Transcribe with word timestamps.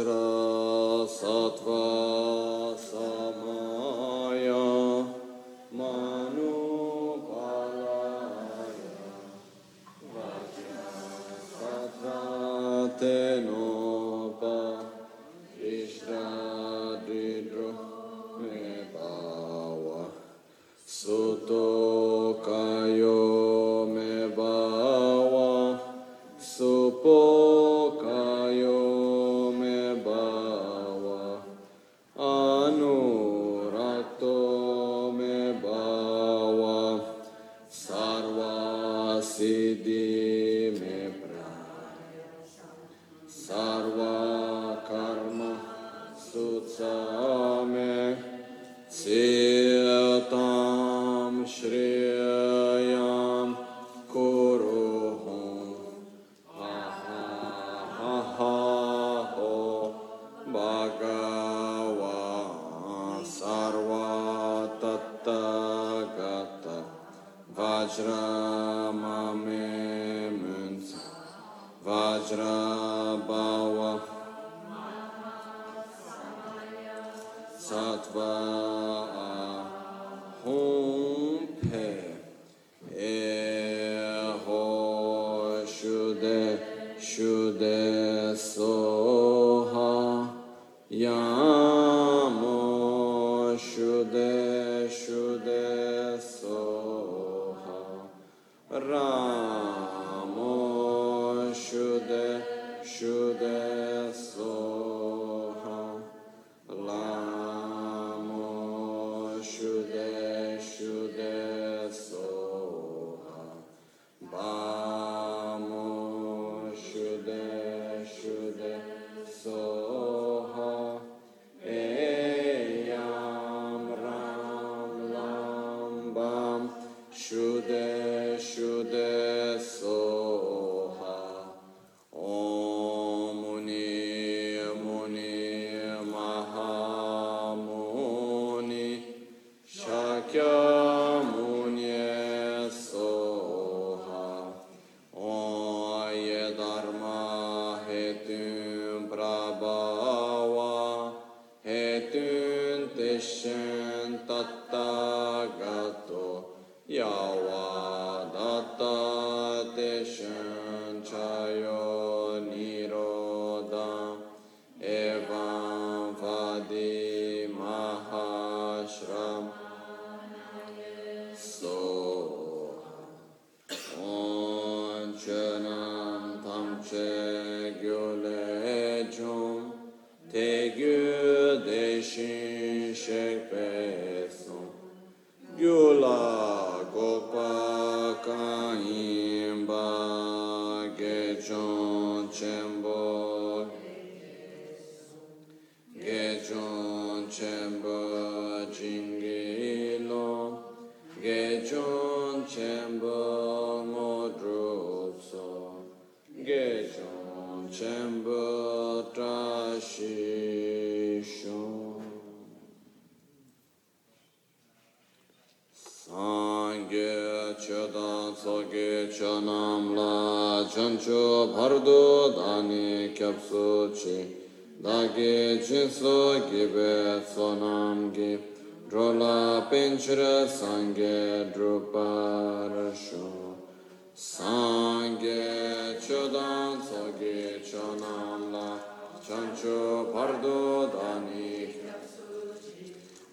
Vajra 0.00 1.89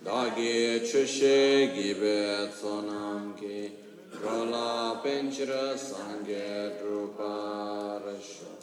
dāgī 0.07 0.79
chūshē 0.87 1.67
gībē 1.75 2.47
tsōnām 2.55 3.33
kī, 3.35 3.57
Rola 4.21 5.01
pēnchirā 5.03 5.75
sāngē 5.75 6.79
rūpā 6.79 7.33
rāshō, 8.05 8.53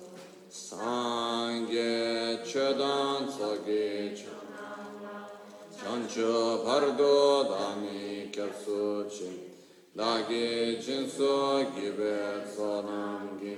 sāngē 0.49 2.41
chēdān 2.49 3.29
tsōgī 3.29 4.17
chōnām, 4.23 4.97
pardo 6.65 7.13
dami 7.53 7.53
dāngī 7.53 8.33
kyabsū 8.33 9.05
chī, 9.13 9.31
dāgī 10.01 10.81
chīnsū 10.81 11.31
gībē 11.77 12.17
tsōnām 12.49 13.37
kī, 13.45 13.55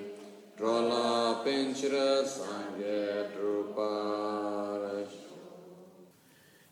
rōlā 0.59 1.15
pēnchirā 1.47 2.11
sāngē 2.35 3.31
rūpā 3.39 4.56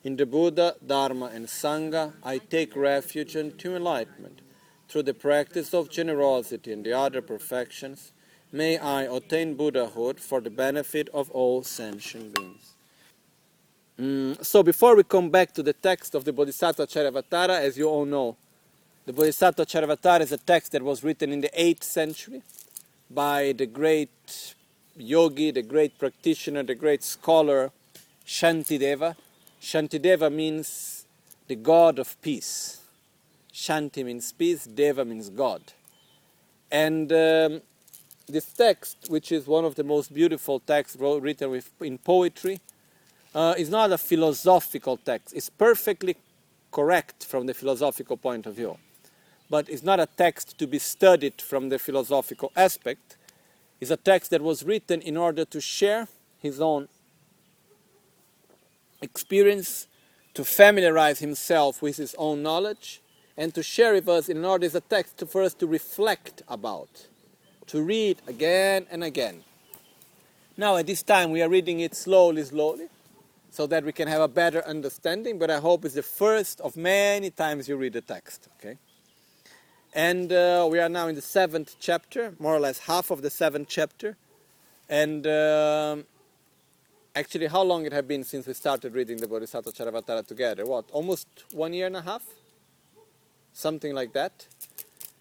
In 0.04 0.16
the 0.16 0.26
Buddha, 0.26 0.76
Dharma, 0.86 1.30
and 1.32 1.46
Sangha, 1.46 2.12
I 2.22 2.36
take 2.36 2.76
refuge 2.76 3.34
into 3.36 3.74
enlightenment. 3.74 4.42
Through 4.86 5.04
the 5.04 5.14
practice 5.14 5.72
of 5.72 5.88
generosity 5.88 6.74
and 6.74 6.84
the 6.84 6.92
other 6.92 7.22
perfections, 7.22 8.12
may 8.52 8.76
I 8.76 9.04
attain 9.04 9.54
Buddhahood 9.54 10.20
for 10.20 10.42
the 10.42 10.50
benefit 10.50 11.08
of 11.14 11.30
all 11.30 11.62
sentient 11.62 12.34
beings. 12.34 12.74
Mm, 13.98 14.44
so, 14.44 14.62
before 14.62 14.94
we 14.94 15.04
come 15.04 15.30
back 15.30 15.54
to 15.54 15.62
the 15.62 15.72
text 15.72 16.14
of 16.14 16.26
the 16.26 16.34
Bodhisattva 16.34 16.86
Charyavatara, 16.86 17.60
as 17.60 17.78
you 17.78 17.88
all 17.88 18.04
know, 18.04 18.36
the 19.06 19.12
Bodhisattva 19.14 19.64
Charyavatara 19.64 20.20
is 20.20 20.32
a 20.32 20.38
text 20.38 20.72
that 20.72 20.82
was 20.82 21.02
written 21.02 21.32
in 21.32 21.40
the 21.40 21.50
8th 21.56 21.82
century 21.82 22.42
by 23.10 23.52
the 23.52 23.66
great 23.66 24.54
yogi, 24.96 25.50
the 25.50 25.62
great 25.62 25.98
practitioner, 25.98 26.62
the 26.62 26.74
great 26.74 27.02
scholar, 27.02 27.70
Shantideva. 28.26 29.16
Shantideva 29.64 30.30
means 30.30 31.06
the 31.48 31.56
god 31.56 31.98
of 31.98 32.20
peace. 32.20 32.82
Shanti 33.50 34.04
means 34.04 34.30
peace, 34.30 34.66
Deva 34.66 35.06
means 35.06 35.30
God. 35.30 35.62
And 36.70 37.10
um, 37.10 37.62
this 38.28 38.44
text, 38.52 39.06
which 39.08 39.32
is 39.32 39.46
one 39.46 39.64
of 39.64 39.74
the 39.74 39.82
most 39.82 40.12
beautiful 40.12 40.60
texts 40.60 40.98
written 41.00 41.50
with, 41.50 41.70
in 41.80 41.96
poetry, 41.96 42.60
uh, 43.34 43.54
is 43.56 43.70
not 43.70 43.90
a 43.90 43.96
philosophical 43.96 44.98
text. 44.98 45.34
It's 45.34 45.48
perfectly 45.48 46.16
correct 46.70 47.24
from 47.24 47.46
the 47.46 47.54
philosophical 47.54 48.18
point 48.18 48.44
of 48.44 48.56
view. 48.56 48.76
But 49.48 49.70
it's 49.70 49.82
not 49.82 49.98
a 49.98 50.06
text 50.06 50.58
to 50.58 50.66
be 50.66 50.78
studied 50.78 51.40
from 51.40 51.70
the 51.70 51.78
philosophical 51.78 52.52
aspect. 52.54 53.16
It's 53.80 53.90
a 53.90 53.96
text 53.96 54.30
that 54.30 54.42
was 54.42 54.62
written 54.62 55.00
in 55.00 55.16
order 55.16 55.46
to 55.46 55.60
share 55.60 56.06
his 56.38 56.60
own 56.60 56.88
experience, 59.04 59.86
to 60.34 60.44
familiarize 60.44 61.20
himself 61.20 61.80
with 61.80 61.96
his 61.96 62.14
own 62.18 62.42
knowledge, 62.42 63.00
and 63.36 63.54
to 63.54 63.62
share 63.62 63.92
with 63.92 64.08
us 64.08 64.28
in 64.28 64.44
order 64.44 64.66
as 64.66 64.74
a 64.74 64.80
text 64.80 65.22
for 65.28 65.42
us 65.42 65.54
to 65.54 65.66
reflect 65.66 66.42
about, 66.48 67.06
to 67.66 67.82
read 67.82 68.20
again 68.26 68.86
and 68.90 69.04
again. 69.04 69.44
Now, 70.56 70.76
at 70.76 70.86
this 70.86 71.02
time, 71.02 71.30
we 71.30 71.42
are 71.42 71.48
reading 71.48 71.80
it 71.80 71.94
slowly, 71.94 72.44
slowly, 72.44 72.88
so 73.50 73.66
that 73.66 73.84
we 73.84 73.92
can 73.92 74.08
have 74.08 74.20
a 74.20 74.28
better 74.28 74.64
understanding, 74.66 75.38
but 75.38 75.50
I 75.50 75.58
hope 75.58 75.84
it's 75.84 75.94
the 75.94 76.02
first 76.02 76.60
of 76.60 76.76
many 76.76 77.30
times 77.30 77.68
you 77.68 77.76
read 77.76 77.92
the 77.92 78.00
text, 78.00 78.48
okay? 78.58 78.78
And 79.94 80.32
uh, 80.32 80.66
we 80.70 80.80
are 80.80 80.88
now 80.88 81.06
in 81.06 81.14
the 81.14 81.22
seventh 81.22 81.76
chapter, 81.78 82.34
more 82.40 82.54
or 82.54 82.58
less 82.58 82.80
half 82.80 83.12
of 83.12 83.22
the 83.22 83.30
seventh 83.30 83.68
chapter. 83.68 84.16
And 84.88 85.24
um, 85.26 86.04
actually, 87.14 87.46
how 87.46 87.62
long 87.62 87.86
it 87.86 87.92
has 87.92 88.04
been 88.04 88.24
since 88.24 88.46
we 88.46 88.54
started 88.54 88.94
reading 88.94 89.16
the 89.18 89.28
Bodhisattva 89.28 89.70
Charyavatara 89.70 90.26
together? 90.26 90.64
What, 90.66 90.86
almost 90.90 91.28
one 91.52 91.72
year 91.72 91.86
and 91.86 91.96
a 91.96 92.02
half? 92.02 92.24
Something 93.52 93.94
like 93.94 94.12
that. 94.12 94.46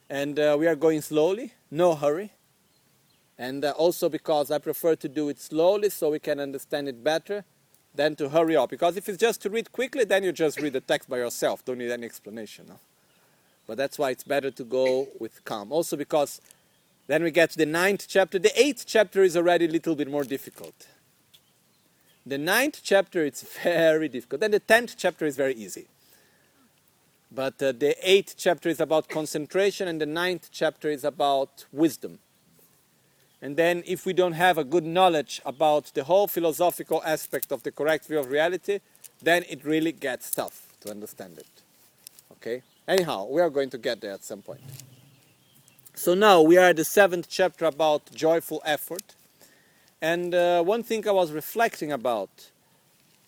And 0.10 0.40
uh, 0.40 0.56
we 0.60 0.68
are 0.68 0.76
going 0.76 1.02
slowly, 1.02 1.54
no 1.72 1.96
hurry. 1.96 2.32
And 3.38 3.66
uh, 3.66 3.72
also 3.72 4.10
because 4.10 4.52
I 4.52 4.58
prefer 4.58 4.96
to 4.96 5.10
do 5.10 5.30
it 5.30 5.40
slowly 5.40 5.90
so 5.90 6.12
we 6.12 6.20
can 6.20 6.40
understand 6.40 6.88
it 6.88 7.04
better 7.04 7.44
than 7.96 8.16
to 8.16 8.30
hurry 8.30 8.56
up. 8.56 8.70
Because 8.70 8.98
if 8.98 9.08
it's 9.08 9.18
just 9.18 9.42
to 9.44 9.50
read 9.50 9.72
quickly, 9.72 10.04
then 10.04 10.24
you 10.24 10.32
just 10.32 10.60
read 10.60 10.74
the 10.74 10.82
text 10.82 11.10
by 11.10 11.18
yourself. 11.18 11.64
Don't 11.66 11.78
need 11.78 11.92
any 11.92 12.06
explanation. 12.06 12.66
No? 12.68 12.80
But 13.68 13.78
that's 13.78 13.98
why 13.98 14.12
it's 14.12 14.24
better 14.24 14.52
to 14.52 14.64
go 14.64 15.08
with 15.20 15.44
calm. 15.46 15.72
Also 15.72 15.96
because 15.96 16.42
then 17.08 17.24
we 17.24 17.32
get 17.32 17.52
to 17.52 17.58
the 17.58 17.66
ninth 17.66 18.06
chapter. 18.08 18.40
The 18.40 18.60
eighth 18.60 18.86
chapter 18.88 19.24
is 19.24 19.36
already 19.38 19.66
a 19.66 19.70
little 19.70 19.96
bit 19.96 20.10
more 20.10 20.24
difficult. 20.24 20.88
The 22.26 22.38
ninth 22.38 22.82
chapter 22.84 23.26
it's 23.26 23.44
very 23.64 24.08
difficult. 24.08 24.42
Then 24.42 24.52
the 24.52 24.60
tenth 24.60 24.96
chapter 24.98 25.26
is 25.26 25.36
very 25.36 25.54
easy. 25.54 25.88
But 27.32 27.62
uh, 27.62 27.72
the 27.72 27.96
eighth 28.02 28.36
chapter 28.38 28.70
is 28.70 28.80
about 28.80 29.10
concentration, 29.10 29.88
and 29.88 30.00
the 30.00 30.06
ninth 30.06 30.50
chapter 30.52 30.90
is 30.90 31.04
about 31.04 31.66
wisdom. 31.72 32.20
And 33.42 33.58
then, 33.58 33.84
if 33.86 34.06
we 34.06 34.14
don't 34.14 34.34
have 34.34 34.58
a 34.58 34.64
good 34.64 34.86
knowledge 34.86 35.42
about 35.46 35.92
the 35.96 36.04
whole 36.06 36.28
philosophical 36.28 37.02
aspect 37.04 37.52
of 37.52 37.64
the 37.64 37.72
correct 37.72 38.06
view 38.06 38.20
of 38.20 38.30
reality, 38.30 38.80
then 39.22 39.44
it 39.50 39.66
really 39.66 39.92
gets 39.92 40.32
tough 40.32 40.68
to 40.82 40.92
understand 40.92 41.40
it. 41.40 41.48
Okay? 42.34 42.62
Anyhow, 42.88 43.28
we 43.30 43.42
are 43.42 43.50
going 43.50 43.70
to 43.72 43.78
get 43.78 44.00
there 44.00 44.12
at 44.12 44.24
some 44.24 44.42
point. 44.42 44.62
So 45.96 46.14
now 46.14 46.42
we 46.42 46.58
are 46.58 46.70
at 46.70 46.78
the 46.78 46.86
seventh 46.86 47.28
chapter 47.30 47.66
about 47.66 48.14
joyful 48.14 48.62
effort. 48.66 49.16
And 50.04 50.36
uh, 50.36 50.62
one 50.62 50.84
thing 50.84 51.08
I 51.08 51.12
was 51.12 51.32
reflecting 51.32 51.92
about, 51.94 52.30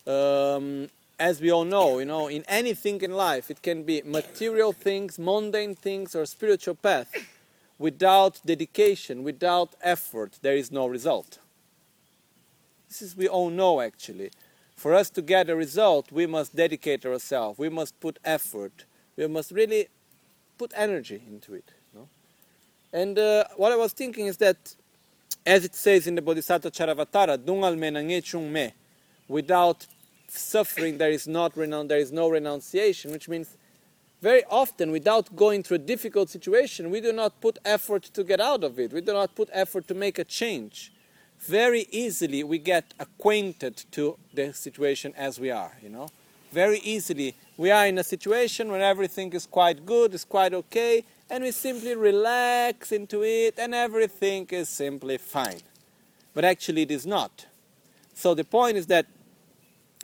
um, 0.06 0.90
as 1.18 1.40
we 1.40 1.50
all 1.50 1.66
know, 1.66 2.00
you 2.00 2.06
know, 2.06 2.28
in 2.28 2.44
anything 2.48 3.02
in 3.02 3.12
life, 3.12 3.50
it 3.50 3.62
can 3.64 3.84
be 3.84 4.04
material 4.06 4.74
things, 4.74 5.18
mundane 5.18 5.76
things, 5.76 6.16
or 6.16 6.26
spiritual 6.26 6.76
path. 6.76 7.10
Without 7.80 8.42
dedication, 8.46 9.24
without 9.24 9.70
effort, 9.82 10.38
there 10.42 10.56
is 10.56 10.72
no 10.72 10.86
result. 10.86 11.40
This 12.90 13.02
is 13.02 13.18
we 13.18 13.28
all 13.28 13.50
know 13.50 13.82
actually. 13.82 14.32
For 14.76 14.94
us 14.94 15.10
to 15.12 15.22
get 15.22 15.50
a 15.50 15.56
result, 15.56 16.12
we 16.12 16.28
must 16.28 16.56
dedicate 16.56 17.06
ourselves. 17.06 17.58
We 17.58 17.70
must 17.70 18.00
put 18.00 18.20
effort 18.24 18.86
we 19.18 19.28
must 19.28 19.52
really 19.52 19.88
put 20.58 20.74
energy 20.76 21.22
into 21.28 21.54
it. 21.54 21.72
No? 21.94 22.08
And 22.92 23.18
uh, 23.18 23.46
what 23.56 23.72
I 23.72 23.76
was 23.76 23.94
thinking 23.94 24.28
is 24.28 24.38
that, 24.38 24.76
as 25.46 25.64
it 25.64 25.76
says 25.76 26.08
in 26.08 26.16
the 26.16 26.22
Bodhisattva 26.22 26.72
Charyavatara, 26.72 27.38
dungal 27.38 27.78
me 27.78 28.50
me, 28.52 28.74
without 29.28 29.86
suffering 30.28 30.98
there 30.98 31.12
is 31.12 31.28
not 31.28 31.54
renou- 31.56 31.88
there 31.88 32.00
is 32.00 32.12
no 32.12 32.30
renunciation, 32.30 33.12
which 33.12 33.30
means 33.30 33.56
very 34.22 34.44
often 34.50 34.92
without 34.92 35.36
going 35.36 35.62
through 35.62 35.76
a 35.76 35.86
difficult 35.94 36.30
situation, 36.30 36.90
we 36.90 37.00
do 37.00 37.14
not 37.14 37.40
put 37.42 37.60
effort 37.64 38.04
to 38.04 38.24
get 38.24 38.42
out 38.42 38.64
of 38.64 38.80
it. 38.80 38.92
We 38.92 39.02
do 39.02 39.14
not 39.14 39.36
put 39.36 39.50
effort 39.52 39.88
to 39.88 39.94
make 39.94 40.18
a 40.18 40.24
change. 40.24 40.92
Very 41.40 41.86
easily 41.92 42.44
we 42.44 42.58
get 42.58 42.94
acquainted 43.00 43.84
to 43.92 44.18
the 44.34 44.52
situation 44.54 45.14
as 45.16 45.40
we 45.40 45.52
are, 45.52 45.74
you 45.84 45.90
know. 45.90 46.08
Very 46.52 46.80
easily 46.80 47.36
we 47.58 47.70
are 47.70 47.86
in 47.86 47.98
a 48.00 48.04
situation 48.04 48.72
where 48.72 48.82
everything 48.82 49.32
is 49.34 49.46
quite 49.46 49.86
good, 49.86 50.14
is 50.14 50.24
quite 50.24 50.54
okay, 50.54 51.04
and 51.30 51.44
we 51.44 51.52
simply 51.52 51.96
relax 51.96 52.92
into 52.92 53.24
it 53.24 53.56
and 53.58 53.74
everything 53.74 54.48
is 54.52 54.70
simply 54.70 55.18
fine. 55.18 55.62
But 56.34 56.46
actually, 56.46 56.84
it 56.84 56.92
is 56.92 57.06
not. 57.06 57.46
So, 58.14 58.34
the 58.34 58.44
point 58.44 58.78
is 58.78 58.88
that 58.88 59.06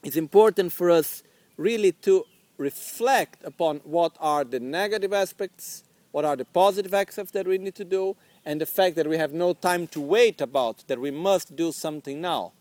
it's 0.04 0.16
important 0.16 0.72
for 0.72 0.90
us 0.90 1.24
really 1.58 1.92
to 2.04 2.26
reflect 2.58 3.44
upon 3.44 3.78
what 3.84 4.16
are 4.20 4.44
the 4.44 4.60
negative 4.60 5.14
aspects, 5.14 5.84
what 6.12 6.26
are 6.26 6.36
the 6.36 6.46
positive 6.46 6.94
aspects 6.94 7.32
that 7.32 7.48
we 7.48 7.58
need 7.58 7.76
to 7.76 7.86
do, 7.86 8.16
and 8.46 8.60
the 8.60 8.66
fact 8.66 8.96
that 8.96 9.08
we 9.08 9.18
have 9.18 9.34
no 9.34 9.54
time 9.54 9.88
to 9.88 10.02
wait 10.02 10.42
about, 10.42 10.84
that 10.88 11.00
we 11.00 11.12
must 11.12 11.56
do 11.56 11.72
something 11.72 12.22
now. 12.22 12.54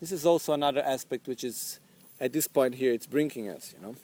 This 0.00 0.12
is 0.12 0.24
also 0.24 0.52
another 0.52 0.82
aspect 0.82 1.26
which 1.26 1.44
is, 1.44 1.80
at 2.20 2.32
this 2.32 2.46
point 2.46 2.74
here, 2.74 2.92
it's 2.92 3.06
bringing 3.06 3.48
us, 3.48 3.74
you 3.76 3.86
know 3.86 3.96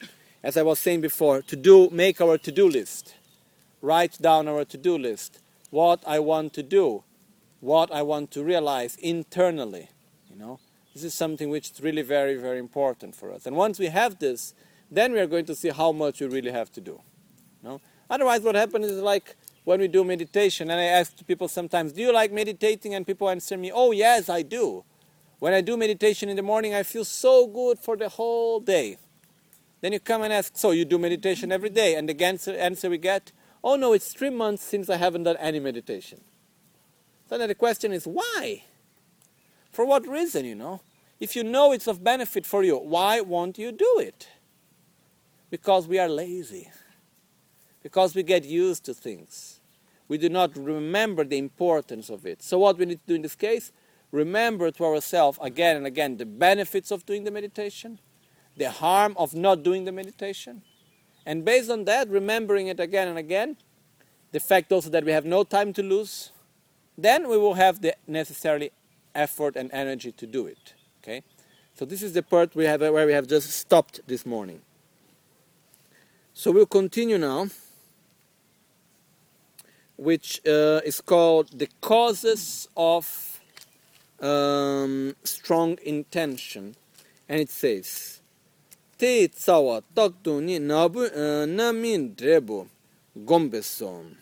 as 0.42 0.56
I 0.56 0.62
was 0.62 0.78
saying 0.78 1.00
before, 1.00 1.42
to 1.42 1.56
do, 1.56 1.88
make 1.90 2.20
our 2.20 2.36
to-do 2.36 2.68
list. 2.68 3.14
Write 3.82 4.16
down 4.22 4.48
our 4.48 4.64
to-do 4.64 4.96
list. 4.96 5.40
What 5.70 6.02
I 6.06 6.18
want 6.20 6.54
to 6.54 6.62
do, 6.62 7.04
what 7.60 7.92
I 7.92 8.00
want 8.02 8.30
to 8.30 8.42
realize 8.42 8.96
internally. 8.96 9.90
You 10.30 10.36
know, 10.36 10.60
this 10.94 11.04
is 11.04 11.12
something 11.12 11.50
which 11.50 11.72
is 11.72 11.80
really 11.82 12.02
very, 12.02 12.36
very 12.36 12.58
important 12.58 13.14
for 13.14 13.30
us. 13.30 13.44
And 13.44 13.56
once 13.56 13.78
we 13.78 13.86
have 13.86 14.18
this, 14.18 14.54
then 14.90 15.12
we 15.12 15.20
are 15.20 15.26
going 15.26 15.46
to 15.46 15.54
see 15.54 15.68
how 15.68 15.92
much 15.92 16.20
we 16.20 16.28
really 16.28 16.52
have 16.52 16.72
to 16.72 16.80
do. 16.80 17.00
You 17.62 17.68
know? 17.68 17.80
Otherwise, 18.08 18.40
what 18.40 18.54
happens 18.54 18.86
is 18.86 19.02
like 19.02 19.36
when 19.64 19.80
we 19.80 19.88
do 19.88 20.04
meditation, 20.04 20.70
and 20.70 20.80
I 20.80 20.84
ask 20.84 21.26
people 21.26 21.48
sometimes, 21.48 21.92
"Do 21.92 22.00
you 22.02 22.12
like 22.12 22.32
meditating?" 22.32 22.94
And 22.94 23.06
people 23.06 23.28
answer 23.28 23.56
me, 23.56 23.70
"Oh, 23.72 23.92
yes, 23.92 24.28
I 24.28 24.42
do." 24.42 24.84
When 25.38 25.54
I 25.54 25.60
do 25.60 25.76
meditation 25.76 26.28
in 26.28 26.36
the 26.36 26.42
morning, 26.42 26.72
I 26.72 26.84
feel 26.84 27.04
so 27.04 27.48
good 27.48 27.80
for 27.80 27.96
the 27.96 28.08
whole 28.08 28.60
day. 28.60 28.98
Then 29.80 29.92
you 29.92 29.98
come 29.98 30.22
and 30.22 30.32
ask, 30.32 30.56
so 30.56 30.70
you 30.70 30.84
do 30.84 30.98
meditation 30.98 31.50
every 31.50 31.70
day? 31.70 31.96
And 31.96 32.08
the 32.08 32.24
answer, 32.24 32.52
answer 32.52 32.88
we 32.88 32.98
get, 32.98 33.32
oh 33.62 33.76
no, 33.76 33.92
it's 33.92 34.12
three 34.12 34.30
months 34.30 34.62
since 34.62 34.88
I 34.90 34.96
haven't 34.96 35.24
done 35.24 35.36
any 35.38 35.60
meditation. 35.60 36.20
So 37.28 37.38
then 37.38 37.48
the 37.48 37.54
question 37.54 37.92
is, 37.92 38.06
why? 38.06 38.64
For 39.70 39.84
what 39.84 40.06
reason, 40.06 40.44
you 40.44 40.54
know? 40.54 40.80
If 41.18 41.36
you 41.36 41.44
know 41.44 41.72
it's 41.72 41.86
of 41.86 42.02
benefit 42.02 42.44
for 42.44 42.62
you, 42.62 42.76
why 42.76 43.20
won't 43.20 43.58
you 43.58 43.72
do 43.72 43.98
it? 44.00 44.28
Because 45.50 45.86
we 45.86 45.98
are 45.98 46.08
lazy. 46.08 46.70
Because 47.82 48.14
we 48.14 48.22
get 48.22 48.44
used 48.44 48.84
to 48.84 48.94
things. 48.94 49.60
We 50.08 50.18
do 50.18 50.28
not 50.28 50.56
remember 50.56 51.24
the 51.24 51.38
importance 51.38 52.10
of 52.10 52.26
it. 52.26 52.42
So, 52.42 52.58
what 52.58 52.78
we 52.78 52.86
need 52.86 53.00
to 53.00 53.06
do 53.06 53.14
in 53.14 53.22
this 53.22 53.36
case? 53.36 53.72
Remember 54.10 54.70
to 54.70 54.84
ourselves 54.84 55.38
again 55.40 55.76
and 55.76 55.86
again 55.86 56.16
the 56.18 56.26
benefits 56.26 56.90
of 56.90 57.06
doing 57.06 57.24
the 57.24 57.30
meditation 57.30 57.98
the 58.56 58.70
harm 58.70 59.14
of 59.16 59.34
not 59.34 59.62
doing 59.62 59.84
the 59.84 59.92
meditation. 59.92 60.62
And 61.24 61.44
based 61.44 61.70
on 61.70 61.84
that, 61.84 62.08
remembering 62.08 62.66
it 62.66 62.80
again 62.80 63.08
and 63.08 63.18
again, 63.18 63.56
the 64.32 64.40
fact 64.40 64.72
also 64.72 64.90
that 64.90 65.04
we 65.04 65.12
have 65.12 65.24
no 65.24 65.44
time 65.44 65.72
to 65.74 65.82
lose, 65.82 66.32
then 66.96 67.28
we 67.28 67.38
will 67.38 67.54
have 67.54 67.80
the 67.80 67.94
necessary 68.06 68.72
effort 69.14 69.56
and 69.56 69.70
energy 69.72 70.12
to 70.12 70.26
do 70.26 70.46
it. 70.46 70.74
Okay? 71.02 71.22
So 71.74 71.84
this 71.84 72.02
is 72.02 72.12
the 72.12 72.22
part 72.22 72.54
we 72.54 72.64
have, 72.64 72.80
where 72.80 73.06
we 73.06 73.12
have 73.12 73.26
just 73.26 73.50
stopped 73.50 74.00
this 74.06 74.26
morning. 74.26 74.62
So 76.34 76.50
we'll 76.50 76.66
continue 76.66 77.18
now, 77.18 77.48
which 79.96 80.40
uh, 80.46 80.80
is 80.84 81.00
called 81.00 81.58
the 81.58 81.68
causes 81.80 82.68
of 82.76 83.40
um, 84.20 85.14
strong 85.24 85.78
intention. 85.84 86.74
And 87.28 87.40
it 87.40 87.50
says, 87.50 88.21
te 89.02 89.28
tsawa 89.28 89.82
taktu 89.94 90.40
ni 90.40 90.58
nabu 90.58 91.02
eh, 91.04 91.46
namin 91.46 92.14
drebo 92.14 92.66
gombeson. 93.16 94.16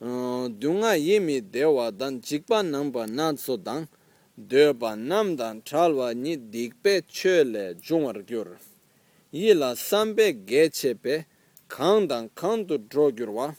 Eh, 0.00 0.48
dunga 0.60 0.94
yimi 0.94 1.40
dewa 1.40 1.90
dan 1.90 2.22
jikpa 2.22 2.62
nangpa 2.62 3.04
nanso 3.06 3.56
dan 3.56 3.86
deba 4.34 4.96
namdan 4.96 5.60
chalwa 5.62 6.14
ni 6.14 6.36
dikpe 6.36 7.04
che 7.06 7.44
le 7.44 7.74
jungwar 7.74 8.24
gyur. 8.24 8.56
Yila 9.30 9.76
sambe 9.76 10.32
geche 10.46 10.94
pe 10.94 11.26
kangdan 11.68 12.30
kangdu 12.34 12.78
dro 12.88 13.10
gyurwa 13.10 13.54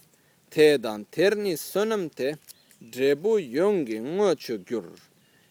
te 0.49 0.77
dan 0.77 1.05
terni 1.11 1.53
sonam 1.57 2.09
te 2.09 2.37
drebo 2.79 3.37
yongi 3.37 3.99
ngocho 3.99 4.57
gyur. 4.65 4.89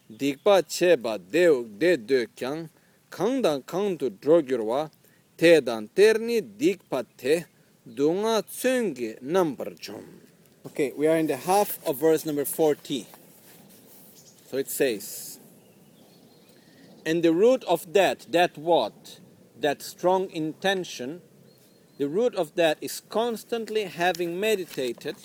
Dikpa 0.09 0.61
che 0.67 0.97
ba 0.97 1.17
de 1.17 1.47
de 1.97 2.27
kyang 2.35 2.67
nambar 9.21 9.77
chom 9.79 10.05
Okay, 10.65 10.93
we 10.95 11.07
are 11.07 11.17
in 11.17 11.27
the 11.27 11.35
half 11.35 11.85
of 11.85 11.97
verse 11.97 12.25
number 12.25 12.45
40. 12.45 13.07
So 14.49 14.57
it 14.57 14.69
says, 14.69 15.39
And 17.05 17.21
the 17.23 17.33
root 17.33 17.63
of 17.65 17.91
that, 17.93 18.27
that 18.29 18.57
what? 18.57 19.19
That 19.59 19.81
strong 19.81 20.29
intention, 20.29 21.21
the 21.97 22.07
root 22.07 22.35
of 22.35 22.55
that 22.55 22.77
is 22.79 23.01
constantly 23.09 23.85
having 23.85 24.39
meditated 24.39 25.15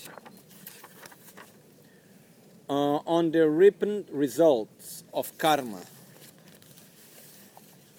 uh, 2.69 2.97
on 3.07 3.31
the 3.31 3.49
ripened 3.49 4.07
results 4.11 5.05
of 5.13 5.37
karma, 5.39 5.83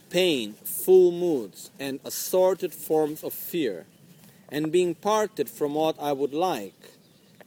pain, 0.10 0.54
full 0.64 1.12
moods, 1.12 1.72
and 1.80 2.00
assorted 2.06 2.74
forms 2.74 3.24
of 3.24 3.34
fear, 3.34 3.86
and 4.50 4.72
being 4.72 4.96
parted 4.96 5.50
from 5.50 5.74
what 5.74 5.96
I 6.00 6.14
would 6.14 6.34
like 6.34 6.92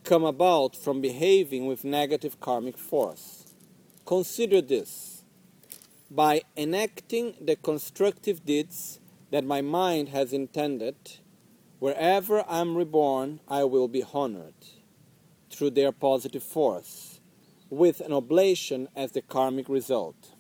come 0.05 0.25
about 0.25 0.75
from 0.75 1.01
behaving 1.01 1.67
with 1.67 1.85
negative 1.85 2.41
karmic 2.41 2.79
force. 2.79 3.53
Consider 4.07 4.61
this 4.61 5.23
by 6.11 6.43
enacting 6.57 7.35
the 7.41 7.57
constructive 7.57 8.45
deeds 8.45 8.99
that 9.31 9.45
my 9.45 9.61
mind 9.61 10.09
has 10.09 10.33
intended, 10.33 10.97
wherever 11.79 12.45
I 12.49 12.61
am 12.61 12.77
reborn, 12.77 13.41
I 13.47 13.65
will 13.65 13.89
be 13.89 14.05
honored 14.13 14.55
through 15.51 15.71
their 15.71 15.93
positive 15.93 16.43
force, 16.43 17.21
with 17.69 18.01
an 18.01 18.13
oblation 18.13 18.89
as 18.97 19.13
the 19.13 19.23
karmic 19.23 19.69
result. 19.69 20.35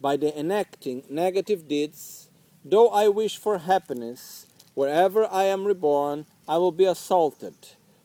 By 0.00 0.16
the 0.16 0.36
enacting 0.38 1.02
negative 1.10 1.66
deeds, 1.66 2.28
though 2.64 2.88
I 2.88 3.08
wish 3.08 3.36
for 3.36 3.58
happiness, 3.58 4.46
wherever 4.74 5.26
I 5.26 5.44
am 5.44 5.64
reborn, 5.64 6.26
I 6.46 6.58
will 6.58 6.72
be 6.72 6.84
assaulted 6.84 7.54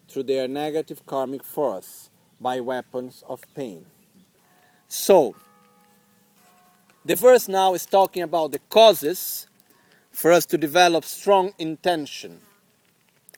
through 0.08 0.24
their 0.24 0.48
negative 0.48 1.06
karmic 1.06 1.44
force 1.44 2.10
by 2.42 2.60
weapons 2.60 3.24
of 3.28 3.42
pain. 3.56 3.86
So, 4.88 5.36
the 7.06 7.16
verse 7.16 7.48
now 7.48 7.74
is 7.74 7.86
talking 7.86 8.24
about 8.24 8.52
the 8.52 8.60
causes 8.70 9.48
for 10.12 10.32
us 10.32 10.46
to 10.48 10.58
develop 10.58 11.04
strong 11.04 11.54
intention. 11.58 12.42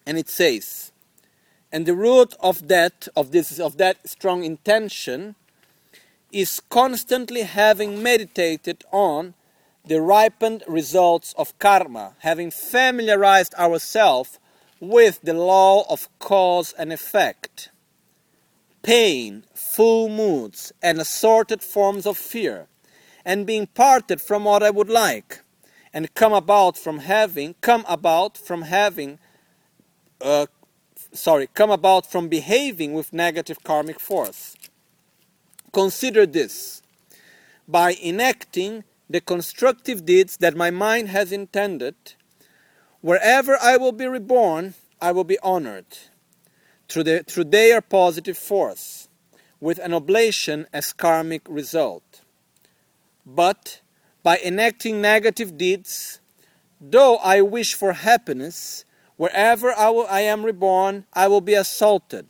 And 0.06 0.18
it 0.18 0.30
says, 0.30 0.92
and 1.72 1.86
the 1.86 1.96
root 1.96 2.34
of 2.40 2.68
that 2.68 3.08
of 3.16 3.32
this 3.32 3.60
of 3.60 3.78
that 3.78 4.08
strong 4.08 4.44
intention 4.44 5.36
is 6.36 6.60
constantly 6.70 7.44
having 7.44 8.04
meditated 8.04 8.84
on 8.92 9.34
the 9.86 10.01
ripened 10.01 10.62
results 10.68 11.34
of 11.38 11.58
karma, 11.60 12.12
having 12.20 12.51
familiarized 12.51 13.54
ourselves 13.56 14.38
with 14.82 15.22
the 15.22 15.34
law 15.34 15.86
of 15.89 16.10
cause 16.20 16.74
and 16.77 16.92
effect. 16.92 17.70
Pain, 18.84 19.46
full 19.54 20.10
moods, 20.10 20.74
and 20.84 21.00
assorted 21.00 21.63
forms 21.63 22.06
of 22.06 22.18
fear, 22.18 22.68
and 23.24 23.48
being 23.48 23.68
parted 23.68 24.20
from 24.20 24.44
what 24.44 24.62
I 24.62 24.72
would 24.72 24.89
like, 24.89 25.39
and 25.94 26.13
come 26.15 26.34
about 26.34 26.77
from 26.77 27.00
having, 27.00 27.56
come 27.62 27.86
about 27.88 28.38
from 28.38 28.63
having, 28.63 29.20
uh, 30.20 30.48
sorry, 31.13 31.48
come 31.54 31.72
about 31.72 32.12
from 32.12 32.27
behaving 32.27 32.92
with 32.92 33.13
negative 33.13 33.63
karmic 33.63 34.01
force. 34.01 34.55
Consider 35.75 36.25
this 36.25 36.82
by 37.67 37.89
enacting 38.01 38.84
the 39.10 39.22
constructive 39.22 40.05
deeds 40.05 40.38
that 40.38 40.55
my 40.55 40.72
mind 40.72 41.10
has 41.10 41.32
intended 41.32 41.96
Wherever 43.05 43.55
I 43.62 43.77
will 43.77 43.91
be 43.91 44.08
reborn, 44.08 44.74
I 45.00 45.12
will 45.12 45.25
be 45.25 45.38
honored 45.44 45.86
through, 46.89 47.03
the, 47.03 47.22
through 47.22 47.44
their 47.44 47.79
positive 47.79 48.36
force, 48.36 49.10
with 49.60 49.77
an 49.77 49.94
oblation 49.94 50.65
as 50.74 50.91
karmic 50.91 51.44
result. 51.48 52.22
But 53.24 53.82
by 54.24 54.39
enacting 54.44 55.01
negative 55.01 55.55
deeds, 55.55 56.20
though 56.82 57.17
I 57.17 57.41
wish 57.41 57.75
for 57.75 57.94
happiness, 57.94 58.86
wherever 59.17 59.72
I, 59.72 59.91
will, 59.91 60.08
I 60.10 60.22
am 60.22 60.44
reborn, 60.44 61.05
I 61.13 61.27
will 61.27 61.41
be 61.41 61.53
assaulted 61.53 62.25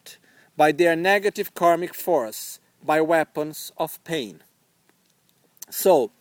by 0.58 0.74
their 0.74 0.98
negative 0.98 1.56
karmic 1.56 1.96
force, 1.96 2.60
by 2.86 3.02
weapons 3.02 3.72
of 3.78 4.04
pain. 4.04 4.42
So, 5.70 6.12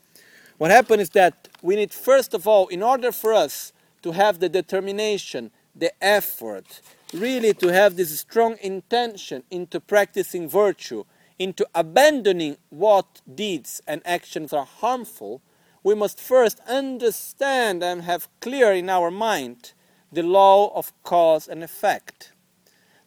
what 0.59 0.71
happened 0.71 1.03
is 1.03 1.11
that 1.11 1.49
we 1.63 1.77
need, 1.77 1.93
first 1.93 2.35
of 2.35 2.47
all, 2.47 2.69
in 2.69 2.83
order 2.83 3.13
for 3.13 3.33
us 3.33 3.73
to 4.03 4.13
have 4.13 4.39
the 4.39 4.49
determination, 4.49 5.51
the 5.75 5.93
effort, 6.03 6.81
really 7.13 7.55
to 7.55 7.73
have 7.73 7.97
this 7.97 8.19
strong 8.21 8.57
intention 8.63 9.43
into 9.51 9.81
practicing 9.81 10.49
virtue, 10.49 11.05
into 11.39 11.67
abandoning 11.75 12.57
what 12.71 13.21
deeds 13.35 13.81
and 13.87 14.01
actions 14.05 14.53
are 14.53 14.65
harmful, 14.65 15.41
we 15.83 15.95
must 15.95 16.21
first 16.21 16.61
understand 16.69 17.83
and 17.83 18.03
have 18.03 18.29
clear 18.41 18.73
in 18.73 18.89
our 18.89 19.11
mind 19.11 19.73
the 20.13 20.23
law 20.23 20.73
of 20.75 20.93
cause 21.03 21.49
and 21.49 21.63
effect. 21.63 22.34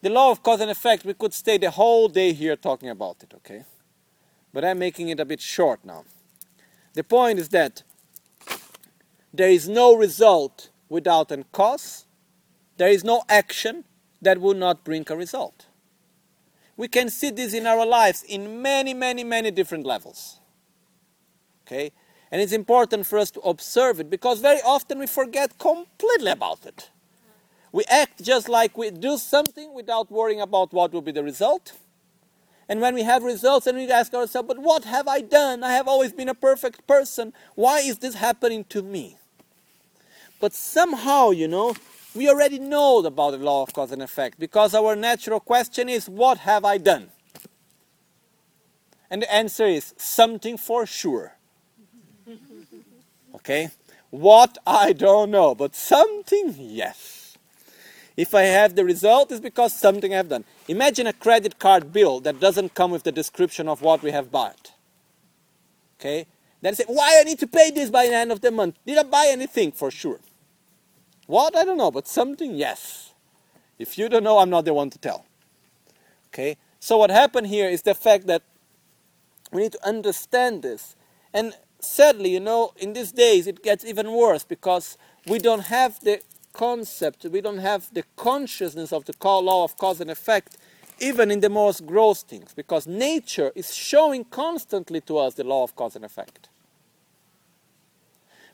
The 0.01 0.09
law 0.09 0.31
of 0.31 0.43
cause 0.43 0.61
and 0.61 0.69
effect, 0.69 1.05
we 1.05 1.13
could 1.13 1.33
stay 1.33 1.57
the 1.57 1.71
whole 1.71 2.07
day 2.07 2.33
here 2.33 2.55
talking 2.55 2.89
about 2.89 3.23
it, 3.23 3.33
okay? 3.35 3.63
But 4.53 4.63
I'm 4.63 4.79
making 4.79 5.09
it 5.09 5.19
a 5.19 5.25
bit 5.25 5.41
short 5.41 5.83
now. 5.83 6.05
The 6.93 7.03
point 7.03 7.39
is 7.39 7.49
that 7.49 7.83
there 9.33 9.49
is 9.49 9.67
no 9.67 9.95
result 9.95 10.69
without 10.89 11.31
a 11.31 11.43
cause, 11.51 12.05
there 12.77 12.89
is 12.89 13.03
no 13.03 13.23
action 13.27 13.83
that 14.21 14.39
will 14.39 14.53
not 14.53 14.83
bring 14.83 15.05
a 15.09 15.15
result. 15.15 15.65
We 16.75 16.87
can 16.87 17.09
see 17.09 17.31
this 17.31 17.53
in 17.53 17.65
our 17.65 17.85
lives 17.85 18.23
in 18.23 18.61
many, 18.61 18.93
many, 18.93 19.23
many 19.23 19.49
different 19.49 19.85
levels. 19.85 20.39
Okay? 21.65 21.91
And 22.31 22.41
it's 22.41 22.51
important 22.51 23.07
for 23.07 23.17
us 23.17 23.31
to 23.31 23.39
observe 23.41 23.99
it 23.99 24.09
because 24.09 24.39
very 24.39 24.59
often 24.63 24.99
we 24.99 25.07
forget 25.07 25.57
completely 25.57 26.31
about 26.31 26.65
it. 26.65 26.91
We 27.71 27.83
act 27.85 28.23
just 28.23 28.49
like 28.49 28.77
we 28.77 28.91
do 28.91 29.17
something 29.17 29.73
without 29.73 30.11
worrying 30.11 30.41
about 30.41 30.73
what 30.73 30.93
will 30.93 31.01
be 31.01 31.11
the 31.11 31.23
result. 31.23 31.73
And 32.69 32.81
when 32.81 32.95
we 32.95 33.03
have 33.03 33.23
results 33.23 33.67
and 33.67 33.77
we 33.77 33.89
ask 33.89 34.13
ourselves, 34.13 34.47
but 34.47 34.59
what 34.59 34.83
have 34.83 35.07
I 35.07 35.21
done? 35.21 35.63
I 35.63 35.71
have 35.73 35.87
always 35.87 36.11
been 36.11 36.29
a 36.29 36.35
perfect 36.35 36.85
person. 36.85 37.33
Why 37.55 37.79
is 37.79 37.99
this 37.99 38.15
happening 38.15 38.65
to 38.65 38.81
me? 38.81 39.17
But 40.39 40.53
somehow, 40.53 41.31
you 41.31 41.47
know, 41.47 41.75
we 42.13 42.29
already 42.29 42.59
know 42.59 42.99
about 42.99 43.31
the 43.31 43.37
law 43.37 43.63
of 43.63 43.73
cause 43.73 43.91
and 43.91 44.01
effect 44.01 44.39
because 44.39 44.73
our 44.73 44.95
natural 44.95 45.39
question 45.39 45.87
is, 45.87 46.09
What 46.09 46.39
have 46.39 46.65
I 46.65 46.77
done? 46.77 47.09
And 49.09 49.21
the 49.21 49.33
answer 49.33 49.65
is 49.65 49.93
something 49.97 50.57
for 50.57 50.85
sure. 50.85 51.35
Okay? 53.35 53.69
What 54.09 54.57
I 54.65 54.93
don't 54.93 55.31
know, 55.31 55.53
but 55.53 55.75
something, 55.75 56.55
yes. 56.57 57.16
If 58.17 58.33
I 58.33 58.41
have 58.41 58.75
the 58.75 58.83
result, 58.83 59.31
it's 59.31 59.39
because 59.39 59.73
something 59.73 60.13
I've 60.13 60.29
done. 60.29 60.43
Imagine 60.67 61.05
a 61.05 61.13
credit 61.13 61.59
card 61.59 61.93
bill 61.93 62.19
that 62.21 62.39
doesn't 62.39 62.73
come 62.73 62.89
with 62.89 63.03
the 63.03 63.11
description 63.11 63.69
of 63.69 63.83
what 63.83 64.01
we 64.01 64.11
have 64.11 64.31
bought. 64.31 64.73
Okay? 65.99 66.25
Then 66.61 66.73
say, 66.73 66.85
why 66.87 67.19
I 67.19 67.23
need 67.23 67.37
to 67.39 67.47
pay 67.47 67.69
this 67.69 67.91
by 67.91 68.07
the 68.07 68.15
end 68.15 68.31
of 68.31 68.41
the 68.41 68.49
month? 68.49 68.75
Did 68.87 68.97
I 68.97 69.03
buy 69.03 69.27
anything? 69.29 69.71
For 69.71 69.91
sure. 69.91 70.19
What? 71.27 71.55
I 71.55 71.63
don't 71.63 71.77
know, 71.77 71.91
but 71.91 72.07
something, 72.07 72.55
yes. 72.55 73.13
If 73.77 73.99
you 73.99 74.09
don't 74.09 74.23
know, 74.23 74.39
I'm 74.39 74.49
not 74.49 74.65
the 74.65 74.73
one 74.73 74.89
to 74.89 74.97
tell. 74.97 75.25
Okay? 76.29 76.57
So 76.79 76.97
what 76.97 77.11
happened 77.11 77.47
here 77.47 77.69
is 77.69 77.83
the 77.83 77.93
fact 77.93 78.25
that 78.25 78.41
we 79.51 79.61
need 79.61 79.73
to 79.73 79.87
understand 79.87 80.63
this. 80.63 80.95
And 81.33 81.53
sadly, 81.79 82.31
you 82.31 82.39
know, 82.39 82.73
in 82.77 82.93
these 82.93 83.11
days 83.11 83.45
it 83.45 83.63
gets 83.63 83.85
even 83.85 84.11
worse 84.11 84.43
because 84.43 84.97
we 85.27 85.37
don't 85.37 85.65
have 85.65 85.99
the 85.99 86.21
concept, 86.57 87.23
we 87.25 87.39
don't 87.39 87.59
have 87.59 87.93
the 87.93 88.03
consciousness 88.15 88.91
of 88.91 89.05
the 89.05 89.13
law 89.23 89.63
of 89.63 89.77
cause 89.77 90.01
and 90.01 90.09
effect 90.09 90.57
even 90.99 91.29
in 91.29 91.39
the 91.41 91.49
most 91.49 91.85
gross 91.85 92.23
things 92.23 92.53
because 92.55 92.87
nature 92.87 93.51
is 93.55 93.73
showing 93.73 94.25
constantly 94.25 94.99
to 95.01 95.19
us 95.19 95.35
the 95.35 95.43
law 95.43 95.63
of 95.63 95.75
cause 95.75 95.95
and 95.95 96.03
effect. 96.03 96.49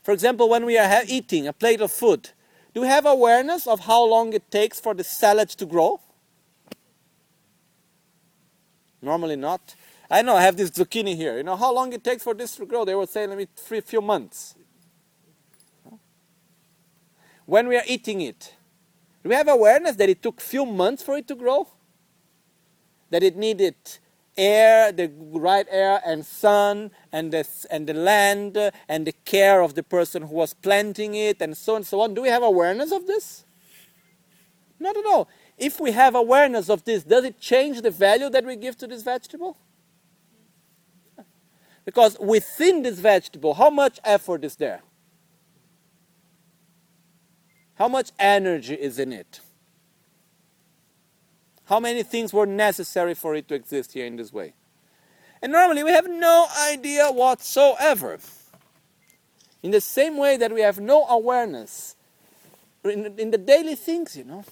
For 0.02 0.12
example, 0.12 0.50
when 0.50 0.66
we 0.66 0.76
are 0.76 1.02
eating 1.06 1.46
a 1.46 1.54
plate 1.54 1.80
of 1.80 1.90
food, 1.90 2.30
do 2.74 2.82
we 2.82 2.88
have 2.88 3.06
awareness 3.06 3.66
of 3.66 3.80
how 3.80 4.04
long 4.04 4.34
it 4.34 4.50
takes 4.50 4.78
for 4.78 4.92
the 4.92 5.04
salad 5.04 5.48
to 5.50 5.64
grow? 5.64 6.00
Normally 9.00 9.36
not. 9.36 9.74
I 10.10 10.20
know 10.20 10.36
I 10.36 10.42
have 10.42 10.56
this 10.56 10.70
zucchini 10.70 11.16
here. 11.16 11.38
You 11.38 11.42
know 11.42 11.56
how 11.56 11.72
long 11.72 11.92
it 11.94 12.04
takes 12.04 12.22
for 12.22 12.34
this 12.34 12.56
to 12.56 12.66
grow? 12.66 12.84
They 12.84 12.94
were 12.94 13.06
saying 13.06 13.34
me 13.34 13.46
three 13.56 13.80
few 13.80 14.02
months. 14.02 14.54
When 17.46 17.68
we 17.68 17.76
are 17.76 17.84
eating 17.86 18.20
it, 18.20 18.54
do 19.22 19.28
we 19.28 19.34
have 19.34 19.48
awareness 19.48 19.96
that 19.96 20.08
it 20.08 20.22
took 20.22 20.40
few 20.40 20.66
months 20.66 21.02
for 21.02 21.16
it 21.16 21.28
to 21.28 21.34
grow? 21.34 21.68
That 23.10 23.22
it 23.22 23.36
needed 23.36 23.74
air, 24.36 24.92
the 24.92 25.10
right 25.32 25.66
air 25.70 26.00
and 26.04 26.24
sun 26.24 26.90
and 27.12 27.32
the, 27.32 27.46
and 27.70 27.86
the 27.86 27.94
land 27.94 28.58
and 28.88 29.06
the 29.06 29.12
care 29.24 29.60
of 29.60 29.74
the 29.74 29.82
person 29.82 30.22
who 30.22 30.34
was 30.34 30.54
planting 30.54 31.14
it 31.14 31.40
and 31.40 31.56
so 31.56 31.74
on 31.74 31.76
and 31.76 31.86
so 31.86 32.00
on. 32.00 32.14
Do 32.14 32.22
we 32.22 32.28
have 32.28 32.42
awareness 32.42 32.92
of 32.92 33.06
this? 33.06 33.44
Not 34.80 34.96
at 34.96 35.06
all. 35.06 35.28
If 35.56 35.80
we 35.80 35.92
have 35.92 36.14
awareness 36.14 36.68
of 36.68 36.84
this, 36.84 37.04
does 37.04 37.24
it 37.24 37.38
change 37.38 37.80
the 37.80 37.90
value 37.90 38.28
that 38.30 38.44
we 38.44 38.56
give 38.56 38.76
to 38.78 38.86
this 38.86 39.02
vegetable? 39.02 39.56
Because 41.84 42.18
within 42.18 42.82
this 42.82 42.98
vegetable, 42.98 43.54
how 43.54 43.70
much 43.70 44.00
effort 44.04 44.44
is 44.44 44.56
there? 44.56 44.82
How 47.76 47.88
much 47.88 48.10
energy 48.18 48.74
is 48.74 48.98
in 48.98 49.12
it? 49.12 49.40
How 51.66 51.80
many 51.80 52.02
things 52.02 52.32
were 52.32 52.46
necessary 52.46 53.14
for 53.14 53.34
it 53.34 53.48
to 53.48 53.54
exist 53.54 53.92
here 53.92 54.06
in 54.06 54.16
this 54.16 54.32
way? 54.32 54.54
And 55.42 55.52
normally 55.52 55.82
we 55.82 55.90
have 55.90 56.08
no 56.08 56.46
idea 56.68 57.10
whatsoever. 57.10 58.18
In 59.62 59.70
the 59.70 59.80
same 59.80 60.16
way 60.16 60.36
that 60.36 60.52
we 60.52 60.60
have 60.60 60.78
no 60.78 61.06
awareness 61.06 61.96
in, 62.84 63.18
in 63.18 63.30
the 63.30 63.38
daily 63.38 63.74
things, 63.74 64.16
you 64.16 64.24
know. 64.24 64.44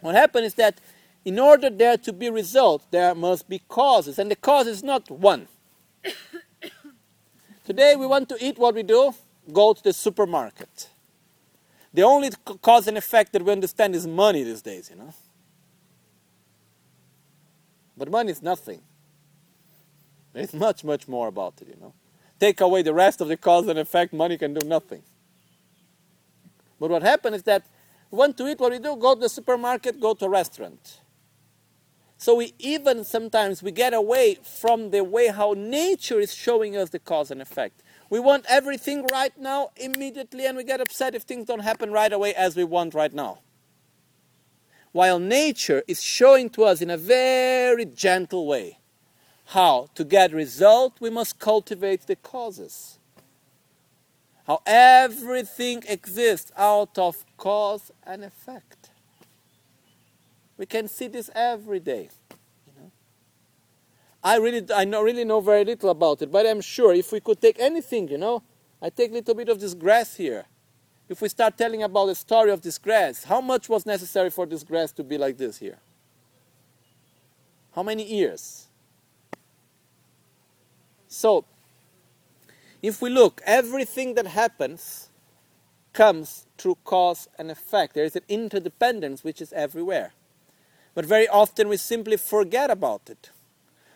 What 0.00 0.14
happens 0.14 0.48
is 0.48 0.54
that 0.54 0.78
in 1.24 1.38
order 1.38 1.70
there 1.70 1.96
to 1.96 2.12
be 2.12 2.28
results, 2.28 2.86
there 2.90 3.14
must 3.14 3.48
be 3.48 3.60
causes, 3.68 4.18
and 4.18 4.30
the 4.30 4.36
cause 4.36 4.66
is 4.66 4.82
not 4.82 5.10
one. 5.10 5.48
Today 7.64 7.94
we 7.96 8.06
want 8.06 8.28
to 8.28 8.36
eat 8.44 8.58
what 8.58 8.74
we 8.74 8.82
do, 8.82 9.14
go 9.52 9.72
to 9.72 9.82
the 9.82 9.92
supermarket. 9.92 10.88
The 11.94 12.02
only 12.02 12.30
cause 12.62 12.86
and 12.86 12.96
effect 12.96 13.32
that 13.32 13.44
we 13.44 13.52
understand 13.52 13.94
is 13.94 14.06
money 14.06 14.42
these 14.42 14.62
days, 14.62 14.90
you 14.90 14.96
know. 14.96 15.12
But 17.96 18.10
money 18.10 18.32
is 18.32 18.42
nothing. 18.42 18.80
There's 20.32 20.54
much, 20.54 20.82
much 20.82 21.06
more 21.06 21.28
about 21.28 21.54
it, 21.60 21.68
you 21.68 21.76
know. 21.80 21.92
Take 22.40 22.60
away 22.60 22.82
the 22.82 22.94
rest 22.94 23.20
of 23.20 23.28
the 23.28 23.36
cause 23.36 23.68
and 23.68 23.78
effect, 23.78 24.12
money 24.12 24.38
can 24.38 24.54
do 24.54 24.66
nothing. 24.66 25.02
But 26.80 26.90
what 26.90 27.02
happens 27.02 27.36
is 27.36 27.42
that 27.44 27.64
we 28.10 28.18
want 28.18 28.36
to 28.38 28.48
eat 28.48 28.58
what 28.58 28.72
we 28.72 28.78
do, 28.78 28.96
go 28.96 29.14
to 29.14 29.20
the 29.20 29.28
supermarket, 29.28 30.00
go 30.00 30.14
to 30.14 30.24
a 30.24 30.28
restaurant. 30.28 31.00
So 32.18 32.36
we 32.36 32.54
even 32.58 33.04
sometimes 33.04 33.62
we 33.62 33.70
get 33.72 33.94
away 33.94 34.38
from 34.42 34.90
the 34.90 35.02
way 35.02 35.28
how 35.28 35.54
nature 35.56 36.20
is 36.20 36.34
showing 36.34 36.76
us 36.76 36.90
the 36.90 36.98
cause 36.98 37.30
and 37.30 37.42
effect. 37.42 37.82
We 38.12 38.20
want 38.20 38.44
everything 38.46 39.06
right 39.10 39.32
now, 39.38 39.70
immediately, 39.74 40.44
and 40.44 40.54
we 40.54 40.64
get 40.64 40.82
upset 40.82 41.14
if 41.14 41.22
things 41.22 41.46
don't 41.46 41.60
happen 41.60 41.90
right 41.90 42.12
away 42.12 42.34
as 42.34 42.54
we 42.54 42.62
want 42.62 42.92
right 42.92 43.10
now. 43.10 43.38
While 44.92 45.18
nature 45.18 45.82
is 45.88 46.02
showing 46.02 46.50
to 46.50 46.64
us 46.64 46.82
in 46.82 46.90
a 46.90 46.98
very 46.98 47.86
gentle 47.86 48.46
way 48.46 48.80
how 49.46 49.88
to 49.94 50.04
get 50.04 50.30
result, 50.34 51.00
we 51.00 51.08
must 51.08 51.38
cultivate 51.38 52.06
the 52.06 52.16
causes. 52.16 52.98
How 54.46 54.60
everything 54.66 55.82
exists 55.88 56.52
out 56.54 56.98
of 56.98 57.24
cause 57.38 57.90
and 58.06 58.24
effect. 58.24 58.90
We 60.58 60.66
can 60.66 60.86
see 60.86 61.06
this 61.06 61.30
every 61.34 61.80
day. 61.80 62.10
I 64.24 64.36
really, 64.36 64.64
I 64.72 64.84
know, 64.84 65.02
really 65.02 65.24
know 65.24 65.40
very 65.40 65.64
little 65.64 65.90
about 65.90 66.22
it, 66.22 66.30
but 66.30 66.46
I'm 66.46 66.60
sure 66.60 66.94
if 66.94 67.10
we 67.10 67.20
could 67.20 67.40
take 67.40 67.58
anything, 67.58 68.08
you 68.08 68.18
know, 68.18 68.42
I 68.80 68.90
take 68.90 69.10
a 69.10 69.14
little 69.14 69.34
bit 69.34 69.48
of 69.48 69.60
this 69.60 69.74
grass 69.74 70.16
here. 70.16 70.46
If 71.08 71.20
we 71.20 71.28
start 71.28 71.58
telling 71.58 71.82
about 71.82 72.06
the 72.06 72.14
story 72.14 72.50
of 72.50 72.62
this 72.62 72.78
grass, 72.78 73.24
how 73.24 73.40
much 73.40 73.68
was 73.68 73.84
necessary 73.84 74.30
for 74.30 74.46
this 74.46 74.62
grass 74.62 74.92
to 74.92 75.04
be 75.04 75.18
like 75.18 75.36
this 75.36 75.58
here? 75.58 75.78
How 77.74 77.82
many 77.82 78.04
years? 78.04 78.68
So, 81.08 81.44
if 82.80 83.02
we 83.02 83.10
look, 83.10 83.40
everything 83.44 84.14
that 84.14 84.26
happens 84.26 85.10
comes 85.92 86.46
through 86.56 86.78
cause 86.84 87.28
and 87.38 87.50
effect. 87.50 87.94
There 87.94 88.04
is 88.04 88.16
an 88.16 88.22
interdependence 88.28 89.22
which 89.22 89.40
is 89.40 89.52
everywhere. 89.52 90.12
But 90.94 91.04
very 91.04 91.28
often 91.28 91.68
we 91.68 91.76
simply 91.76 92.16
forget 92.16 92.70
about 92.70 93.02
it. 93.08 93.30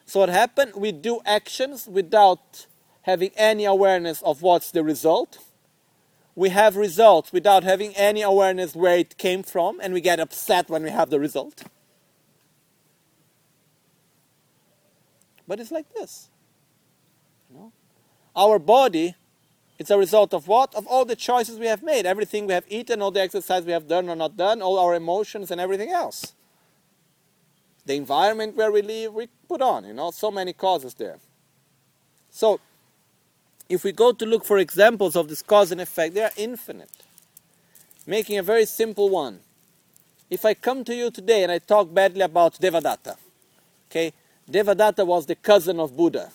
So 0.07 0.21
what 0.21 0.29
happens? 0.29 0.75
We 0.75 0.93
do 0.93 1.21
actions 1.27 1.89
without 1.89 2.67
having 3.03 3.31
any 3.37 3.65
awareness 3.65 4.23
of 4.23 4.41
what's 4.41 4.71
the 4.71 4.85
result. 4.85 5.39
We 6.37 6.51
have 6.51 6.77
results 6.77 7.33
without 7.33 7.65
having 7.65 7.95
any 7.97 8.23
awareness 8.23 8.77
where 8.77 8.97
it 8.97 9.19
came 9.19 9.43
from, 9.43 9.81
and 9.81 9.93
we 9.93 10.01
get 10.01 10.21
upset 10.21 10.71
when 10.71 10.85
we 10.85 10.91
have 10.91 11.11
the 11.11 11.19
result. 11.19 11.65
But 15.49 15.61
it's 15.61 15.71
like 15.71 15.93
this. 15.95 16.29
You 17.51 17.59
know? 17.59 17.73
Our 18.35 18.59
body 18.59 19.17
it's 19.79 19.91
a 19.91 19.99
result 19.99 20.33
of 20.33 20.49
what? 20.49 20.75
Of 20.75 20.87
all 20.87 21.05
the 21.05 21.15
choices 21.15 21.59
we 21.59 21.67
have 21.67 21.83
made. 21.83 22.07
Everything 22.07 22.47
we 22.47 22.55
have 22.55 22.65
eaten, 22.67 23.03
all 23.03 23.11
the 23.11 23.21
exercise 23.21 23.63
we 23.63 23.73
have 23.73 23.87
done 23.87 24.09
or 24.09 24.17
not 24.17 24.35
done, 24.35 24.63
all 24.63 24.79
our 24.79 24.95
emotions 24.95 25.51
and 25.51 25.61
everything 25.61 25.91
else 25.91 26.33
the 27.87 27.95
environment 27.95 28.57
where 28.57 28.71
we 28.71 28.83
live, 28.83 29.15
we 29.15 29.29
put 29.49 29.63
on, 29.63 29.85
you 29.85 29.95
know, 29.95 30.11
so 30.11 30.31
many 30.31 30.53
causes 30.53 30.95
there. 30.95 31.19
So, 32.31 32.61
if 33.69 33.85
we 33.85 33.93
go 33.93 34.13
to 34.13 34.27
look 34.27 34.45
for 34.45 34.59
examples 34.59 35.17
of 35.17 35.29
this 35.29 35.43
cause 35.43 35.73
and 35.73 35.81
effect, 35.81 36.15
they 36.15 36.23
are 36.23 36.31
infinite. 36.37 36.91
Making 38.07 38.39
a 38.39 38.43
very 38.43 38.67
simple 38.67 39.09
one. 39.09 39.41
If 40.29 40.45
I 40.45 40.55
come 40.55 40.85
to 40.85 40.95
you 40.95 41.11
today 41.11 41.45
and 41.45 41.53
I 41.53 41.59
talk 41.59 41.93
badly 41.95 42.21
about 42.21 42.55
Devadatta, 42.55 43.17
okay, 43.91 44.13
Devadatta 44.51 45.07
was 45.07 45.27
the 45.27 45.37
cousin 45.37 45.81
of 45.81 45.97
Buddha. 45.97 46.31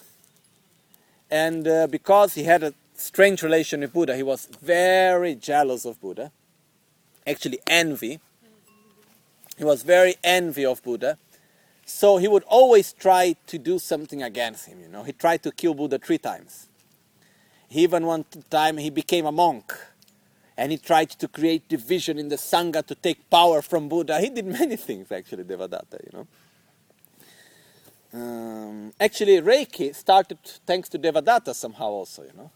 And 1.30 1.68
uh, 1.68 1.88
because 1.88 2.34
he 2.34 2.44
had 2.44 2.64
a 2.64 2.74
strange 2.96 3.42
relation 3.42 3.82
with 3.82 3.94
Buddha, 3.94 4.16
he 4.16 4.24
was 4.24 4.48
very 4.62 5.36
jealous 5.36 5.86
of 5.86 6.00
Buddha. 6.02 6.32
Actually, 7.26 7.60
envy. 7.68 8.20
He 9.58 9.64
was 9.64 9.84
very 9.84 10.16
envy 10.24 10.66
of 10.66 10.82
Buddha. 10.84 11.18
So 11.94 12.18
he 12.18 12.28
would 12.28 12.44
always 12.48 12.94
try 12.94 13.36
to 13.46 13.58
do 13.60 13.78
something 13.78 14.24
against 14.24 14.66
him, 14.66 14.80
you 14.80 14.88
know. 14.88 15.04
He 15.04 15.12
tried 15.12 15.44
to 15.44 15.52
kill 15.52 15.76
Buddha 15.76 16.00
three 16.00 16.18
times. 16.18 16.68
He 17.68 17.84
even 17.84 18.06
one 18.06 18.26
time 18.50 18.78
he 18.78 18.90
became 18.90 19.26
a 19.26 19.32
monk 19.32 19.74
and 20.58 20.72
he 20.72 20.78
tried 20.78 21.10
to 21.12 21.28
create 21.28 21.68
division 21.68 22.18
in 22.18 22.30
the 22.30 22.38
Sangha 22.38 22.84
to 22.88 22.96
take 22.96 23.30
power 23.30 23.62
from 23.62 23.88
Buddha. 23.88 24.20
He 24.20 24.30
did 24.30 24.46
many 24.60 24.78
things 24.78 25.12
actually, 25.12 25.44
Devadatta, 25.44 26.00
you 26.04 26.12
know. 26.14 26.28
Um, 28.14 28.94
actually, 29.00 29.40
Reiki 29.42 29.94
started 29.94 30.40
thanks 30.66 30.90
to 30.90 30.98
Devadatta 30.98 31.54
somehow 31.54 31.90
also, 31.90 32.24
you 32.24 32.34
know. 32.36 32.50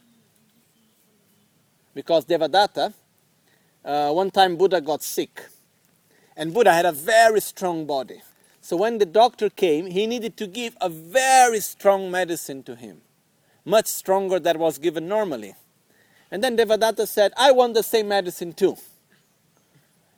Because 1.94 2.26
Devadatta, 2.26 2.94
uh, 3.84 4.12
one 4.12 4.32
time 4.32 4.56
Buddha 4.56 4.82
got 4.82 5.04
sick. 5.04 5.46
And 6.36 6.54
Buddha 6.54 6.74
had 6.74 6.86
a 6.86 6.92
very 6.94 7.42
strong 7.42 7.86
body. 7.86 8.22
So 8.66 8.76
when 8.76 8.98
the 8.98 9.06
doctor 9.06 9.52
came, 9.52 9.86
he 9.86 10.08
needed 10.08 10.38
to 10.38 10.48
give 10.48 10.76
a 10.82 10.90
very 10.90 11.60
strong 11.60 12.10
medicine 12.10 12.64
to 12.64 12.76
him, 12.76 13.02
much 13.64 13.86
stronger 13.86 14.40
than 14.40 14.58
was 14.58 14.80
given 14.80 15.08
normally. 15.08 15.54
And 16.32 16.44
then 16.44 16.58
Devadatta 16.58 17.08
said, 17.08 17.32
I 17.38 17.52
want 17.52 17.76
the 17.76 17.84
same 17.84 18.08
medicine 18.08 18.54
too. 18.54 18.76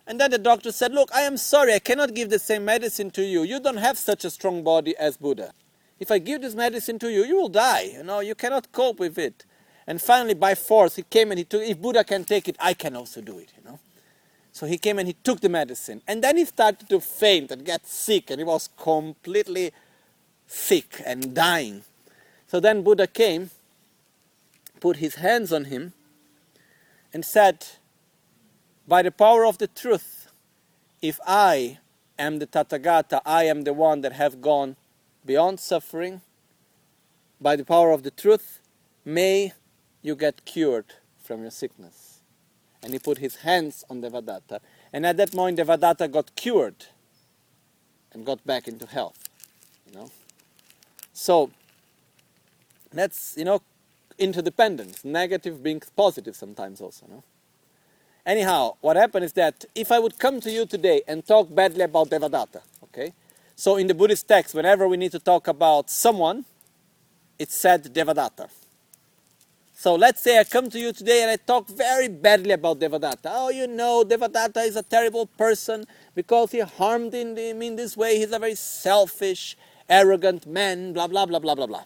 And 0.08 0.18
then 0.18 0.32
the 0.32 0.38
doctor 0.38 0.72
said, 0.72 0.94
Look, 0.94 1.14
I 1.14 1.24
am 1.24 1.36
sorry, 1.36 1.74
I 1.74 1.80
cannot 1.80 2.14
give 2.14 2.30
the 2.30 2.40
same 2.40 2.64
medicine 2.64 3.12
to 3.12 3.22
you. 3.22 3.44
You 3.44 3.60
don't 3.60 3.76
have 3.76 3.98
such 3.98 4.24
a 4.24 4.30
strong 4.30 4.64
body 4.64 4.96
as 4.96 5.18
Buddha. 5.18 5.52
If 6.00 6.10
I 6.10 6.18
give 6.18 6.40
this 6.40 6.56
medicine 6.56 7.00
to 7.00 7.12
you, 7.12 7.26
you 7.26 7.36
will 7.36 7.50
die. 7.50 7.92
You 7.96 8.04
know, 8.06 8.22
you 8.22 8.34
cannot 8.34 8.72
cope 8.72 8.98
with 8.98 9.18
it. 9.18 9.44
And 9.86 10.02
finally, 10.02 10.36
by 10.36 10.56
force, 10.56 10.96
he 10.96 11.04
came 11.04 11.32
and 11.32 11.38
he 11.38 11.44
took, 11.44 11.64
if 11.64 11.82
Buddha 11.82 12.06
can 12.06 12.24
take 12.24 12.48
it, 12.48 12.56
I 12.62 12.76
can 12.76 12.96
also 12.96 13.20
do 13.20 13.40
it, 13.40 13.52
you 13.58 13.70
know. 13.70 13.80
So 14.58 14.66
he 14.66 14.80
came 14.80 14.98
and 14.98 15.08
he 15.08 15.14
took 15.14 15.40
the 15.40 15.50
medicine. 15.50 16.02
And 16.08 16.24
then 16.24 16.36
he 16.36 16.44
started 16.44 16.90
to 16.90 17.00
faint 17.00 17.52
and 17.52 17.64
get 17.64 17.86
sick, 17.86 18.32
and 18.32 18.40
he 18.40 18.44
was 18.44 18.68
completely 18.76 19.72
sick 20.48 21.00
and 21.06 21.36
dying. 21.36 21.84
So 22.48 22.60
then 22.60 22.82
Buddha 22.82 23.06
came, 23.06 23.52
put 24.80 24.96
his 24.98 25.14
hands 25.14 25.54
on 25.54 25.66
him, 25.66 25.94
and 27.14 27.24
said, 27.24 27.68
By 28.88 29.04
the 29.04 29.12
power 29.12 29.46
of 29.46 29.60
the 29.60 29.68
truth, 29.68 30.28
if 31.04 31.20
I 31.28 31.78
am 32.18 32.40
the 32.40 32.48
Tathagata, 32.48 33.22
I 33.28 33.44
am 33.44 33.62
the 33.62 33.74
one 33.74 34.02
that 34.02 34.14
have 34.14 34.42
gone 34.42 34.76
beyond 35.24 35.60
suffering, 35.60 36.22
by 37.40 37.56
the 37.56 37.64
power 37.64 37.92
of 37.92 38.02
the 38.02 38.10
truth, 38.10 38.60
may 39.06 39.54
you 40.02 40.16
get 40.16 40.46
cured 40.46 40.96
from 41.22 41.44
your 41.44 41.52
sickness 41.52 42.07
and 42.84 42.94
he 42.94 43.00
put 43.00 43.18
his 43.18 43.38
hands 43.38 43.84
on 43.90 44.02
Devadatta. 44.02 44.60
And 44.94 45.06
at 45.06 45.18
that 45.18 45.34
moment, 45.34 45.60
Devadatta 45.60 46.12
got 46.12 46.36
cured 46.36 46.86
and 48.14 48.26
got 48.26 48.46
back 48.46 48.68
into 48.68 48.86
health. 48.86 49.30
You 49.88 50.00
know? 50.00 50.12
So 51.14 51.52
that's 52.92 53.36
you 53.38 53.46
know 53.46 53.62
interdependence. 54.18 55.04
Negative 55.04 55.62
being 55.62 55.82
positive 55.96 56.36
sometimes 56.36 56.82
also. 56.82 57.06
No? 57.08 57.24
Anyhow, 58.26 58.76
what 58.82 58.98
happened 58.98 59.24
is 59.26 59.34
that 59.34 59.64
if 59.74 59.92
I 59.92 60.00
would 60.00 60.20
come 60.20 60.42
to 60.42 60.52
you 60.52 60.66
today 60.66 61.02
and 61.08 61.26
talk 61.26 61.54
badly 61.54 61.84
about 61.84 62.10
Devadatta, 62.10 62.62
okay? 62.84 63.14
So 63.56 63.78
in 63.78 63.88
the 63.88 63.94
Buddhist 63.94 64.28
text, 64.28 64.54
whenever 64.54 64.86
we 64.86 64.98
need 64.98 65.14
to 65.14 65.20
talk 65.20 65.48
about 65.48 65.90
someone, 65.90 66.44
it's 67.40 67.56
said 67.56 67.86
Devadatta. 67.86 68.50
So 69.80 69.94
let's 69.94 70.24
say 70.24 70.40
I 70.40 70.44
come 70.44 70.72
to 70.72 70.80
you 70.80 70.92
today 70.92 71.22
and 71.22 71.30
I 71.30 71.36
talk 71.36 71.70
very 71.70 72.08
badly 72.08 72.50
about 72.54 72.80
Devadatta. 72.80 73.26
Oh, 73.26 73.50
you 73.50 73.68
know, 73.68 74.04
Devadatta 74.04 74.66
is 74.66 74.76
a 74.76 74.82
terrible 74.82 75.28
person 75.28 75.86
because 76.16 76.52
he 76.52 76.62
harmed 76.62 77.14
him 77.14 77.38
in 77.38 77.76
this 77.76 77.96
way. 77.96 78.18
He's 78.18 78.32
a 78.32 78.40
very 78.40 78.56
selfish, 78.56 79.56
arrogant 79.88 80.48
man, 80.48 80.94
blah, 80.94 81.06
blah, 81.06 81.28
blah, 81.28 81.38
blah, 81.38 81.54
blah, 81.54 81.68
blah. 81.68 81.84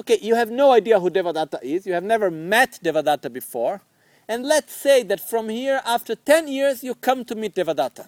Okay, 0.00 0.18
you 0.20 0.34
have 0.34 0.50
no 0.50 0.72
idea 0.72 1.00
who 1.00 1.08
Devadatta 1.08 1.62
is. 1.62 1.86
You 1.86 1.94
have 1.94 2.04
never 2.04 2.30
met 2.30 2.78
Devadatta 2.84 3.32
before. 3.32 3.80
And 4.28 4.44
let's 4.44 4.74
say 4.74 5.02
that 5.04 5.26
from 5.26 5.48
here, 5.48 5.80
after 5.86 6.14
10 6.14 6.46
years, 6.46 6.84
you 6.84 6.94
come 6.94 7.24
to 7.24 7.34
meet 7.34 7.54
Devadatta. 7.54 8.06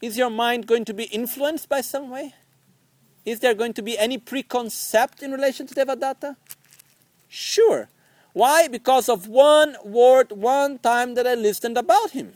Is 0.00 0.16
your 0.16 0.30
mind 0.30 0.68
going 0.68 0.84
to 0.84 0.94
be 0.94 1.04
influenced 1.06 1.68
by 1.68 1.80
some 1.80 2.08
way? 2.08 2.34
Is 3.24 3.40
there 3.40 3.54
going 3.54 3.74
to 3.74 3.82
be 3.82 3.98
any 3.98 4.18
preconcept 4.18 5.22
in 5.22 5.32
relation 5.32 5.66
to 5.66 5.74
Devadatta? 5.74 6.36
Sure. 7.28 7.88
Why? 8.32 8.68
Because 8.68 9.08
of 9.08 9.26
one 9.28 9.76
word, 9.84 10.32
one 10.32 10.78
time 10.78 11.14
that 11.14 11.26
I 11.26 11.34
listened 11.34 11.76
about 11.76 12.12
him. 12.12 12.32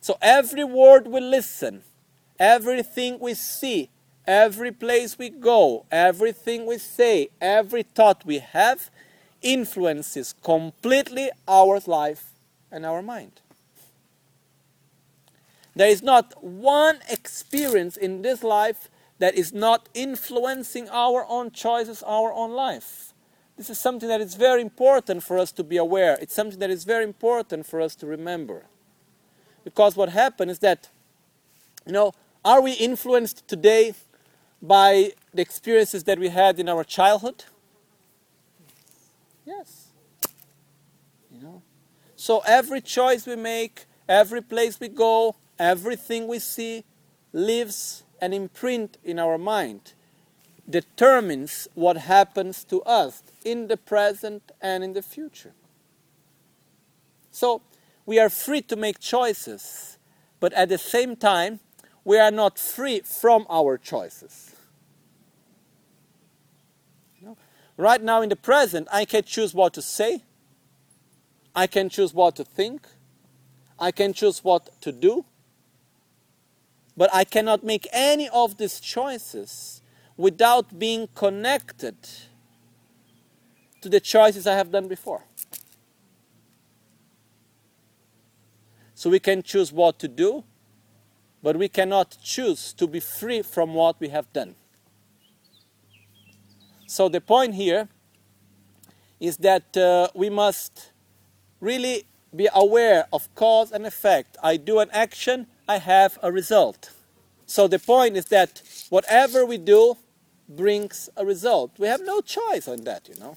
So 0.00 0.16
every 0.22 0.64
word 0.64 1.06
we 1.06 1.20
listen, 1.20 1.82
everything 2.38 3.18
we 3.18 3.34
see, 3.34 3.90
every 4.26 4.72
place 4.72 5.18
we 5.18 5.28
go, 5.28 5.86
everything 5.90 6.66
we 6.66 6.78
say, 6.78 7.28
every 7.40 7.82
thought 7.82 8.24
we 8.24 8.38
have 8.38 8.90
influences 9.42 10.34
completely 10.42 11.30
our 11.46 11.80
life 11.86 12.32
and 12.70 12.86
our 12.86 13.02
mind. 13.02 13.40
There 15.78 15.88
is 15.88 16.02
not 16.02 16.42
one 16.42 16.98
experience 17.08 17.96
in 17.96 18.22
this 18.22 18.42
life 18.42 18.90
that 19.20 19.36
is 19.36 19.52
not 19.52 19.88
influencing 19.94 20.88
our 20.88 21.24
own 21.28 21.52
choices, 21.52 22.02
our 22.02 22.32
own 22.32 22.50
life. 22.50 23.14
This 23.56 23.70
is 23.70 23.78
something 23.78 24.08
that 24.08 24.20
is 24.20 24.34
very 24.34 24.60
important 24.60 25.22
for 25.22 25.38
us 25.38 25.52
to 25.52 25.62
be 25.62 25.76
aware. 25.76 26.18
It's 26.20 26.34
something 26.34 26.58
that 26.58 26.70
is 26.70 26.82
very 26.82 27.04
important 27.04 27.64
for 27.64 27.80
us 27.80 27.94
to 27.94 28.08
remember. 28.08 28.66
Because 29.62 29.94
what 29.94 30.08
happens 30.08 30.50
is 30.50 30.58
that, 30.58 30.88
you 31.86 31.92
know, 31.92 32.12
are 32.44 32.60
we 32.60 32.72
influenced 32.72 33.46
today 33.46 33.94
by 34.60 35.12
the 35.32 35.42
experiences 35.42 36.02
that 36.04 36.18
we 36.18 36.30
had 36.30 36.58
in 36.58 36.68
our 36.68 36.82
childhood? 36.82 37.44
Yes. 39.46 39.90
You 41.32 41.40
know? 41.40 41.62
So 42.16 42.42
every 42.48 42.80
choice 42.80 43.28
we 43.28 43.36
make, 43.36 43.84
every 44.08 44.42
place 44.42 44.80
we 44.80 44.88
go, 44.88 45.36
everything 45.58 46.26
we 46.26 46.38
see 46.38 46.84
lives 47.32 48.04
an 48.20 48.32
imprint 48.32 48.98
in 49.04 49.18
our 49.18 49.38
mind, 49.38 49.92
determines 50.68 51.68
what 51.74 51.96
happens 51.96 52.64
to 52.64 52.82
us 52.82 53.22
in 53.44 53.68
the 53.68 53.76
present 53.76 54.52
and 54.60 54.84
in 54.84 54.92
the 54.92 55.02
future. 55.02 55.52
So 57.30 57.62
we 58.04 58.18
are 58.18 58.28
free 58.28 58.62
to 58.62 58.76
make 58.76 58.98
choices, 58.98 59.98
but 60.40 60.52
at 60.52 60.68
the 60.68 60.78
same 60.78 61.16
time, 61.16 61.60
we 62.04 62.18
are 62.18 62.30
not 62.30 62.58
free 62.58 63.00
from 63.00 63.46
our 63.48 63.78
choices. 63.78 64.54
Right 67.76 68.02
now, 68.02 68.22
in 68.22 68.28
the 68.28 68.36
present, 68.36 68.88
I 68.92 69.04
can 69.04 69.22
choose 69.22 69.54
what 69.54 69.72
to 69.74 69.82
say, 69.82 70.24
I 71.54 71.66
can 71.66 71.88
choose 71.88 72.12
what 72.12 72.34
to 72.36 72.44
think, 72.44 72.88
I 73.78 73.92
can 73.92 74.12
choose 74.12 74.42
what 74.42 74.80
to 74.82 74.90
do, 74.90 75.24
but 76.98 77.08
I 77.14 77.22
cannot 77.22 77.62
make 77.62 77.86
any 77.92 78.28
of 78.28 78.56
these 78.56 78.80
choices 78.80 79.82
without 80.16 80.80
being 80.80 81.08
connected 81.14 81.94
to 83.80 83.88
the 83.88 84.00
choices 84.00 84.48
I 84.48 84.56
have 84.56 84.72
done 84.72 84.88
before. 84.88 85.22
So 88.96 89.08
we 89.08 89.20
can 89.20 89.44
choose 89.44 89.72
what 89.72 90.00
to 90.00 90.08
do, 90.08 90.42
but 91.40 91.56
we 91.56 91.68
cannot 91.68 92.16
choose 92.20 92.72
to 92.72 92.88
be 92.88 92.98
free 92.98 93.42
from 93.42 93.74
what 93.74 94.00
we 94.00 94.08
have 94.08 94.32
done. 94.32 94.56
So 96.88 97.08
the 97.08 97.20
point 97.20 97.54
here 97.54 97.88
is 99.20 99.36
that 99.36 99.76
uh, 99.76 100.08
we 100.16 100.30
must 100.30 100.90
really 101.60 102.06
be 102.34 102.48
aware 102.52 103.06
of 103.12 103.32
cause 103.36 103.70
and 103.70 103.86
effect. 103.86 104.36
I 104.42 104.56
do 104.56 104.80
an 104.80 104.90
action, 104.92 105.46
I 105.68 105.78
have 105.78 106.18
a 106.22 106.32
result. 106.32 106.90
So 107.46 107.68
the 107.68 107.78
point 107.78 108.16
is 108.16 108.26
that 108.26 108.62
whatever 108.88 109.44
we 109.44 109.58
do 109.58 109.96
brings 110.48 111.10
a 111.16 111.24
result. 111.24 111.72
We 111.78 111.88
have 111.88 112.00
no 112.00 112.20
choice 112.20 112.66
on 112.66 112.84
that, 112.84 113.08
you 113.08 113.16
know. 113.16 113.36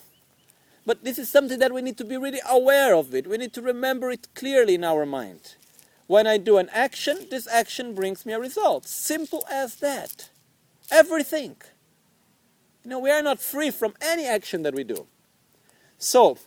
But 0.86 1.04
this 1.04 1.20
is 1.20 1.30
something 1.30 1.60
that 1.60 1.74
we 1.74 1.82
need 1.82 1.98
to 1.98 2.06
be 2.06 2.18
really 2.18 2.42
aware 2.50 2.96
of 2.96 3.14
it. 3.14 3.28
We 3.28 3.38
need 3.38 3.54
to 3.54 3.62
remember 3.62 4.10
it 4.10 4.34
clearly 4.34 4.76
in 4.76 4.84
our 4.84 5.06
mind. 5.06 5.56
When 6.08 6.26
I 6.26 6.38
do 6.38 6.58
an 6.58 6.70
action, 6.74 7.28
this 7.30 7.48
action 7.48 7.94
brings 7.94 8.26
me 8.26 8.34
a 8.34 8.40
result. 8.40 8.86
Simple 8.86 9.46
as 9.50 9.76
that. 9.76 10.30
Everything. 10.90 11.58
You 12.84 12.90
know, 12.90 13.00
we 13.00 13.12
are 13.12 13.22
not 13.22 13.40
free 13.40 13.70
from 13.72 13.94
any 14.02 14.26
action 14.26 14.64
that 14.64 14.74
we 14.74 14.84
do. 14.84 15.08
So, 16.00 16.38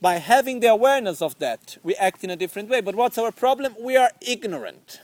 by 0.00 0.16
having 0.16 0.60
the 0.60 0.66
awareness 0.66 1.22
of 1.22 1.38
that, 1.38 1.78
we 1.82 1.94
act 1.96 2.24
in 2.24 2.30
a 2.30 2.36
different 2.36 2.68
way. 2.68 2.80
But 2.80 2.96
what's 2.96 3.18
our 3.18 3.30
problem? 3.30 3.74
We 3.80 3.96
are 3.96 4.10
ignorant. 4.20 5.00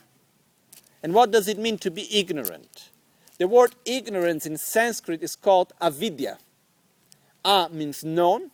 And 1.04 1.12
what 1.12 1.30
does 1.30 1.48
it 1.48 1.58
mean 1.58 1.76
to 1.78 1.90
be 1.90 2.08
ignorant? 2.18 2.88
The 3.36 3.46
word 3.46 3.74
ignorance 3.84 4.46
in 4.46 4.56
Sanskrit 4.56 5.22
is 5.22 5.36
called 5.36 5.74
avidya. 5.78 6.38
A 7.44 7.68
means 7.70 8.02
known, 8.02 8.50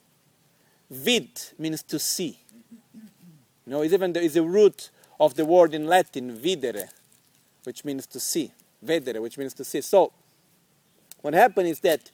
vid 0.91 1.31
means 1.61 1.85
to 1.85 2.01
see. 2.01 2.41
You 2.93 3.73
know, 3.73 3.83
it's 3.83 3.95
even 3.95 4.15
there 4.15 4.23
is 4.25 4.37
a 4.37 4.43
root 4.43 4.91
of 5.21 5.35
the 5.37 5.45
word 5.45 5.75
in 5.75 5.87
Latin, 5.87 6.37
videre, 6.37 6.89
which 7.63 7.85
means 7.85 8.05
to 8.09 8.19
see. 8.19 8.51
Vedere, 8.85 9.23
which 9.23 9.39
means 9.39 9.55
to 9.55 9.63
see. 9.63 9.81
So, 9.81 10.13
what 11.21 11.35
happened 11.35 11.69
is 11.69 11.79
that 11.81 12.11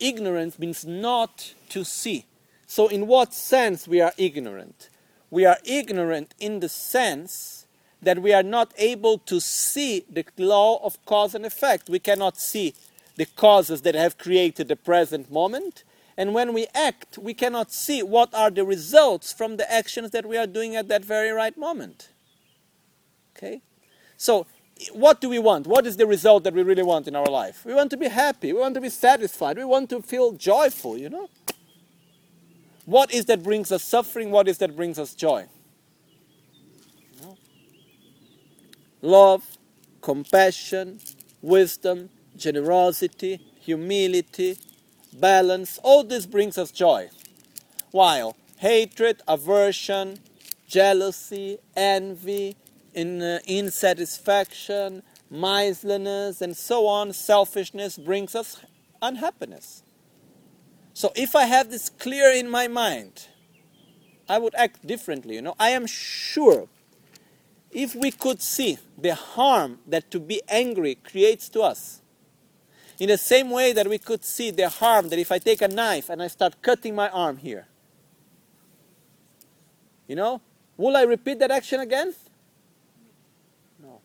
ignorance 0.00 0.58
means 0.58 0.84
not 0.84 1.54
to 1.68 1.84
see. 1.84 2.26
So, 2.66 2.88
in 2.88 3.06
what 3.06 3.32
sense 3.32 3.86
we 3.86 4.00
are 4.00 4.12
ignorant? 4.16 4.88
We 5.30 5.44
are 5.44 5.58
ignorant 5.64 6.34
in 6.40 6.58
the 6.58 6.68
sense 6.68 7.57
that 8.02 8.22
we 8.22 8.32
are 8.32 8.42
not 8.42 8.72
able 8.78 9.18
to 9.18 9.40
see 9.40 10.04
the 10.10 10.24
law 10.36 10.84
of 10.84 11.04
cause 11.04 11.34
and 11.34 11.44
effect. 11.44 11.88
We 11.88 11.98
cannot 11.98 12.38
see 12.38 12.74
the 13.16 13.26
causes 13.26 13.82
that 13.82 13.94
have 13.94 14.18
created 14.18 14.68
the 14.68 14.76
present 14.76 15.30
moment. 15.30 15.84
And 16.16 16.34
when 16.34 16.52
we 16.52 16.66
act, 16.74 17.18
we 17.18 17.34
cannot 17.34 17.72
see 17.72 18.02
what 18.02 18.32
are 18.34 18.50
the 18.50 18.64
results 18.64 19.32
from 19.32 19.56
the 19.56 19.70
actions 19.72 20.10
that 20.10 20.26
we 20.26 20.36
are 20.36 20.46
doing 20.46 20.76
at 20.76 20.88
that 20.88 21.04
very 21.04 21.30
right 21.30 21.56
moment. 21.56 22.10
Okay? 23.36 23.62
So, 24.16 24.46
what 24.92 25.20
do 25.20 25.28
we 25.28 25.40
want? 25.40 25.66
What 25.66 25.86
is 25.86 25.96
the 25.96 26.06
result 26.06 26.44
that 26.44 26.54
we 26.54 26.62
really 26.62 26.82
want 26.84 27.08
in 27.08 27.16
our 27.16 27.26
life? 27.26 27.64
We 27.64 27.74
want 27.74 27.90
to 27.90 27.96
be 27.96 28.08
happy. 28.08 28.52
We 28.52 28.60
want 28.60 28.74
to 28.74 28.80
be 28.80 28.90
satisfied. 28.90 29.58
We 29.58 29.64
want 29.64 29.90
to 29.90 30.02
feel 30.02 30.32
joyful, 30.32 30.96
you 30.96 31.08
know? 31.08 31.28
What 32.84 33.12
is 33.12 33.26
that 33.26 33.42
brings 33.42 33.70
us 33.72 33.82
suffering? 33.82 34.30
What 34.30 34.48
is 34.48 34.58
that 34.58 34.76
brings 34.76 34.98
us 34.98 35.14
joy? 35.14 35.46
Love, 39.02 39.58
compassion, 40.00 41.00
wisdom, 41.42 42.10
generosity, 42.36 43.40
humility, 43.60 44.58
balance, 45.12 45.78
all 45.82 46.04
this 46.04 46.26
brings 46.26 46.58
us 46.58 46.70
joy. 46.70 47.08
While 47.90 48.36
hatred, 48.58 49.22
aversion, 49.26 50.18
jealousy, 50.66 51.58
envy, 51.76 52.56
in, 52.94 53.22
uh, 53.22 53.38
insatisfaction, 53.46 55.02
miserliness, 55.30 56.40
and 56.40 56.56
so 56.56 56.86
on, 56.86 57.12
selfishness 57.12 57.96
brings 57.98 58.34
us 58.34 58.60
unhappiness. 59.00 59.82
So 60.92 61.12
if 61.14 61.36
I 61.36 61.44
have 61.44 61.70
this 61.70 61.88
clear 61.88 62.32
in 62.32 62.50
my 62.50 62.66
mind, 62.66 63.28
I 64.28 64.38
would 64.38 64.54
act 64.56 64.86
differently. 64.86 65.36
You 65.36 65.42
know, 65.42 65.54
I 65.58 65.70
am 65.70 65.86
sure 65.86 66.68
if 67.70 67.94
we 67.94 68.10
could 68.10 68.40
see 68.40 68.78
the 68.96 69.14
harm 69.14 69.78
that 69.86 70.10
to 70.10 70.20
be 70.20 70.40
angry 70.48 70.94
creates 70.94 71.48
to 71.50 71.62
us, 71.62 72.00
in 72.98 73.08
the 73.08 73.18
same 73.18 73.50
way 73.50 73.72
that 73.72 73.88
we 73.88 73.98
could 73.98 74.24
see 74.24 74.50
the 74.50 74.68
harm 74.68 75.08
that 75.10 75.18
if 75.18 75.30
I 75.30 75.38
take 75.38 75.62
a 75.62 75.68
knife 75.68 76.08
and 76.08 76.22
I 76.22 76.26
start 76.26 76.60
cutting 76.62 76.94
my 76.94 77.08
arm 77.10 77.36
here, 77.36 77.66
you 80.08 80.16
know, 80.16 80.40
will 80.76 80.96
I 80.96 81.02
repeat 81.02 81.38
that 81.38 81.50
action 81.50 81.80
again? 81.80 82.14
No. 83.80 84.00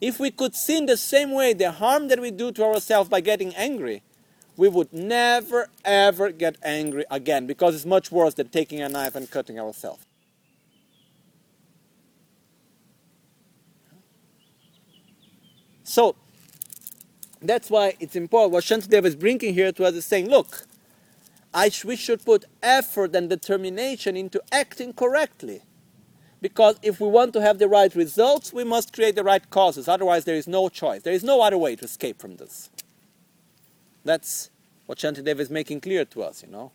If 0.00 0.18
we 0.18 0.30
could 0.30 0.54
see 0.54 0.78
in 0.78 0.86
the 0.86 0.96
same 0.96 1.32
way, 1.32 1.52
the 1.52 1.72
harm 1.72 2.08
that 2.08 2.20
we 2.20 2.30
do 2.30 2.52
to 2.52 2.64
ourselves 2.64 3.10
by 3.10 3.20
getting 3.20 3.54
angry, 3.54 4.02
we 4.56 4.68
would 4.68 4.92
never 4.92 5.68
ever 5.84 6.30
get 6.30 6.56
angry 6.62 7.04
again 7.10 7.46
because 7.46 7.74
it's 7.74 7.84
much 7.84 8.10
worse 8.10 8.34
than 8.34 8.48
taking 8.48 8.80
a 8.80 8.88
knife 8.88 9.14
and 9.14 9.30
cutting 9.30 9.60
ourselves. 9.60 10.05
So, 15.86 16.16
that's 17.40 17.70
why 17.70 17.94
it's 18.00 18.16
important. 18.16 18.52
What 18.52 18.64
Shantadev 18.64 19.04
is 19.04 19.14
bringing 19.14 19.54
here 19.54 19.70
to 19.70 19.84
us 19.84 19.94
is 19.94 20.04
saying, 20.04 20.28
look, 20.28 20.66
I 21.54 21.68
sh- 21.68 21.84
we 21.84 21.94
should 21.94 22.24
put 22.24 22.44
effort 22.60 23.14
and 23.14 23.30
determination 23.30 24.16
into 24.16 24.42
acting 24.50 24.94
correctly. 24.94 25.62
Because 26.42 26.76
if 26.82 27.00
we 27.00 27.06
want 27.08 27.32
to 27.34 27.40
have 27.40 27.60
the 27.60 27.68
right 27.68 27.94
results, 27.94 28.52
we 28.52 28.64
must 28.64 28.92
create 28.92 29.14
the 29.14 29.22
right 29.22 29.48
causes. 29.48 29.86
Otherwise, 29.86 30.24
there 30.24 30.34
is 30.34 30.48
no 30.48 30.68
choice. 30.68 31.02
There 31.02 31.12
is 31.14 31.22
no 31.22 31.40
other 31.40 31.56
way 31.56 31.76
to 31.76 31.84
escape 31.84 32.20
from 32.20 32.36
this. 32.36 32.68
That's 34.04 34.50
what 34.86 34.98
Shantidev 34.98 35.38
is 35.38 35.50
making 35.50 35.82
clear 35.82 36.04
to 36.06 36.24
us, 36.24 36.42
you 36.42 36.50
know. 36.50 36.72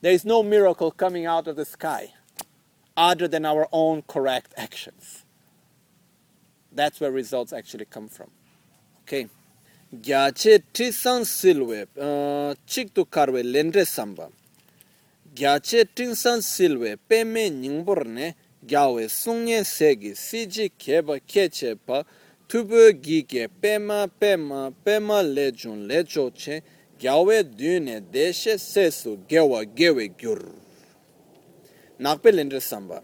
There 0.00 0.12
is 0.12 0.24
no 0.24 0.42
miracle 0.42 0.90
coming 0.90 1.26
out 1.26 1.46
of 1.46 1.54
the 1.54 1.64
sky 1.64 2.12
other 2.96 3.28
than 3.28 3.46
our 3.46 3.68
own 3.72 4.02
correct 4.02 4.52
actions. 4.56 5.21
that's 6.74 7.00
where 7.00 7.10
results 7.10 7.52
actually 7.52 7.84
come 7.84 8.08
from. 8.08 8.30
Okay. 9.02 9.28
Gyache 9.92 10.62
tisan 10.72 11.24
silwe 11.24 11.86
uh, 12.00 12.54
chik 12.66 12.94
tu 12.94 13.04
karwe 13.04 13.42
lendre 13.42 13.84
samba. 13.84 14.28
Gyache 15.34 15.84
tisan 15.94 16.40
silwe 16.40 16.96
peme 17.08 17.50
ningbor 17.50 18.06
ne 18.06 18.34
gyawe 18.66 19.08
sungnye 19.08 19.64
segi 19.64 20.14
siji 20.16 20.70
keba 20.78 21.18
keche 21.20 21.74
pa 21.74 22.04
tubu 22.48 22.92
gi 23.02 23.22
ge 23.22 23.48
pema 23.60 24.08
pema 24.08 24.72
pema 24.84 25.22
lejun 25.22 25.86
lejo 25.86 26.30
che 26.30 26.62
gyawe 26.98 27.42
dyune 27.42 28.00
deshe 28.00 28.58
sesu 28.58 29.18
gewa 29.28 29.64
gewe 29.64 30.08
gyur. 30.08 30.42
Nakpe 31.98 32.32
lendre 32.32 32.60
samba. 32.60 33.02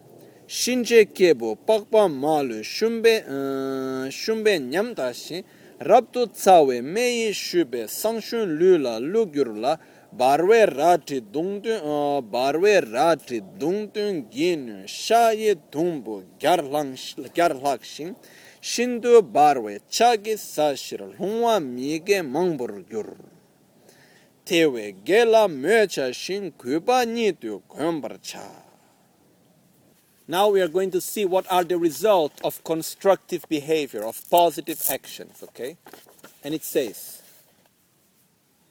shinje 0.49 1.05
kebo 1.05 1.57
pakpa 1.57 2.09
malu 2.09 2.65
shumbe 2.65 3.15
eh, 3.21 4.11
shumbe 4.11 4.59
nyamdashi 4.59 5.45
rabtu 5.79 6.27
tsawe 6.27 6.81
meyi 6.81 7.35
shube 7.35 7.85
sangshun 7.87 8.57
lula 8.59 8.99
lugyurla 8.99 9.79
barwe 10.13 10.65
rati 10.67 11.21
dungtun 11.21 11.81
eh, 11.85 12.21
barwe 12.33 12.81
rati 12.81 13.43
dungtun 13.61 14.31
ginu 14.31 14.89
shaye 14.89 15.55
dumbu 15.71 16.25
gyarlakshin 16.41 18.17
shindu 18.63 19.21
barwe 19.21 19.81
chagi 19.91 20.39
sashir 20.39 21.01
lungwa 21.19 21.61
mige 21.61 22.23
mangbur 22.23 22.85
gyur. 22.89 23.17
Tewe 24.47 24.95
gela 25.05 25.47
mecha 25.49 26.11
shin 26.15 26.53
kuba 26.53 27.05
nitu 27.05 27.61
gombar 27.69 28.17
cha. 28.23 28.67
Now 30.31 30.51
we 30.51 30.61
are 30.61 30.69
going 30.69 30.91
to 30.91 31.01
see 31.01 31.25
what 31.25 31.51
are 31.51 31.64
the 31.64 31.79
results 31.79 32.38
of 32.45 32.62
constructive 32.62 33.47
behavior, 33.49 34.05
of 34.05 34.29
positive 34.29 34.83
actions, 34.91 35.43
okay? 35.43 35.79
And 36.45 36.55
it 36.55 36.62
says, 36.62 37.23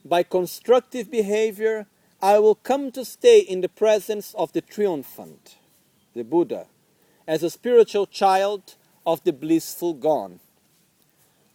By 0.05 0.21
constructive 0.21 1.09
behavior, 1.09 1.87
I 2.21 2.37
will 2.37 2.53
come 2.53 2.91
to 2.91 3.03
stay 3.03 3.39
in 3.39 3.61
the 3.61 3.69
presence 3.69 4.35
of 4.35 4.53
the 4.53 4.61
triumphant, 4.61 5.55
the 6.13 6.23
Buddha, 6.23 6.67
as 7.27 7.41
a 7.41 7.49
spiritual 7.49 8.05
child 8.05 8.75
of 9.03 9.23
the 9.23 9.33
blissful 9.33 9.95
gone, 9.95 10.39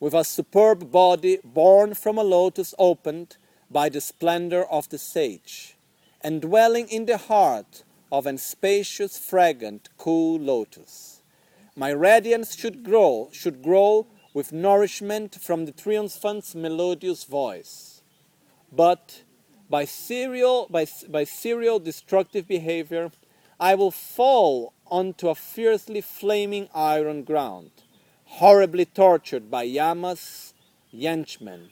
with 0.00 0.14
a 0.14 0.24
superb 0.24 0.90
body 0.90 1.38
born 1.44 1.94
from 1.94 2.18
a 2.18 2.24
lotus 2.24 2.74
opened 2.76 3.36
by 3.70 3.88
the 3.88 4.00
splendor 4.00 4.64
of 4.64 4.88
the 4.88 4.98
sage, 4.98 5.76
and 6.20 6.42
dwelling 6.42 6.88
in 6.88 7.06
the 7.06 7.18
heart 7.18 7.84
of 8.12 8.26
an 8.26 8.36
spacious, 8.36 9.16
fragrant, 9.16 9.88
cool 9.96 10.38
lotus. 10.38 11.22
My 11.74 11.88
radiance 11.88 12.54
should 12.54 12.84
grow, 12.84 13.30
should 13.32 13.62
grow 13.62 14.06
with 14.34 14.52
nourishment 14.52 15.34
from 15.34 15.64
the 15.64 15.72
triumphant's 15.72 16.54
melodious 16.54 17.24
voice. 17.24 18.02
But 18.70 19.22
by 19.70 19.86
serial, 19.86 20.66
by, 20.68 20.86
by 21.08 21.24
serial 21.24 21.78
destructive 21.78 22.46
behavior, 22.46 23.10
I 23.58 23.74
will 23.74 23.90
fall 23.90 24.74
onto 24.86 25.30
a 25.30 25.34
fiercely 25.34 26.02
flaming 26.02 26.68
iron 26.74 27.24
ground, 27.24 27.70
horribly 28.24 28.84
tortured 28.84 29.50
by 29.50 29.62
Yama's 29.62 30.52
yanchmen, 30.90 31.70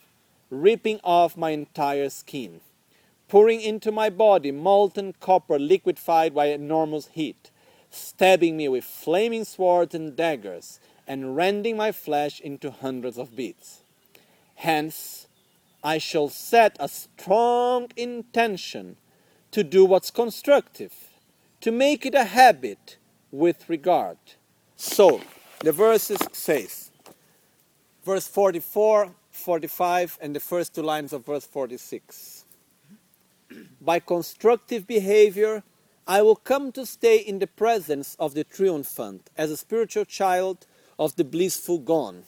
ripping 0.49 1.01
off 1.05 1.37
my 1.37 1.51
entire 1.51 2.09
skin 2.09 2.63
pouring 3.31 3.61
into 3.61 3.93
my 3.93 4.11
body 4.11 4.51
molten 4.51 5.15
copper 5.21 5.57
liquefied 5.57 6.35
by 6.35 6.47
enormous 6.47 7.07
heat, 7.13 7.53
stabbing 7.89 8.57
me 8.57 8.69
with 8.69 8.83
flaming 8.83 9.45
swords 9.45 9.95
and 9.95 10.17
daggers, 10.17 10.81
and 11.07 11.37
rending 11.37 11.77
my 11.77 11.93
flesh 11.93 12.41
into 12.41 12.73
hundreds 12.73 13.17
of 13.17 13.37
bits. 13.37 13.85
Hence, 14.57 15.29
I 15.83 15.99
shall 15.99 16.29
set 16.29 16.77
a 16.81 16.89
strong 16.89 17.87
intention 17.97 18.97
to 19.53 19.63
do 19.63 19.85
what's 19.85 20.11
constructive, 20.11 20.93
to 21.61 21.71
make 21.71 22.05
it 22.05 22.17
a 22.17 22.25
habit 22.25 22.99
with 23.31 23.69
regard. 23.69 24.19
So, 24.75 25.21
the 25.61 25.71
verses 25.71 26.19
says, 26.33 26.91
verse 28.05 28.27
44, 28.27 29.15
45, 29.31 30.19
and 30.21 30.35
the 30.35 30.41
first 30.41 30.75
two 30.75 30.83
lines 30.83 31.13
of 31.13 31.25
verse 31.25 31.47
46 31.47 32.40
by 33.81 33.99
constructive 33.99 34.87
behavior, 34.87 35.63
I 36.07 36.23
will 36.23 36.37
come 36.37 36.73
to 36.73 36.87
stay 36.87 37.19
in 37.19 37.39
the 37.39 37.47
presence 37.47 38.17
of 38.19 38.35
the 38.35 38.45
triumphant 38.45 39.31
as 39.37 39.51
a 39.51 39.57
spiritual 39.57 40.05
child 40.05 40.67
of 40.99 41.17
the 41.17 41.25
blissful 41.25 41.79
gone, 41.79 42.25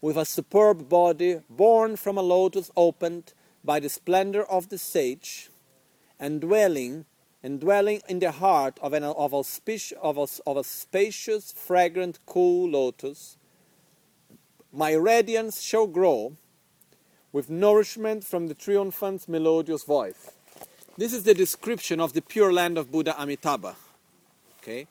with 0.00 0.16
a 0.16 0.24
superb 0.24 0.88
body 0.88 1.40
born 1.48 1.96
from 1.96 2.18
a 2.18 2.22
lotus 2.22 2.70
opened 2.76 3.32
by 3.62 3.80
the 3.80 3.88
splendor 3.88 4.42
of 4.44 4.68
the 4.68 4.78
sage, 4.78 5.50
and 6.18 6.40
dwelling 6.40 7.04
and 7.42 7.60
dwelling 7.60 8.02
in 8.08 8.18
the 8.18 8.32
heart 8.32 8.78
of, 8.82 8.92
an, 8.92 9.02
of, 9.02 9.32
of, 9.32 10.18
a, 10.18 10.26
of 10.46 10.56
a 10.56 10.64
spacious, 10.64 11.52
fragrant, 11.52 12.18
cool 12.26 12.68
lotus, 12.68 13.38
my 14.72 14.92
radiance 14.92 15.62
shall 15.62 15.86
grow 15.86 16.36
with 17.32 17.48
nourishment 17.50 18.24
from 18.24 18.48
the 18.48 18.54
triumphant's 18.54 19.28
melodious 19.28 19.84
voice. 19.84 20.32
This 20.96 21.12
is 21.12 21.24
the 21.24 21.34
description 21.34 22.00
of 22.00 22.12
the 22.12 22.22
pure 22.22 22.52
land 22.52 22.76
of 22.76 22.90
Buddha 22.90 23.14
Amitabha. 23.20 23.76
Okay, 24.62 24.86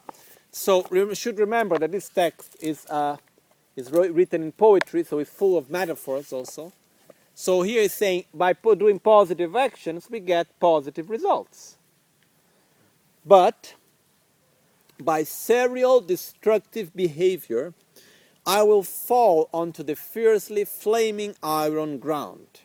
so 0.51 0.85
we 0.89 1.13
should 1.13 1.37
remember 1.37 1.77
that 1.77 1.91
this 1.91 2.09
text 2.09 2.55
is 2.59 2.85
uh, 2.87 3.17
is 3.75 3.91
written 3.91 4.41
in 4.43 4.51
poetry, 4.51 5.03
so 5.03 5.19
it's 5.19 5.29
full 5.29 5.57
of 5.57 5.69
metaphors 5.69 6.33
also. 6.33 6.73
So 7.35 7.61
here 7.61 7.81
is 7.81 7.93
saying 7.93 8.25
by 8.33 8.53
doing 8.53 8.99
positive 8.99 9.55
actions 9.55 10.09
we 10.09 10.19
get 10.19 10.47
positive 10.59 11.09
results. 11.09 11.77
But 13.25 13.75
by 14.99 15.23
serial 15.23 16.01
destructive 16.01 16.95
behavior, 16.95 17.73
I 18.57 18.63
will 18.63 18.81
fall 18.81 19.47
onto 19.53 19.83
the 19.83 19.95
fiercely 19.95 20.65
flaming 20.65 21.35
iron 21.43 21.99
ground 21.99 22.61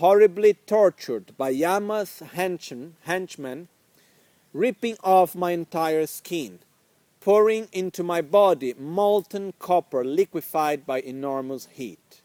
horribly 0.00 0.54
tortured 0.54 1.36
by 1.36 1.50
Yama's 1.50 2.22
henchmen, 2.32 3.68
ripping 4.52 4.96
off 5.04 5.34
my 5.34 5.50
entire 5.52 6.06
skin, 6.06 6.58
pouring 7.20 7.68
into 7.72 8.02
my 8.02 8.20
body 8.22 8.74
molten 8.78 9.52
copper 9.58 10.02
liquefied 10.04 10.86
by 10.86 11.00
enormous 11.00 11.68
heat, 11.72 12.22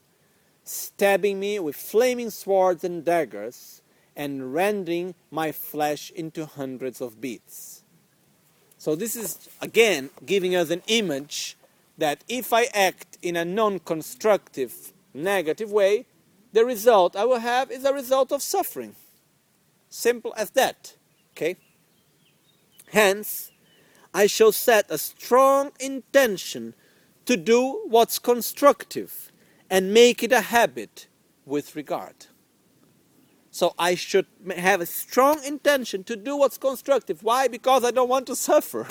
stabbing 0.63 1.39
me 1.39 1.59
with 1.59 1.75
flaming 1.75 2.29
swords 2.29 2.83
and 2.83 3.03
daggers, 3.03 3.81
and 4.15 4.53
rending 4.53 5.13
my 5.29 5.51
flesh 5.51 6.11
into 6.11 6.45
hundreds 6.45 7.01
of 7.01 7.19
bits. 7.19 7.83
So, 8.77 8.95
this 8.95 9.15
is 9.15 9.49
again 9.61 10.09
giving 10.25 10.55
us 10.55 10.69
an 10.69 10.83
image 10.87 11.57
that 11.97 12.23
if 12.27 12.53
I 12.53 12.65
act 12.73 13.17
in 13.21 13.35
a 13.35 13.45
non 13.45 13.79
constructive, 13.79 14.93
negative 15.13 15.71
way, 15.71 16.05
the 16.53 16.65
result 16.65 17.15
I 17.15 17.25
will 17.25 17.39
have 17.39 17.69
is 17.69 17.83
a 17.83 17.93
result 17.93 18.31
of 18.31 18.41
suffering. 18.41 18.95
Simple 19.89 20.33
as 20.37 20.51
that. 20.51 20.95
Okay? 21.31 21.57
Hence, 22.91 23.51
I 24.13 24.27
shall 24.27 24.53
set 24.53 24.85
a 24.89 24.97
strong 24.97 25.71
intention 25.79 26.73
to 27.25 27.35
do 27.35 27.81
what's 27.87 28.19
constructive 28.19 29.33
and 29.69 29.93
make 29.93 30.23
it 30.23 30.31
a 30.31 30.39
habit 30.39 31.07
with 31.45 31.75
regard. 31.75 32.27
So 33.51 33.73
I 33.77 33.95
should 33.95 34.27
have 34.55 34.79
a 34.79 34.85
strong 34.85 35.43
intention 35.43 36.05
to 36.05 36.15
do 36.15 36.37
what's 36.37 36.57
constructive. 36.57 37.21
Why? 37.21 37.49
Because 37.49 37.83
I 37.83 37.91
don't 37.91 38.07
want 38.07 38.27
to 38.27 38.35
suffer. 38.47 38.87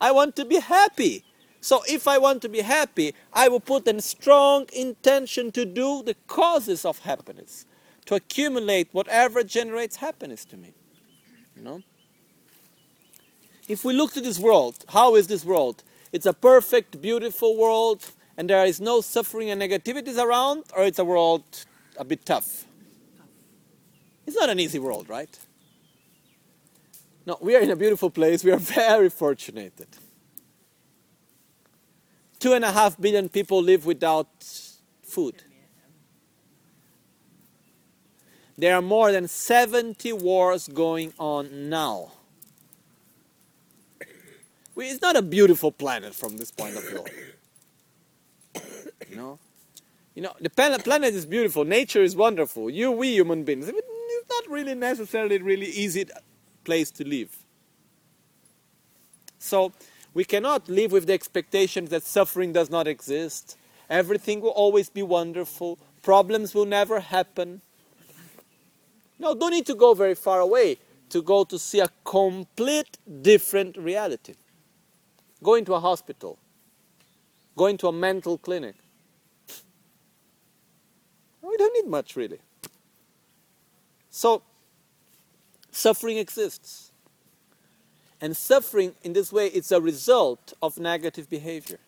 I 0.00 0.12
want 0.12 0.36
to 0.36 0.46
be 0.46 0.60
happy. 0.60 1.25
So 1.66 1.82
if 1.88 2.06
I 2.06 2.16
want 2.18 2.42
to 2.42 2.48
be 2.48 2.60
happy, 2.60 3.12
I 3.32 3.48
will 3.48 3.58
put 3.58 3.88
a 3.88 4.00
strong 4.00 4.66
intention 4.72 5.50
to 5.50 5.64
do 5.64 6.00
the 6.04 6.14
causes 6.28 6.84
of 6.84 7.00
happiness, 7.00 7.66
to 8.04 8.14
accumulate 8.14 8.88
whatever 8.92 9.42
generates 9.42 9.96
happiness 9.96 10.44
to 10.44 10.56
me. 10.56 10.74
You 11.56 11.62
know? 11.62 11.82
If 13.66 13.84
we 13.84 13.94
look 13.94 14.12
to 14.12 14.20
this 14.20 14.38
world, 14.38 14.84
how 14.90 15.16
is 15.16 15.26
this 15.26 15.44
world? 15.44 15.82
It's 16.12 16.24
a 16.24 16.32
perfect, 16.32 17.02
beautiful 17.02 17.56
world, 17.56 18.12
and 18.36 18.48
there 18.48 18.64
is 18.64 18.80
no 18.80 19.00
suffering 19.00 19.50
and 19.50 19.60
negativities 19.60 20.22
around, 20.22 20.62
or 20.76 20.84
it's 20.84 21.00
a 21.00 21.04
world 21.04 21.42
a 21.96 22.04
bit 22.04 22.24
tough? 22.24 22.64
It's 24.24 24.36
not 24.36 24.50
an 24.50 24.60
easy 24.60 24.78
world, 24.78 25.08
right? 25.08 25.36
No, 27.26 27.36
we 27.40 27.56
are 27.56 27.60
in 27.60 27.70
a 27.70 27.76
beautiful 27.76 28.10
place. 28.10 28.44
We 28.44 28.52
are 28.52 28.56
very 28.84 29.10
fortunate. 29.10 29.84
Two 32.38 32.52
and 32.52 32.64
a 32.64 32.72
half 32.72 33.00
billion 33.00 33.28
people 33.28 33.62
live 33.62 33.86
without 33.86 34.28
food. 35.02 35.42
There 38.58 38.74
are 38.74 38.82
more 38.82 39.12
than 39.12 39.28
70 39.28 40.12
wars 40.14 40.68
going 40.68 41.12
on 41.18 41.68
now. 41.68 42.12
It's 44.76 45.00
not 45.00 45.16
a 45.16 45.22
beautiful 45.22 45.72
planet 45.72 46.14
from 46.14 46.36
this 46.36 46.50
point 46.50 46.76
of 46.76 46.88
view. 46.88 47.04
You 49.10 49.16
know, 49.16 49.38
you 50.14 50.22
know 50.22 50.32
the 50.40 50.50
planet 50.50 51.14
is 51.14 51.26
beautiful. 51.26 51.64
Nature 51.64 52.02
is 52.02 52.16
wonderful. 52.16 52.68
You, 52.68 52.90
we 52.90 53.12
human 53.12 53.44
beings, 53.44 53.68
it's 53.68 54.28
not 54.28 54.50
really 54.50 54.74
necessarily 54.74 55.38
really 55.38 55.66
easy 55.66 56.06
place 56.64 56.90
to 56.92 57.06
live. 57.06 57.34
So 59.38 59.72
we 60.16 60.24
cannot 60.24 60.66
live 60.70 60.92
with 60.92 61.06
the 61.06 61.12
expectation 61.12 61.84
that 61.84 62.02
suffering 62.02 62.50
does 62.50 62.70
not 62.70 62.88
exist. 62.88 63.58
Everything 63.90 64.40
will 64.40 64.56
always 64.64 64.88
be 64.88 65.02
wonderful. 65.02 65.78
Problems 66.02 66.54
will 66.54 66.64
never 66.64 67.00
happen. 67.00 67.60
No, 69.18 69.34
don't 69.34 69.50
need 69.50 69.66
to 69.66 69.74
go 69.74 69.92
very 69.92 70.14
far 70.14 70.40
away 70.40 70.78
to 71.10 71.20
go 71.20 71.44
to 71.44 71.58
see 71.58 71.80
a 71.80 71.90
complete 72.02 72.96
different 73.20 73.76
reality. 73.76 74.36
Going 75.42 75.66
to 75.66 75.74
a 75.74 75.80
hospital, 75.80 76.38
going 77.54 77.76
to 77.76 77.88
a 77.88 77.92
mental 77.92 78.38
clinic. 78.38 78.76
We 81.42 81.58
don't 81.58 81.74
need 81.74 81.90
much 81.90 82.16
really. 82.16 82.38
So, 84.08 84.40
suffering 85.70 86.16
exists. 86.16 86.90
And 88.20 88.36
suffering 88.36 88.94
in 89.02 89.12
this 89.12 89.32
way 89.32 89.48
is 89.48 89.70
a 89.70 89.80
result 89.80 90.52
of 90.62 90.78
negative 90.78 91.28
behavior. 91.28 91.78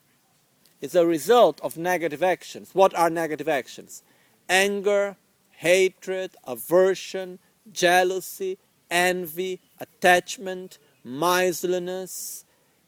It's 0.81 0.95
a 0.95 1.07
result 1.07 1.61
of 1.63 1.77
negative 1.77 2.23
actions. 2.23 2.71
What 2.73 2.95
are 2.95 3.11
negative 3.11 3.49
actions? 3.49 4.03
Anger, 4.49 5.17
hatred, 5.51 6.33
aversion, 6.47 7.39
jealousy, 7.73 8.59
envy, 8.91 9.61
attachment, 9.81 10.79
miserliness, 11.03 12.45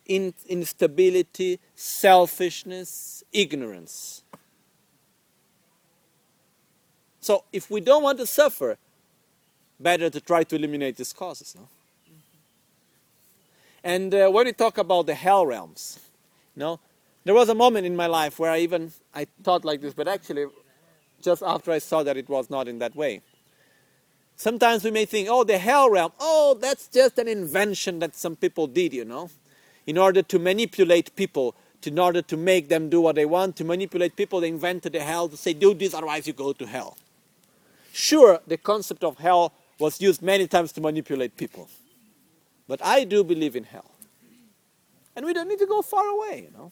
in- 0.07 0.35
instability, 0.47 1.61
selfishness, 1.75 3.25
ignorance. 3.33 4.23
So 7.21 7.45
if 7.53 7.71
we 7.71 7.81
don't 7.81 8.03
want 8.03 8.19
to 8.19 8.27
suffer, 8.27 8.79
better 9.79 10.11
to 10.11 10.21
try 10.21 10.45
to 10.45 10.57
eliminate 10.57 10.97
these 10.97 11.13
causes. 11.13 11.55
No? 11.55 11.69
And 13.83 14.15
uh, 14.15 14.29
when 14.31 14.47
we 14.47 14.53
talk 14.53 14.79
about 14.79 15.07
the 15.07 15.15
hell 15.15 15.47
realms, 15.47 16.01
you 16.55 16.61
know, 16.61 16.81
there 17.25 17.35
was 17.35 17.49
a 17.49 17.55
moment 17.55 17.87
in 17.87 17.97
my 17.97 18.07
life 18.07 18.39
where 18.39 18.51
I 18.51 18.59
even 18.59 18.93
I 19.15 19.27
thought 19.43 19.65
like 19.65 19.81
this, 19.81 19.95
but 19.95 20.09
actually, 20.09 20.47
just 21.21 21.43
after 21.43 21.71
I 21.71 21.79
saw 21.79 22.03
that 22.03 22.17
it 22.17 22.29
was 22.29 22.51
not 22.51 22.69
in 22.69 22.79
that 22.79 22.95
way. 22.95 23.21
Sometimes 24.37 24.85
we 24.85 24.91
may 24.91 25.05
think, 25.05 25.29
oh, 25.31 25.45
the 25.45 25.59
hell 25.59 25.91
realm, 25.91 26.13
oh, 26.19 26.57
that's 26.59 26.89
just 26.89 27.19
an 27.19 27.29
invention 27.29 27.99
that 27.99 28.17
some 28.17 28.37
people 28.37 28.67
did, 28.67 28.95
you 28.95 29.05
know, 29.05 29.29
in 29.87 29.99
order 29.99 30.23
to 30.23 30.39
manipulate 30.39 31.15
people, 31.15 31.55
in 31.83 31.99
order 31.99 32.23
to 32.23 32.37
make 32.39 32.69
them 32.69 32.89
do 32.89 33.03
what 33.03 33.17
they 33.17 33.27
want, 33.27 33.57
to 33.57 33.65
manipulate 33.65 34.17
people. 34.17 34.41
They 34.41 34.49
invented 34.49 34.93
the 34.93 35.01
hell 35.01 35.29
to 35.29 35.37
say, 35.37 35.53
do 35.53 35.75
this, 35.75 35.93
otherwise 35.93 36.27
you 36.27 36.33
go 36.33 36.55
to 36.55 36.67
hell. 36.67 36.97
Sure, 37.93 38.41
the 38.47 38.57
concept 38.57 39.05
of 39.05 39.19
hell 39.19 39.53
was 39.79 40.01
used 40.01 40.23
many 40.23 40.47
times 40.47 40.73
to 40.73 40.81
manipulate 40.81 41.37
people. 41.37 41.69
But 42.71 42.81
I 42.85 43.03
do 43.03 43.25
believe 43.25 43.57
in 43.57 43.65
hell. 43.65 43.91
And 45.17 45.27
we 45.27 45.33
don't 45.33 45.49
need 45.49 45.59
to 45.59 45.67
go 45.67 45.83
far 45.83 46.07
away, 46.07 46.49
you 46.49 46.57
know. 46.57 46.71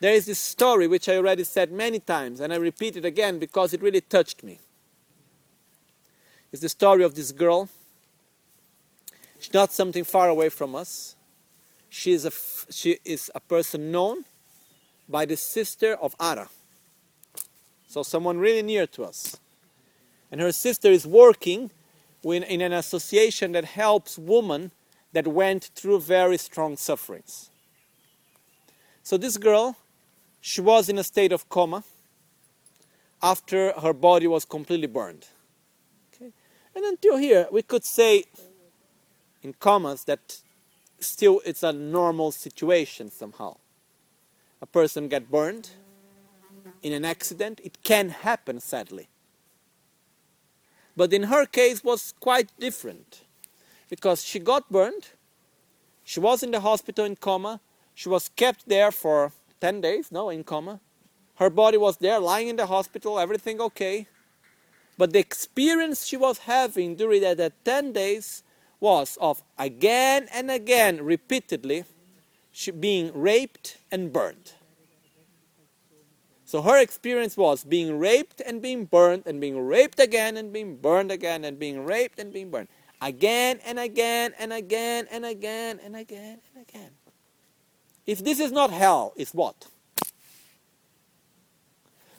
There 0.00 0.12
is 0.12 0.26
this 0.26 0.40
story 0.40 0.88
which 0.88 1.08
I 1.08 1.18
already 1.18 1.44
said 1.44 1.70
many 1.70 2.00
times, 2.00 2.40
and 2.40 2.52
I 2.52 2.56
repeat 2.56 2.96
it 2.96 3.04
again 3.04 3.38
because 3.38 3.72
it 3.72 3.80
really 3.80 4.00
touched 4.00 4.42
me. 4.42 4.58
It's 6.50 6.62
the 6.62 6.68
story 6.68 7.04
of 7.04 7.14
this 7.14 7.30
girl. 7.30 7.68
She's 9.38 9.54
not 9.54 9.72
something 9.72 10.02
far 10.02 10.28
away 10.28 10.48
from 10.48 10.74
us. 10.74 11.14
She 11.88 12.10
is 12.10 12.24
a, 12.24 12.32
she 12.72 12.98
is 13.04 13.30
a 13.36 13.40
person 13.40 13.92
known 13.92 14.24
by 15.08 15.26
the 15.26 15.36
sister 15.36 15.94
of 15.94 16.16
Ara. 16.18 16.48
So, 17.86 18.02
someone 18.02 18.38
really 18.38 18.62
near 18.62 18.88
to 18.88 19.04
us 19.04 19.36
and 20.32 20.40
her 20.40 20.50
sister 20.50 20.88
is 20.88 21.06
working 21.06 21.70
in 22.32 22.60
an 22.60 22.72
association 22.72 23.52
that 23.52 23.64
helps 23.64 24.18
women 24.18 24.72
that 25.12 25.26
went 25.26 25.70
through 25.74 26.00
very 26.00 26.36
strong 26.36 26.76
sufferings. 26.76 27.50
So 29.02 29.16
this 29.16 29.36
girl, 29.36 29.76
she 30.40 30.60
was 30.60 30.88
in 30.88 30.98
a 30.98 31.04
state 31.04 31.32
of 31.32 31.48
coma 31.48 31.84
after 33.22 33.72
her 33.80 33.92
body 33.92 34.26
was 34.26 34.44
completely 34.44 34.86
burned. 34.86 35.26
Okay? 36.14 36.32
And 36.74 36.84
until 36.84 37.16
here, 37.16 37.46
we 37.50 37.62
could 37.62 37.84
say 37.84 38.24
in 39.42 39.54
commas 39.54 40.04
that 40.04 40.38
still 41.00 41.40
it's 41.44 41.62
a 41.62 41.72
normal 41.72 42.32
situation 42.32 43.10
somehow. 43.10 43.56
A 44.60 44.66
person 44.66 45.08
get 45.08 45.30
burned 45.30 45.70
in 46.82 46.92
an 46.92 47.04
accident, 47.04 47.60
it 47.62 47.82
can 47.82 48.08
happen 48.10 48.60
sadly. 48.60 49.08
But 50.96 51.12
in 51.12 51.24
her 51.24 51.46
case 51.46 51.82
was 51.82 52.14
quite 52.20 52.50
different 52.58 53.22
because 53.88 54.24
she 54.24 54.38
got 54.38 54.70
burned. 54.70 55.08
She 56.04 56.20
was 56.20 56.42
in 56.42 56.50
the 56.50 56.60
hospital 56.60 57.04
in 57.04 57.16
coma. 57.16 57.60
She 57.94 58.08
was 58.08 58.28
kept 58.28 58.68
there 58.68 58.90
for 58.90 59.32
10 59.60 59.80
days, 59.80 60.12
no, 60.12 60.30
in 60.30 60.44
coma. 60.44 60.80
Her 61.36 61.50
body 61.50 61.78
was 61.78 61.96
there 61.96 62.20
lying 62.20 62.48
in 62.48 62.56
the 62.56 62.66
hospital, 62.66 63.18
everything 63.18 63.60
okay. 63.60 64.06
But 64.96 65.12
the 65.12 65.18
experience 65.18 66.06
she 66.06 66.16
was 66.16 66.38
having 66.38 66.94
during 66.94 67.22
that, 67.22 67.38
that 67.38 67.64
10 67.64 67.92
days 67.92 68.42
was 68.78 69.18
of 69.20 69.42
again 69.58 70.28
and 70.32 70.50
again, 70.50 71.04
repeatedly, 71.04 71.84
she 72.52 72.70
being 72.70 73.10
raped 73.12 73.78
and 73.90 74.12
burned. 74.12 74.52
So 76.54 76.62
her 76.62 76.80
experience 76.80 77.36
was 77.36 77.64
being 77.64 77.98
raped 77.98 78.40
and 78.40 78.62
being 78.62 78.84
burned 78.84 79.24
and 79.26 79.40
being 79.40 79.58
raped 79.66 79.98
again 79.98 80.36
and 80.36 80.52
being 80.52 80.76
burned 80.76 81.10
again 81.10 81.44
and 81.44 81.58
being 81.58 81.84
raped 81.84 82.20
and 82.20 82.32
being 82.32 82.48
burned 82.48 82.68
again 83.02 83.58
and 83.66 83.76
again 83.76 84.34
and 84.38 84.52
again 84.52 85.08
and 85.10 85.24
again 85.24 85.80
and 85.82 85.96
again 85.96 86.38
and 86.54 86.68
again. 86.68 86.90
If 88.06 88.22
this 88.22 88.38
is 88.38 88.52
not 88.52 88.70
hell, 88.70 89.14
it's 89.16 89.34
what? 89.34 89.66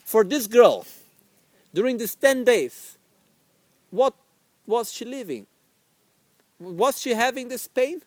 For 0.04 0.22
this 0.22 0.46
girl, 0.46 0.86
during 1.72 1.96
these 1.96 2.14
10 2.14 2.44
days, 2.44 2.98
what 3.88 4.12
was 4.66 4.92
she 4.92 5.06
living? 5.06 5.46
Was 6.60 7.00
she 7.00 7.14
having 7.14 7.48
this 7.48 7.66
pain? 7.66 8.02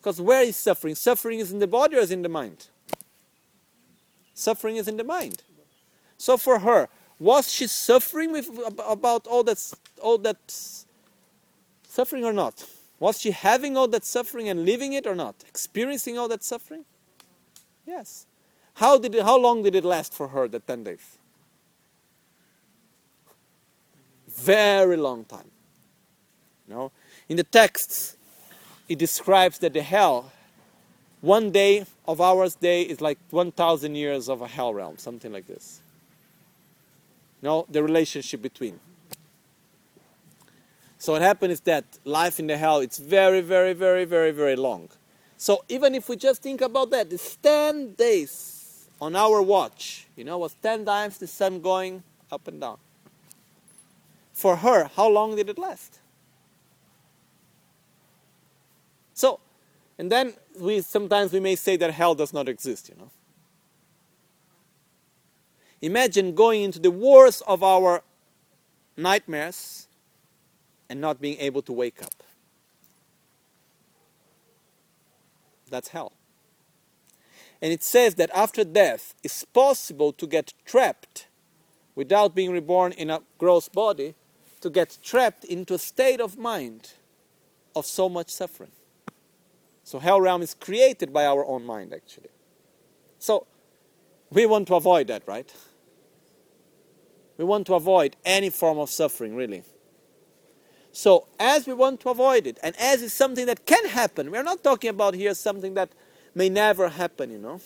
Because 0.00 0.20
where 0.20 0.42
is 0.42 0.56
suffering? 0.56 0.96
Suffering 0.96 1.38
is 1.38 1.52
in 1.52 1.60
the 1.60 1.68
body 1.68 1.94
or 1.94 2.00
is 2.00 2.10
in 2.10 2.22
the 2.22 2.28
mind? 2.28 2.66
Suffering 4.34 4.76
is 4.76 4.88
in 4.88 4.96
the 4.96 5.04
mind. 5.04 5.42
So 6.18 6.36
for 6.36 6.58
her, 6.60 6.88
was 7.18 7.52
she 7.52 7.66
suffering 7.66 8.32
with 8.32 8.50
about 8.86 9.26
all 9.26 9.44
that 9.44 9.72
all 10.02 10.18
that 10.18 10.38
suffering 11.88 12.24
or 12.24 12.32
not? 12.32 12.66
Was 12.98 13.20
she 13.20 13.30
having 13.30 13.76
all 13.76 13.88
that 13.88 14.04
suffering 14.04 14.48
and 14.48 14.64
living 14.64 14.92
it 14.92 15.06
or 15.06 15.14
not? 15.14 15.36
Experiencing 15.48 16.18
all 16.18 16.28
that 16.28 16.42
suffering? 16.42 16.84
Yes. 17.86 18.26
How 18.74 18.98
did 18.98 19.14
it, 19.14 19.22
how 19.22 19.38
long 19.38 19.62
did 19.62 19.74
it 19.74 19.84
last 19.84 20.12
for 20.12 20.28
her, 20.28 20.48
the 20.48 20.58
10 20.58 20.84
days? 20.84 21.18
Very 24.28 24.96
long 24.96 25.24
time. 25.24 25.50
You 26.66 26.74
know, 26.74 26.92
in 27.28 27.36
the 27.36 27.44
texts, 27.44 28.16
it 28.88 28.98
describes 28.98 29.58
that 29.58 29.74
the 29.74 29.82
hell 29.82 30.32
one 31.20 31.50
day 31.50 31.84
of 32.06 32.20
ours 32.20 32.54
day 32.54 32.82
is 32.82 33.00
like 33.00 33.18
1,000 33.30 33.94
years 33.94 34.28
of 34.28 34.42
a 34.42 34.46
hell 34.46 34.74
realm, 34.74 34.98
something 34.98 35.32
like 35.32 35.46
this. 35.46 35.80
No, 37.42 37.66
the 37.68 37.82
relationship 37.82 38.42
between. 38.42 38.80
So 40.98 41.12
what 41.12 41.22
happened 41.22 41.52
is 41.52 41.60
that 41.60 41.84
life 42.04 42.38
in 42.38 42.46
the 42.46 42.56
hell 42.56 42.78
it's 42.78 42.98
very, 42.98 43.42
very, 43.42 43.74
very, 43.74 44.04
very, 44.04 44.30
very 44.30 44.56
long. 44.56 44.88
So 45.36 45.62
even 45.68 45.94
if 45.94 46.08
we 46.08 46.16
just 46.16 46.42
think 46.42 46.62
about 46.62 46.90
that, 46.90 47.12
it's 47.12 47.36
10 47.36 47.94
days 47.94 48.88
on 49.00 49.14
our 49.14 49.42
watch. 49.42 50.06
You 50.16 50.24
know, 50.24 50.38
was 50.38 50.54
10 50.62 50.86
times 50.86 51.18
the 51.18 51.26
sun 51.26 51.60
going 51.60 52.02
up 52.32 52.48
and 52.48 52.60
down. 52.60 52.78
For 54.32 54.56
her, 54.56 54.90
how 54.96 55.08
long 55.08 55.36
did 55.36 55.48
it 55.48 55.58
last? 55.58 56.00
So, 59.12 59.38
and 59.98 60.10
then 60.10 60.34
we 60.58 60.80
sometimes 60.80 61.32
we 61.32 61.40
may 61.40 61.56
say 61.56 61.76
that 61.76 61.90
hell 61.92 62.14
does 62.14 62.32
not 62.32 62.48
exist, 62.48 62.88
you 62.88 62.96
know. 62.96 63.10
Imagine 65.80 66.34
going 66.34 66.62
into 66.62 66.78
the 66.78 66.90
worst 66.90 67.42
of 67.46 67.62
our 67.62 68.02
nightmares 68.96 69.86
and 70.88 71.00
not 71.00 71.20
being 71.20 71.38
able 71.38 71.62
to 71.62 71.72
wake 71.72 72.02
up. 72.02 72.22
That's 75.68 75.88
hell. 75.88 76.12
And 77.60 77.72
it 77.72 77.82
says 77.82 78.14
that 78.16 78.30
after 78.34 78.64
death, 78.64 79.14
it's 79.22 79.44
possible 79.44 80.12
to 80.12 80.26
get 80.26 80.54
trapped 80.64 81.28
without 81.94 82.34
being 82.34 82.50
reborn 82.50 82.92
in 82.92 83.10
a 83.10 83.20
gross 83.38 83.68
body, 83.68 84.14
to 84.60 84.70
get 84.70 84.98
trapped 85.02 85.44
into 85.44 85.74
a 85.74 85.78
state 85.78 86.20
of 86.20 86.36
mind 86.36 86.92
of 87.76 87.86
so 87.86 88.08
much 88.08 88.30
suffering. 88.30 88.70
So 89.84 89.98
hell 89.98 90.20
realm 90.20 90.42
is 90.42 90.54
created 90.54 91.12
by 91.12 91.26
our 91.26 91.44
own 91.44 91.64
mind 91.64 91.92
actually. 91.92 92.30
So 93.18 93.46
we 94.30 94.46
want 94.46 94.66
to 94.68 94.74
avoid 94.74 95.06
that, 95.06 95.22
right? 95.26 95.52
We 97.36 97.44
want 97.44 97.66
to 97.68 97.74
avoid 97.74 98.16
any 98.24 98.50
form 98.50 98.78
of 98.78 98.90
suffering, 98.90 99.34
really. 99.34 99.62
So, 100.92 101.26
as 101.40 101.66
we 101.66 101.74
want 101.74 102.00
to 102.00 102.10
avoid 102.10 102.46
it, 102.46 102.58
and 102.62 102.76
as 102.78 103.02
it's 103.02 103.14
something 103.14 103.46
that 103.46 103.66
can 103.66 103.88
happen, 103.88 104.30
we're 104.30 104.44
not 104.44 104.62
talking 104.62 104.90
about 104.90 105.14
here 105.14 105.34
something 105.34 105.74
that 105.74 105.90
may 106.34 106.48
never 106.48 106.88
happen, 106.88 107.30
you 107.30 107.38
know. 107.38 107.60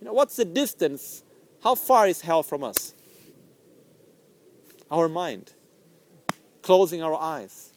You 0.00 0.06
know, 0.06 0.12
what's 0.14 0.36
the 0.36 0.46
distance? 0.46 1.22
How 1.62 1.74
far 1.74 2.08
is 2.08 2.22
hell 2.22 2.42
from 2.42 2.64
us? 2.64 2.94
Our 4.90 5.08
mind. 5.08 5.52
Closing 6.62 7.02
our 7.02 7.14
eyes. 7.14 7.72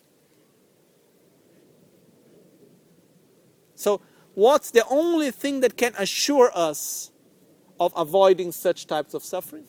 So, 3.81 3.99
what's 4.35 4.69
the 4.69 4.85
only 4.91 5.31
thing 5.31 5.61
that 5.61 5.75
can 5.75 5.95
assure 5.97 6.51
us 6.53 7.09
of 7.79 7.91
avoiding 7.95 8.51
such 8.51 8.85
types 8.85 9.15
of 9.15 9.23
suffering? 9.23 9.65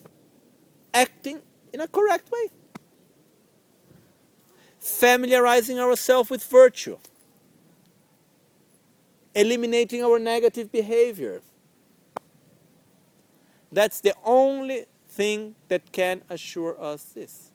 Acting 0.93 1.41
in 1.73 1.81
a 1.81 1.89
correct 1.89 2.31
way 2.31 2.51
familiarizing 4.79 5.79
ourselves 5.79 6.29
with 6.29 6.45
virtue, 6.45 6.99
eliminating 9.35 10.03
our 10.05 10.19
negative 10.19 10.73
behavior. 10.73 11.41
That's 13.71 14.01
the 14.01 14.13
only 14.25 14.87
thing 15.09 15.55
that 15.69 15.93
can 15.93 16.23
assure 16.29 16.77
us 16.83 17.05
this. 17.05 17.53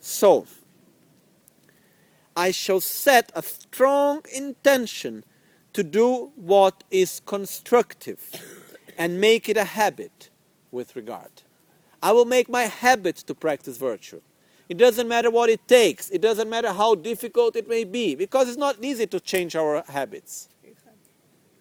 So, 0.00 0.46
I 2.34 2.50
shall 2.50 2.80
set 2.80 3.30
a 3.34 3.42
strong 3.42 4.22
intention 4.34 5.24
to 5.72 5.82
do 5.82 6.30
what 6.36 6.84
is 6.90 7.20
constructive 7.24 8.20
and 8.98 9.20
make 9.20 9.48
it 9.48 9.56
a 9.56 9.64
habit 9.64 10.30
with 10.70 10.94
regard. 10.96 11.42
I 12.02 12.12
will 12.12 12.24
make 12.24 12.48
my 12.48 12.62
habit 12.62 13.16
to 13.16 13.34
practice 13.34 13.76
virtue. 13.76 14.20
It 14.68 14.78
doesn't 14.78 15.08
matter 15.08 15.30
what 15.30 15.50
it 15.50 15.66
takes. 15.68 16.10
It 16.10 16.20
doesn't 16.20 16.48
matter 16.48 16.72
how 16.72 16.94
difficult 16.94 17.56
it 17.56 17.68
may 17.68 17.84
be 17.84 18.14
because 18.14 18.48
it's 18.48 18.58
not 18.58 18.76
easy 18.82 19.06
to 19.06 19.20
change 19.20 19.54
our 19.54 19.84
habits. 19.88 20.48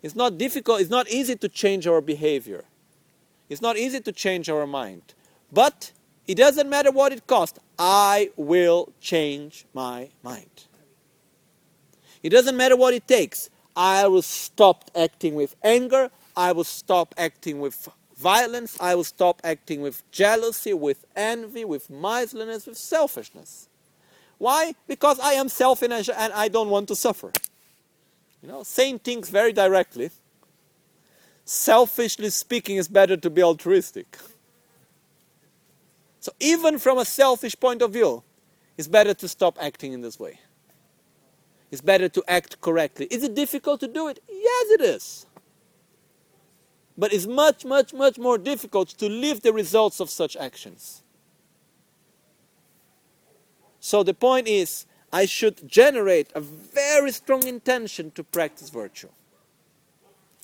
It's 0.01 0.15
not 0.15 0.37
difficult, 0.37 0.81
it's 0.81 0.89
not 0.89 1.09
easy 1.09 1.35
to 1.35 1.47
change 1.47 1.85
our 1.85 2.01
behavior. 2.01 2.65
It's 3.49 3.61
not 3.61 3.77
easy 3.77 3.99
to 3.99 4.11
change 4.11 4.49
our 4.49 4.65
mind. 4.65 5.13
But 5.51 5.91
it 6.25 6.35
doesn't 6.35 6.69
matter 6.69 6.91
what 6.91 7.11
it 7.11 7.27
costs. 7.27 7.59
I 7.77 8.31
will 8.35 8.93
change 8.99 9.65
my 9.73 10.09
mind. 10.23 10.67
It 12.23 12.29
doesn't 12.29 12.55
matter 12.55 12.75
what 12.75 12.93
it 12.93 13.07
takes. 13.07 13.49
I 13.75 14.07
will 14.07 14.21
stop 14.21 14.91
acting 14.95 15.35
with 15.35 15.55
anger. 15.63 16.09
I 16.35 16.51
will 16.51 16.63
stop 16.63 17.13
acting 17.17 17.59
with 17.59 17.89
violence, 18.21 18.77
I 18.79 18.95
will 18.95 19.03
stop 19.03 19.41
acting 19.43 19.81
with 19.81 20.03
jealousy, 20.11 20.73
with 20.73 21.05
envy, 21.15 21.65
with 21.65 21.89
miserliness, 21.89 22.67
with 22.67 22.77
selfishness. 22.77 23.67
Why? 24.37 24.75
Because 24.87 25.19
I 25.19 25.33
am 25.33 25.49
selfish 25.49 26.09
and 26.09 26.33
I 26.33 26.47
don't 26.47 26.69
want 26.69 26.87
to 26.89 26.95
suffer. 26.95 27.31
You 28.41 28.49
know, 28.49 28.63
saying 28.63 28.99
things 28.99 29.29
very 29.29 29.53
directly. 29.53 30.11
Selfishly 31.45 32.29
speaking, 32.29 32.77
is 32.77 32.87
better 32.87 33.17
to 33.17 33.29
be 33.29 33.43
altruistic. 33.43 34.17
So, 36.19 36.31
even 36.39 36.77
from 36.77 36.99
a 36.99 37.05
selfish 37.05 37.55
point 37.59 37.81
of 37.81 37.91
view, 37.91 38.23
it's 38.77 38.87
better 38.87 39.13
to 39.15 39.27
stop 39.27 39.57
acting 39.59 39.93
in 39.93 40.01
this 40.01 40.19
way. 40.19 40.39
It's 41.71 41.81
better 41.81 42.09
to 42.09 42.23
act 42.27 42.59
correctly. 42.59 43.07
Is 43.09 43.23
it 43.23 43.33
difficult 43.33 43.79
to 43.79 43.87
do 43.87 44.09
it? 44.09 44.19
Yes, 44.27 44.71
it 44.71 44.81
is. 44.81 45.25
But 46.97 47.13
it's 47.13 47.25
much, 47.25 47.63
much, 47.63 47.93
much 47.93 48.19
more 48.19 48.37
difficult 48.37 48.89
to 48.89 49.07
live 49.07 49.41
the 49.41 49.53
results 49.53 50.01
of 50.01 50.09
such 50.09 50.35
actions. 50.35 51.01
So 53.79 54.03
the 54.03 54.13
point 54.13 54.47
is, 54.47 54.85
I 55.13 55.25
should 55.25 55.67
generate 55.67 56.29
a 56.35 56.41
very 56.41 57.11
strong 57.11 57.47
intention 57.47 58.11
to 58.11 58.23
practice 58.23 58.69
virtue. 58.69 59.09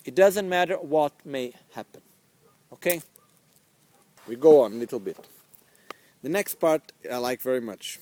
It 0.06 0.16
doesn't 0.16 0.48
matter 0.48 0.76
what 0.76 1.12
may 1.26 1.54
happen. 1.74 2.02
Okay? 2.72 3.02
We 4.28 4.38
go 4.38 4.62
on 4.62 4.74
a 4.74 4.76
little 4.76 5.00
bit. 5.00 5.18
The 6.24 6.30
next 6.30 6.56
part 6.56 6.94
I 7.12 7.18
like 7.18 7.42
very 7.42 7.62
much. 7.62 8.00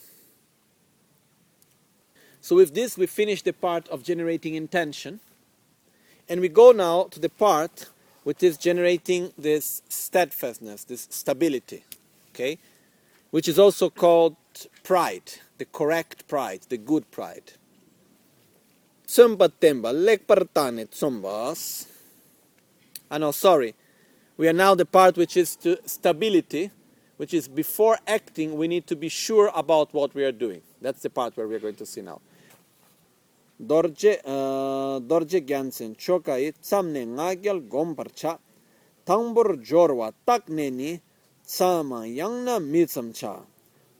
So, 2.45 2.55
with 2.55 2.75
this, 2.75 2.95
we 2.95 3.07
finish 3.07 3.41
the 3.41 3.53
part 3.53 3.87
of 3.87 4.03
generating 4.03 4.53
intention. 4.53 5.19
And 6.29 6.39
we 6.39 6.47
go 6.47 6.71
now 6.71 7.05
to 7.05 7.19
the 7.19 7.27
part 7.27 7.87
which 8.23 8.43
is 8.43 8.55
generating 8.55 9.33
this 9.35 9.81
steadfastness, 9.89 10.83
this 10.83 11.07
stability, 11.09 11.83
okay? 12.29 12.59
Which 13.31 13.47
is 13.47 13.57
also 13.57 13.89
called 13.89 14.35
pride, 14.83 15.39
the 15.57 15.65
correct 15.65 16.27
pride, 16.27 16.59
the 16.69 16.77
good 16.77 17.09
pride. 17.09 17.53
Tsumbatemba 19.07 19.91
lekpartane 19.91 20.87
tsumbas. 20.87 21.87
Ah 23.09 23.17
no, 23.17 23.31
sorry. 23.31 23.73
We 24.37 24.47
are 24.47 24.53
now 24.53 24.75
the 24.75 24.85
part 24.85 25.17
which 25.17 25.35
is 25.35 25.55
to 25.63 25.79
stability, 25.87 26.69
which 27.17 27.33
is 27.33 27.47
before 27.47 27.97
acting, 28.05 28.55
we 28.55 28.67
need 28.67 28.85
to 28.85 28.95
be 28.95 29.09
sure 29.09 29.49
about 29.55 29.95
what 29.95 30.13
we 30.13 30.23
are 30.23 30.31
doing. 30.31 30.61
That's 30.79 31.01
the 31.01 31.09
part 31.09 31.35
where 31.35 31.47
we 31.47 31.55
are 31.55 31.59
going 31.59 31.77
to 31.77 31.87
see 31.87 32.01
now. 32.01 32.21
dorje 33.59 34.19
eh, 34.23 34.99
dorje 34.99 35.39
gyansen 35.39 35.95
choka 35.95 36.37
i 36.39 36.51
samne 36.61 37.05
ngagel 37.05 37.59
gom 37.69 37.95
parcha 37.95 38.37
tangbur 39.05 39.57
jorwa 39.63 40.11
takne 40.25 40.69
ni 40.71 41.01
sama 41.43 42.05
yangna 42.05 42.59
mi 42.59 42.85
chamcha 42.85 43.45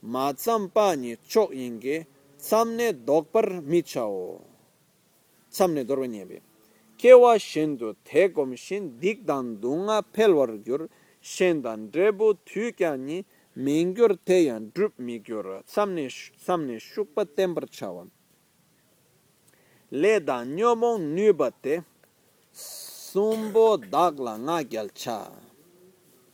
ma 0.02 0.32
champa 0.34 0.94
ni 0.96 1.16
chok 1.28 1.50
yenge 1.54 2.06
samne 2.38 2.92
dokpar 3.06 3.62
mi 3.62 3.82
chao 3.82 4.40
samne 5.50 5.84
dorwe 5.84 6.08
ni 6.08 6.24
be 6.24 6.42
kewa 6.98 7.38
shendu 7.38 7.94
the 8.04 8.28
gom 8.28 8.54
shin 8.56 8.98
dik 9.00 9.24
dan 9.24 9.58
dunga 9.60 10.02
pelwar 10.02 10.50
gyur 10.64 10.88
shendan 11.22 11.90
drebu 11.90 12.34
thukya 12.44 12.96
ni 12.96 13.24
mingyur 13.56 14.18
teyan 14.24 14.70
drup 14.74 14.92
mi 14.98 15.18
gyur 15.18 15.62
samne 15.64 16.08
samne 16.46 16.78
shukpa 16.78 17.24
temper 17.24 17.66
chawan. 17.70 18.10
Le 19.90 20.20
da 20.20 20.44
nyomo 20.44 20.98
nubate 20.98 21.84
sumbo 22.52 23.76
dagla 23.76 24.38
nga 24.38 24.64
gyalcha 24.64 25.30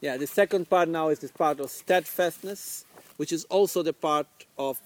yeah 0.00 0.16
the 0.16 0.26
second 0.26 0.68
part 0.68 0.88
now 0.88 1.08
is 1.08 1.18
this 1.18 1.32
part 1.32 1.60
of 1.60 1.70
steadfastness 1.70 2.84
which 3.16 3.32
is 3.32 3.44
also 3.44 3.82
the 3.82 3.92
part 3.92 4.26
of 4.58 4.80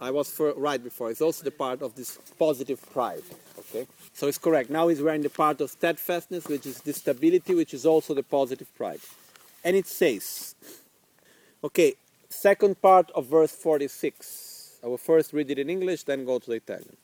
i 0.00 0.10
was 0.10 0.30
for, 0.30 0.52
right 0.54 0.82
before 0.84 1.10
it's 1.10 1.22
also 1.22 1.42
the 1.44 1.50
part 1.50 1.82
of 1.82 1.94
this 1.94 2.18
positive 2.38 2.80
pride 2.92 3.24
okay? 3.72 3.86
So 4.12 4.26
it's 4.28 4.38
correct. 4.38 4.70
Now 4.70 4.88
he's 4.88 5.00
we're 5.00 5.16
the 5.18 5.30
part 5.30 5.60
of 5.60 5.70
steadfastness 5.70 6.46
which 6.46 6.66
is 6.66 6.80
the 6.80 6.92
stability 6.92 7.54
which 7.54 7.72
is 7.72 7.86
also 7.86 8.12
the 8.14 8.22
positive 8.22 8.68
pride. 8.76 9.00
And 9.64 9.76
it 9.76 9.86
says 9.86 10.54
okay 11.64 11.94
second 12.28 12.80
part 12.82 13.10
of 13.14 13.26
verse 13.26 13.52
46 13.52 14.78
i 14.82 14.86
will 14.86 14.98
first 14.98 15.32
read 15.32 15.50
it 15.50 15.58
in 15.58 15.68
english 15.70 16.02
then 16.02 16.24
go 16.24 16.38
to 16.38 16.50
the 16.50 16.56
italian 16.56 16.96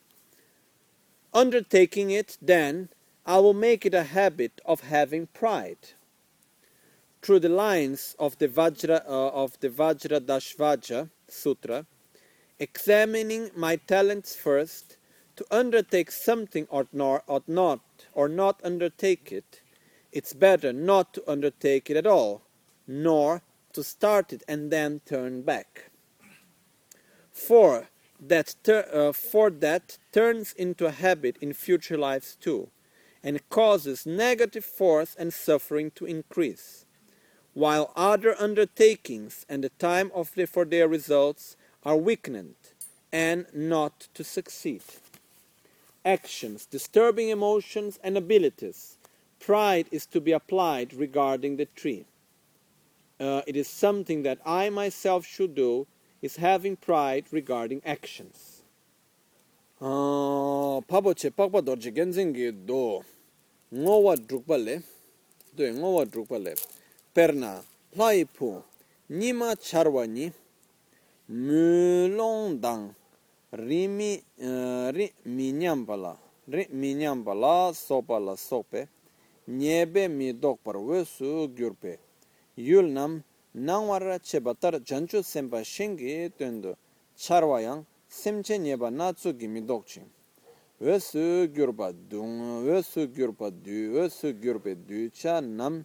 undertaking 1.32 2.10
it, 2.10 2.38
then 2.40 2.88
I 3.26 3.38
will 3.38 3.54
make 3.54 3.84
it 3.84 3.94
a 3.94 4.04
habit 4.04 4.60
of 4.64 4.80
having 4.80 5.26
pride. 5.26 5.92
Through 7.20 7.40
the 7.40 7.48
lines 7.48 8.16
of 8.18 8.38
the 8.38 8.48
Vajra 8.48 9.04
uh, 9.06 9.28
of 9.28 9.58
the 9.60 9.68
Vajradhashvaja 9.68 11.10
Sutra, 11.28 11.86
examining 12.58 13.50
my 13.54 13.76
talents 13.76 14.34
first 14.34 14.96
to 15.36 15.44
undertake 15.50 16.10
something 16.10 16.66
ought 16.70 16.92
not, 16.92 17.22
ought 17.26 17.48
not 17.48 17.80
or 18.14 18.28
not 18.28 18.60
undertake 18.64 19.30
it, 19.30 19.60
it's 20.10 20.32
better 20.32 20.72
not 20.72 21.12
to 21.14 21.30
undertake 21.30 21.90
it 21.90 21.96
at 21.96 22.06
all, 22.06 22.42
nor 22.86 23.42
to 23.72 23.84
start 23.84 24.32
it 24.32 24.42
and 24.48 24.70
then 24.70 25.00
turn 25.04 25.42
back. 25.42 25.90
For 27.30 27.88
that, 28.20 28.54
tur- 28.62 28.88
uh, 28.92 29.12
for 29.12 29.50
that 29.50 29.98
turns 30.12 30.52
into 30.52 30.86
a 30.86 30.90
habit 30.90 31.36
in 31.40 31.52
future 31.52 31.98
lives 31.98 32.36
too, 32.40 32.68
and 33.22 33.48
causes 33.48 34.06
negative 34.06 34.64
force 34.64 35.14
and 35.18 35.32
suffering 35.32 35.90
to 35.92 36.04
increase, 36.06 36.84
while 37.54 37.92
other 37.96 38.34
undertakings 38.40 39.44
and 39.48 39.64
the 39.64 39.70
time 39.70 40.10
of 40.14 40.34
the, 40.34 40.46
for 40.46 40.64
their 40.64 40.88
results 40.88 41.56
are 41.84 41.96
weakened 41.96 42.54
and 43.12 43.46
not 43.54 44.08
to 44.14 44.22
succeed. 44.24 44.82
Actions, 46.04 46.66
disturbing 46.66 47.28
emotions 47.28 47.98
and 48.02 48.16
abilities. 48.16 48.96
Pride 49.40 49.86
is 49.90 50.06
to 50.06 50.20
be 50.20 50.32
applied 50.32 50.92
regarding 50.92 51.56
the 51.56 51.66
tree. 51.66 52.04
Uh, 53.20 53.42
it 53.46 53.56
is 53.56 53.68
something 53.68 54.22
that 54.22 54.38
I 54.44 54.70
myself 54.70 55.26
should 55.26 55.54
do, 55.54 55.86
is 56.22 56.36
having 56.36 56.76
pride 56.76 57.26
regarding 57.30 57.80
actions. 57.84 58.62
Ah, 59.80 60.80
pabo 60.86 61.14
che 61.14 61.30
pakpa 61.30 61.60
dorje 61.60 61.92
genzin 61.92 62.32
gi 62.32 62.50
do 62.52 63.04
ngowa 63.72 64.16
drukpa 64.16 64.56
le 64.56 64.82
do 65.54 65.62
ngowa 65.72 66.04
drukpa 66.04 66.38
le 66.38 66.54
perna 67.14 67.62
lai 67.94 68.24
pu 68.24 68.62
nima 69.08 69.54
charwa 69.54 70.04
ni 70.06 70.32
mulong 71.28 72.58
dang 72.60 72.94
rimi 73.52 74.22
ri 74.96 75.12
minyam 75.24 75.84
bala 75.86 76.18
ri 76.48 76.66
minyam 76.72 77.22
bala 77.22 77.72
sopa 77.72 78.18
la 78.18 78.34
sope 78.34 78.88
nyebe 79.46 80.08
mi 80.08 80.32
dok 80.32 80.58
par 80.64 80.76
wesu 80.76 81.48
gyurpe 81.54 81.98
yul 82.56 82.90
nam 82.90 83.22
nangwara 83.58 84.18
cheba 84.18 84.54
tar 84.54 84.80
janchu 84.80 85.22
sempa 85.22 85.64
shingi 85.64 86.30
tuendu 86.30 86.76
charwayang 87.16 87.84
semche 88.08 88.58
nyeba 88.58 88.90
natsu 88.90 89.36
ki 89.36 89.48
midokchi. 89.48 90.00
Wesu 90.80 91.48
gyurpa 91.48 91.92
dung, 91.92 92.64
wesu 92.64 93.08
gyurpa 93.08 93.50
du, 93.50 93.94
wesu 93.94 94.32
gyurpa 94.32 94.74
du 94.74 95.10
cha 95.10 95.40
nam 95.40 95.84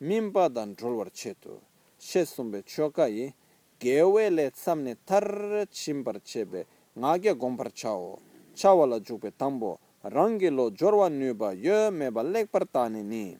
mimpa 0.00 0.48
dan 0.48 0.76
trolwar 0.76 1.10
chetu. 1.12 1.60
Shesumbe 1.98 2.62
chokayi 2.62 3.34
gewe 3.80 4.30
le 4.30 4.50
tsamne 4.50 4.96
tar 5.04 5.66
chimpar 5.72 6.20
chebe 6.22 6.66
ngage 6.96 7.34
gompar 7.36 7.72
chao. 7.74 8.20
Chawala 8.54 9.00
jukpe 9.00 9.32
tambo 9.36 9.80
rangi 10.04 10.50
lo 10.50 10.70
jorwa 10.70 11.10
nyuba 11.10 11.52
yo 11.52 11.90
meba 11.90 12.22
lekpar 12.22 12.64
tani 12.70 13.02
ni. 13.02 13.36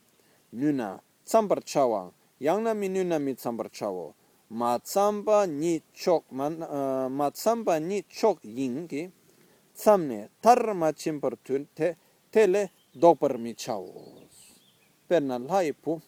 Nuna 0.53 1.01
tsampar 1.25 1.63
chawang 1.63 2.11
yangna 2.41 2.75
minu 2.75 3.05
na 3.05 3.19
mi 3.19 3.35
tsambar 3.35 3.71
chawo 3.71 4.15
ma 4.51 4.79
tsamba 4.79 5.47
ni 5.47 5.83
chok 5.93 6.25
eh, 6.31 6.35
ma 6.35 6.47
uh, 6.49 7.09
ma 7.11 7.31
tsamba 7.31 7.79
ni 7.79 8.03
chok 8.09 8.39
yingi 8.43 9.11
tsamne 9.75 10.31
tar 10.41 10.75
ma 10.75 10.93
chimpar 10.93 11.37
tun 11.45 11.67
te 11.75 11.97
tele 12.31 12.71
dokpar 12.93 13.39
mi 13.39 13.55
chawo 13.55 14.27
perna 15.09 15.39
lai 15.39 15.73
pu 15.73 16.01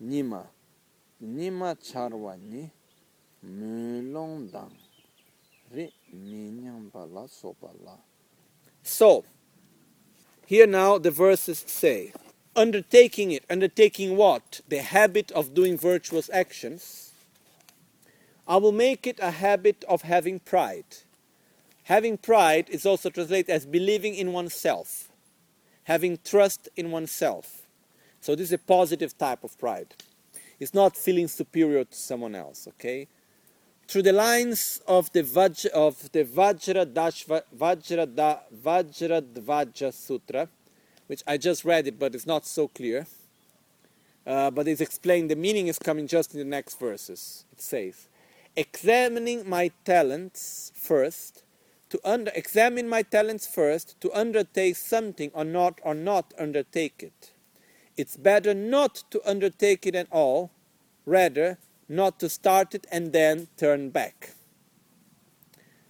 nima 0.00 0.42
nima 1.20 1.74
charwa 1.76 2.36
ni 2.36 2.70
mulong 3.42 4.50
dang. 4.52 4.72
Ri 5.72 5.92
minyang 6.12 6.90
bala 6.92 7.28
so 7.28 7.54
bala 7.60 7.96
so 8.82 9.24
here 10.46 10.66
now 10.66 10.98
the 10.98 11.10
verses 11.10 11.62
say. 11.66 12.12
Undertaking 12.56 13.32
it, 13.32 13.44
undertaking 13.48 14.16
what? 14.16 14.60
The 14.68 14.78
habit 14.78 15.30
of 15.32 15.54
doing 15.54 15.78
virtuous 15.78 16.28
actions. 16.32 17.12
I 18.46 18.56
will 18.56 18.72
make 18.72 19.06
it 19.06 19.18
a 19.20 19.30
habit 19.30 19.84
of 19.88 20.02
having 20.02 20.40
pride. 20.40 20.96
Having 21.84 22.18
pride 22.18 22.68
is 22.68 22.84
also 22.86 23.10
translated 23.10 23.50
as 23.50 23.66
believing 23.66 24.14
in 24.14 24.32
oneself, 24.32 25.08
having 25.84 26.18
trust 26.24 26.68
in 26.76 26.90
oneself. 26.90 27.66
So 28.20 28.34
this 28.34 28.48
is 28.48 28.52
a 28.52 28.58
positive 28.58 29.16
type 29.16 29.44
of 29.44 29.58
pride. 29.58 29.94
It's 30.58 30.74
not 30.74 30.96
feeling 30.96 31.26
superior 31.26 31.84
to 31.84 31.96
someone 31.96 32.34
else, 32.34 32.68
okay? 32.68 33.08
Through 33.88 34.02
the 34.02 34.12
lines 34.12 34.80
of 34.86 35.10
the 35.12 35.22
Vaj, 35.22 35.66
of 35.66 36.12
the 36.12 36.24
Vajra 36.24 36.86
Dashva, 36.86 37.42
Vajra 37.56 38.14
da, 38.14 38.38
Vajra 38.54 39.22
Dvaja 39.22 39.92
Sutra, 39.92 40.48
which 41.10 41.24
I 41.26 41.38
just 41.38 41.64
read 41.64 41.88
it, 41.88 41.98
but 41.98 42.14
it's 42.14 42.24
not 42.24 42.46
so 42.46 42.68
clear. 42.68 43.04
Uh, 44.24 44.48
but 44.48 44.68
it's 44.68 44.80
explained, 44.80 45.28
the 45.28 45.34
meaning 45.34 45.66
is 45.66 45.76
coming 45.76 46.06
just 46.06 46.34
in 46.34 46.38
the 46.38 46.44
next 46.44 46.78
verses. 46.78 47.44
It 47.50 47.60
says, 47.60 48.06
examining 48.54 49.48
my 49.48 49.72
talents 49.84 50.70
first, 50.72 51.42
to 51.88 51.98
under, 52.04 52.30
examine 52.36 52.88
my 52.88 53.02
talents 53.02 53.48
first, 53.48 54.00
to 54.02 54.16
undertake 54.16 54.76
something 54.76 55.32
or 55.34 55.44
not, 55.44 55.80
or 55.82 55.94
not 55.94 56.32
undertake 56.38 57.02
it. 57.02 57.32
It's 57.96 58.16
better 58.16 58.54
not 58.54 59.02
to 59.10 59.20
undertake 59.28 59.88
it 59.88 59.96
at 59.96 60.06
all, 60.12 60.52
rather, 61.06 61.58
not 61.88 62.20
to 62.20 62.28
start 62.28 62.72
it 62.72 62.86
and 62.92 63.12
then 63.12 63.48
turn 63.56 63.90
back. 63.90 64.30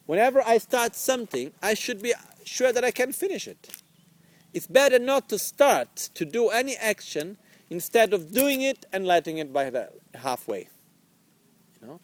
Whenever 0.07 0.41
I 0.41 0.57
start 0.57 0.97
something, 0.97 1.53
I 1.61 1.75
should 1.75 2.01
be 2.01 2.15
sure 2.43 2.73
that 2.73 2.85
I 2.85 2.91
can 2.91 3.13
finish 3.13 3.47
it. 3.47 3.80
It's 4.53 4.67
better 4.67 4.99
not 4.99 5.29
to 5.29 5.39
start 5.39 5.97
to 6.15 6.25
do 6.25 6.49
any 6.49 6.77
action 6.77 7.37
instead 7.69 8.13
of 8.13 8.33
doing 8.33 8.63
it 8.63 8.85
and 8.93 9.07
letting 9.07 9.39
it 9.39 9.53
by 9.53 9.71
the 9.71 9.91
halfway. 10.15 10.69
You 11.81 11.87
know? 11.87 12.01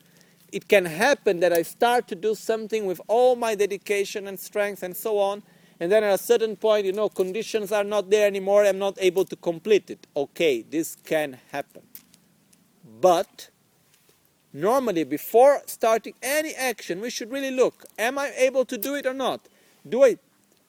It 0.53 0.69
can 0.69 0.85
happen 0.85 1.41
that 1.41 1.53
I 1.53 1.63
start 1.63 2.07
to 2.09 2.15
do 2.15 2.35
something 2.35 2.87
with 2.87 3.01
all 3.09 3.35
my 3.35 3.55
dedication 3.57 4.29
and 4.29 4.39
strength 4.39 4.83
and 4.83 4.97
so 4.97 5.19
on, 5.19 5.43
and 5.81 5.91
then 5.91 6.05
at 6.05 6.15
a 6.15 6.19
certain 6.19 6.57
point, 6.57 6.87
you 6.87 6.93
know, 6.93 7.09
conditions 7.09 7.73
are 7.73 7.85
not 7.85 8.11
there 8.11 8.27
anymore, 8.27 8.65
I'm 8.65 8.79
not 8.79 8.97
able 8.99 9.25
to 9.27 9.37
complete 9.37 9.91
it. 9.91 10.07
Okay, 10.17 10.63
this 10.63 10.97
can 11.05 11.39
happen. 11.51 11.83
But 13.01 13.51
normally, 14.53 15.05
before 15.05 15.63
starting 15.67 16.15
any 16.23 16.55
action, 16.55 17.01
we 17.01 17.11
should 17.11 17.31
really 17.31 17.51
look 17.51 17.85
am 17.99 18.19
I 18.19 18.33
able 18.37 18.65
to 18.67 18.79
do 18.79 18.95
it 18.95 19.05
or 19.05 19.15
not? 19.15 19.49
Do 19.87 20.05
I 20.05 20.17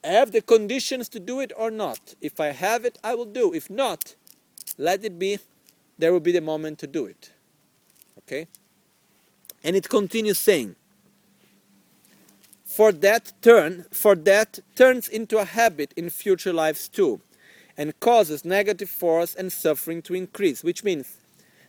have 0.08 0.32
the 0.32 0.42
conditions 0.42 1.10
to 1.10 1.20
do 1.20 1.40
it 1.40 1.52
or 1.56 1.72
not. 1.72 2.16
If 2.22 2.40
I 2.40 2.48
have 2.48 2.86
it, 2.86 2.98
I 3.04 3.16
will 3.16 3.26
do. 3.26 3.54
If 3.54 3.70
not, 3.70 4.16
let 4.78 5.04
it 5.04 5.18
be. 5.18 5.40
There 5.98 6.14
will 6.14 6.20
be 6.20 6.32
the 6.32 6.42
moment 6.42 6.80
to 6.80 6.88
do 6.88 7.06
it. 7.06 7.32
Okay? 8.20 8.48
And 9.64 9.76
it 9.76 9.90
continues 9.90 10.40
saying, 10.40 10.76
for 12.64 12.92
that 12.92 13.34
turn, 13.42 13.86
for 13.92 14.14
that 14.16 14.60
turns 14.76 15.08
into 15.08 15.40
a 15.40 15.46
habit 15.46 15.94
in 15.96 16.10
future 16.10 16.54
lives 16.54 16.88
too, 16.88 17.22
and 17.76 18.00
causes 18.00 18.46
negative 18.46 18.90
force 18.90 19.34
and 19.34 19.52
suffering 19.52 20.02
to 20.04 20.14
increase, 20.14 20.64
which 20.64 20.84
means 20.84 21.18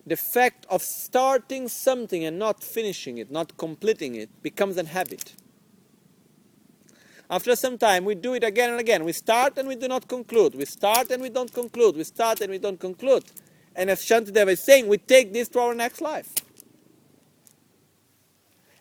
the 0.07 0.17
fact 0.17 0.67
of 0.69 0.83
starting 0.83 1.69
something 1.69 2.25
and 2.25 2.39
not 2.39 2.63
finishing 2.63 3.19
it, 3.19 3.31
not 3.31 3.57
completing 3.57 4.17
it, 4.17 4.43
becomes 4.43 4.77
a 4.77 4.85
habit. 4.85 5.35
After 7.31 7.55
some 7.57 7.77
time, 7.77 8.05
we 8.05 8.15
do 8.15 8.35
it 8.35 8.43
again 8.43 8.71
and 8.71 8.81
again. 8.81 9.05
We 9.05 9.13
start 9.13 9.59
and 9.59 9.69
we 9.69 9.77
do 9.77 9.87
not 9.87 10.09
conclude. 10.09 10.55
We 10.55 10.65
start 10.65 11.11
and 11.11 11.21
we 11.23 11.29
don't 11.29 11.53
conclude. 11.53 11.97
We 11.97 12.05
start 12.05 12.41
and 12.41 12.51
we 12.51 12.59
don't 12.59 12.81
conclude. 12.81 13.25
And 13.77 13.91
as 13.91 14.01
Shantideva 14.01 14.49
is 14.49 14.63
saying, 14.63 14.89
we 14.89 14.97
take 14.97 15.33
this 15.33 15.49
to 15.51 15.61
our 15.61 15.75
next 15.75 16.01
life. 16.01 16.33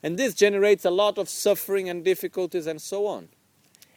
And 0.02 0.18
this 0.18 0.34
generates 0.34 0.86
a 0.86 0.90
lot 0.90 1.18
of 1.18 1.28
suffering 1.28 1.90
and 1.90 2.06
difficulties 2.06 2.68
and 2.68 2.82
so 2.82 3.06
on. 3.06 3.28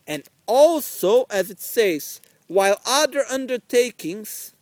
And 0.06 0.24
also, 0.46 1.26
as 1.30 1.50
it 1.50 1.60
says, 1.60 2.20
while 2.48 2.80
other 2.84 3.24
undertakings 3.30 4.52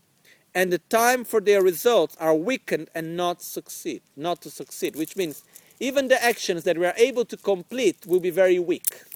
and 0.55 0.71
the 0.71 0.79
time 0.79 1.25
for 1.25 1.41
their 1.41 1.63
results 1.63 2.15
are 2.21 2.35
weakened 2.35 2.91
and 2.95 3.17
not 3.17 3.41
succeed, 3.41 4.03
not 4.17 4.43
to 4.43 4.51
succeed, 4.51 4.97
which 4.97 5.17
means 5.17 5.45
even 5.81 6.09
the 6.09 6.23
actions 6.23 6.65
that 6.65 6.77
we 6.77 6.85
are 6.85 6.95
able 6.99 7.25
to 7.25 7.37
complete 7.39 8.05
will 8.07 8.21
be 8.21 8.31
very 8.31 8.59
weak 8.59 9.08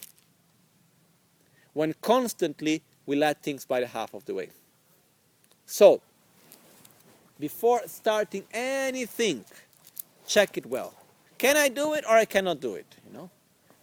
when 1.73 1.95
constantly 2.01 2.83
we 3.07 3.17
let 3.17 3.43
things 3.43 3.65
by 3.65 3.81
the 3.81 3.87
half 3.87 4.15
of 4.15 4.25
the 4.25 4.35
way. 4.35 4.49
So, 5.67 6.01
before 7.39 7.83
starting 7.87 8.45
anything, 8.53 9.45
check 10.27 10.57
it 10.57 10.67
well. 10.67 10.95
Can 11.39 11.57
I 11.57 11.69
do 11.69 11.95
it 11.95 12.05
or 12.09 12.17
I 12.17 12.25
cannot 12.25 12.61
do 12.61 12.75
it? 12.75 12.87
You 13.07 13.19
know, 13.19 13.31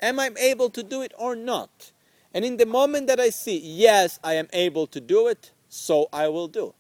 am 0.02 0.20
I 0.20 0.30
able 0.40 0.70
to 0.70 0.84
do 0.84 1.02
it 1.02 1.14
or 1.18 1.36
not? 1.36 1.92
And 2.34 2.46
in 2.46 2.58
the 2.58 2.66
moment 2.66 3.08
that 3.08 3.20
I 3.20 3.30
see, 3.30 3.58
yes, 3.58 4.20
I 4.24 4.36
am 4.36 4.48
able 4.54 4.88
to 4.88 5.02
do 5.02 5.28
it, 5.28 5.52
so 5.68 6.08
I 6.14 6.28
will 6.28 6.48
do. 6.48 6.74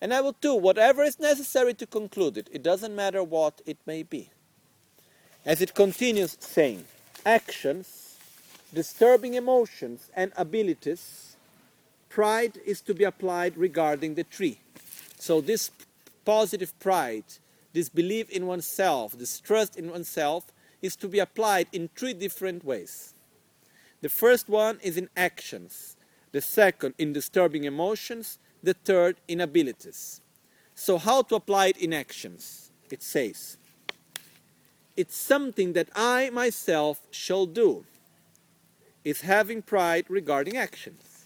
And 0.00 0.14
I 0.14 0.20
will 0.20 0.36
do 0.40 0.54
whatever 0.54 1.02
is 1.02 1.18
necessary 1.18 1.74
to 1.74 1.86
conclude 1.86 2.36
it. 2.36 2.48
It 2.52 2.62
doesn't 2.62 2.94
matter 2.94 3.24
what 3.24 3.60
it 3.66 3.78
may 3.86 4.02
be. 4.02 4.30
As 5.44 5.60
it 5.60 5.74
continues 5.74 6.36
saying, 6.38 6.84
actions 7.24 8.07
disturbing 8.72 9.34
emotions 9.34 10.10
and 10.14 10.32
abilities, 10.36 11.36
pride 12.08 12.58
is 12.66 12.80
to 12.82 12.94
be 12.94 13.04
applied 13.04 13.56
regarding 13.56 14.14
the 14.14 14.24
tree. 14.24 14.58
So, 15.18 15.40
this 15.40 15.70
positive 16.24 16.78
pride, 16.78 17.24
this 17.72 17.88
belief 17.88 18.30
in 18.30 18.46
oneself, 18.46 19.12
this 19.12 19.40
trust 19.40 19.76
in 19.76 19.90
oneself, 19.90 20.52
is 20.82 20.94
to 20.96 21.08
be 21.08 21.18
applied 21.18 21.66
in 21.72 21.88
three 21.96 22.12
different 22.12 22.64
ways. 22.64 23.14
The 24.00 24.08
first 24.08 24.48
one 24.48 24.78
is 24.82 24.96
in 24.96 25.08
actions, 25.16 25.96
the 26.32 26.40
second 26.40 26.94
in 26.98 27.12
disturbing 27.12 27.64
emotions, 27.64 28.38
the 28.62 28.74
third 28.74 29.16
in 29.26 29.40
abilities. 29.40 30.20
So, 30.74 30.98
how 30.98 31.22
to 31.22 31.34
apply 31.34 31.68
it 31.68 31.78
in 31.78 31.92
actions? 31.92 32.70
It 32.90 33.02
says, 33.02 33.56
It's 34.96 35.16
something 35.16 35.72
that 35.72 35.88
I 35.94 36.30
myself 36.30 37.00
shall 37.10 37.46
do. 37.46 37.84
It's 39.04 39.22
having 39.22 39.62
pride 39.62 40.06
regarding 40.08 40.56
actions. 40.56 41.24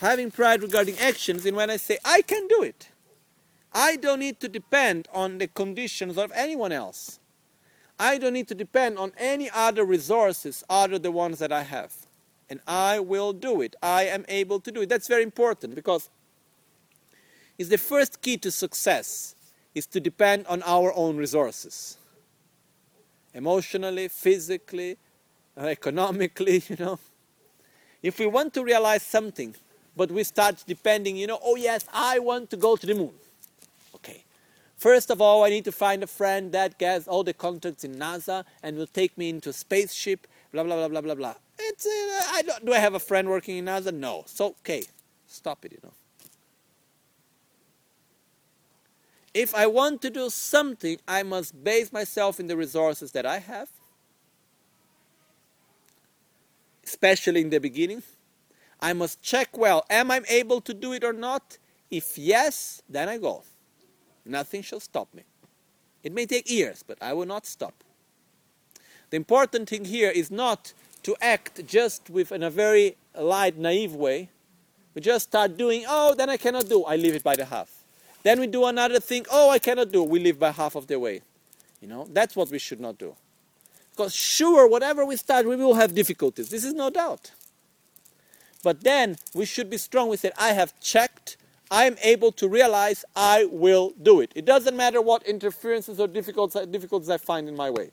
Having 0.00 0.30
pride 0.30 0.62
regarding 0.62 0.98
actions, 0.98 1.46
and 1.46 1.56
when 1.56 1.70
I 1.70 1.78
say 1.78 1.98
I 2.04 2.22
can 2.22 2.46
do 2.48 2.62
it, 2.62 2.90
I 3.72 3.96
don't 3.96 4.20
need 4.20 4.40
to 4.40 4.48
depend 4.48 5.08
on 5.12 5.38
the 5.38 5.48
conditions 5.48 6.16
of 6.16 6.32
anyone 6.34 6.72
else. 6.72 7.18
I 7.98 8.18
don't 8.18 8.34
need 8.34 8.48
to 8.48 8.54
depend 8.54 8.98
on 8.98 9.12
any 9.16 9.50
other 9.50 9.84
resources 9.84 10.62
other 10.68 10.94
than 10.94 11.02
the 11.02 11.10
ones 11.10 11.38
that 11.38 11.52
I 11.52 11.62
have. 11.62 11.94
And 12.48 12.60
I 12.66 13.00
will 13.00 13.32
do 13.32 13.60
it. 13.62 13.74
I 13.82 14.04
am 14.04 14.24
able 14.28 14.60
to 14.60 14.70
do 14.70 14.82
it. 14.82 14.88
That's 14.88 15.08
very 15.08 15.22
important 15.22 15.74
because 15.74 16.10
it's 17.58 17.70
the 17.70 17.78
first 17.78 18.20
key 18.20 18.36
to 18.38 18.50
success 18.50 19.34
is 19.74 19.86
to 19.88 20.00
depend 20.00 20.46
on 20.46 20.62
our 20.62 20.92
own 20.94 21.16
resources. 21.16 21.96
Emotionally, 23.34 24.08
physically, 24.08 24.96
economically, 25.56 26.62
you 26.68 26.76
know. 26.78 26.98
If 28.02 28.18
we 28.18 28.26
want 28.26 28.54
to 28.54 28.62
realize 28.62 29.02
something, 29.02 29.54
but 29.96 30.10
we 30.10 30.22
start 30.24 30.62
depending, 30.66 31.16
you 31.16 31.26
know, 31.26 31.38
oh 31.42 31.56
yes, 31.56 31.86
I 31.92 32.18
want 32.18 32.50
to 32.50 32.56
go 32.56 32.76
to 32.76 32.86
the 32.86 32.94
moon. 32.94 33.12
Okay. 33.94 34.22
First 34.76 35.10
of 35.10 35.20
all, 35.22 35.44
I 35.44 35.48
need 35.48 35.64
to 35.64 35.72
find 35.72 36.02
a 36.02 36.06
friend 36.06 36.52
that 36.52 36.78
gets 36.78 37.08
all 37.08 37.24
the 37.24 37.32
contacts 37.32 37.82
in 37.84 37.94
NASA 37.94 38.44
and 38.62 38.76
will 38.76 38.86
take 38.86 39.16
me 39.16 39.30
into 39.30 39.48
a 39.48 39.52
spaceship, 39.52 40.26
blah, 40.52 40.62
blah, 40.62 40.76
blah, 40.76 40.88
blah, 40.88 41.00
blah, 41.00 41.14
blah. 41.14 41.34
It's, 41.58 41.86
uh, 41.86 42.34
I 42.34 42.42
don't, 42.42 42.66
do 42.66 42.72
I 42.74 42.78
have 42.78 42.94
a 42.94 43.00
friend 43.00 43.28
working 43.28 43.56
in 43.56 43.64
NASA? 43.64 43.92
No. 43.92 44.24
So, 44.26 44.48
okay, 44.60 44.82
stop 45.26 45.64
it, 45.64 45.72
you 45.72 45.78
know. 45.82 45.92
If 49.32 49.54
I 49.54 49.66
want 49.66 50.00
to 50.02 50.10
do 50.10 50.30
something, 50.30 50.98
I 51.08 51.22
must 51.22 51.62
base 51.62 51.92
myself 51.92 52.40
in 52.40 52.46
the 52.46 52.56
resources 52.56 53.12
that 53.12 53.26
I 53.26 53.38
have, 53.38 53.68
especially 56.86 57.40
in 57.40 57.50
the 57.50 57.58
beginning. 57.58 58.02
I 58.80 58.92
must 58.92 59.22
check 59.22 59.56
well, 59.56 59.84
am 59.90 60.10
I 60.10 60.22
able 60.28 60.60
to 60.60 60.74
do 60.74 60.92
it 60.92 61.02
or 61.02 61.12
not? 61.12 61.58
If 61.90 62.18
yes, 62.18 62.82
then 62.88 63.08
I 63.08 63.18
go. 63.18 63.42
Nothing 64.24 64.62
shall 64.62 64.80
stop 64.80 65.12
me. 65.14 65.22
It 66.02 66.12
may 66.12 66.26
take 66.26 66.50
years, 66.50 66.84
but 66.86 66.98
I 67.00 67.12
will 67.12 67.26
not 67.26 67.46
stop. 67.46 67.74
The 69.10 69.16
important 69.16 69.68
thing 69.68 69.84
here 69.84 70.10
is 70.10 70.30
not 70.30 70.72
to 71.04 71.16
act 71.20 71.66
just 71.66 72.10
with 72.10 72.32
in 72.32 72.42
a 72.42 72.50
very 72.50 72.96
light, 73.18 73.56
naive 73.56 73.94
way. 73.94 74.30
We 74.94 75.00
just 75.00 75.26
start 75.26 75.56
doing, 75.56 75.84
oh, 75.88 76.14
then 76.14 76.30
I 76.30 76.36
cannot 76.36 76.68
do. 76.68 76.84
I 76.84 76.96
leave 76.96 77.14
it 77.14 77.22
by 77.22 77.36
the 77.36 77.44
half. 77.44 77.70
Then 78.22 78.40
we 78.40 78.46
do 78.46 78.64
another 78.64 78.98
thing, 78.98 79.24
oh, 79.30 79.50
I 79.50 79.58
cannot 79.58 79.92
do. 79.92 80.02
We 80.02 80.18
leave 80.18 80.38
by 80.38 80.50
half 80.50 80.74
of 80.74 80.86
the 80.86 80.98
way. 80.98 81.22
You 81.80 81.88
know, 81.88 82.06
that's 82.10 82.34
what 82.34 82.50
we 82.50 82.58
should 82.58 82.80
not 82.80 82.98
do. 82.98 83.14
Because 83.96 84.14
sure, 84.14 84.68
whatever 84.68 85.06
we 85.06 85.16
start, 85.16 85.46
we 85.46 85.56
will 85.56 85.74
have 85.74 85.94
difficulties. 85.94 86.50
This 86.50 86.64
is 86.64 86.74
no 86.74 86.90
doubt. 86.90 87.32
But 88.62 88.84
then 88.84 89.16
we 89.32 89.46
should 89.46 89.70
be 89.70 89.78
strong. 89.78 90.10
We 90.10 90.18
said, 90.18 90.32
I 90.38 90.50
have 90.52 90.78
checked 90.80 91.38
I 91.70 91.84
am 91.84 91.96
able 92.02 92.32
to 92.32 92.48
realize 92.48 93.04
I 93.14 93.46
will 93.46 93.92
do 94.00 94.20
it. 94.20 94.30
It 94.34 94.44
doesn't 94.44 94.76
matter 94.76 95.02
what 95.02 95.24
interferences 95.24 95.98
or 95.98 96.06
difficulties 96.06 97.10
I 97.10 97.18
find 97.18 97.48
in 97.48 97.56
my 97.56 97.70
way. 97.70 97.90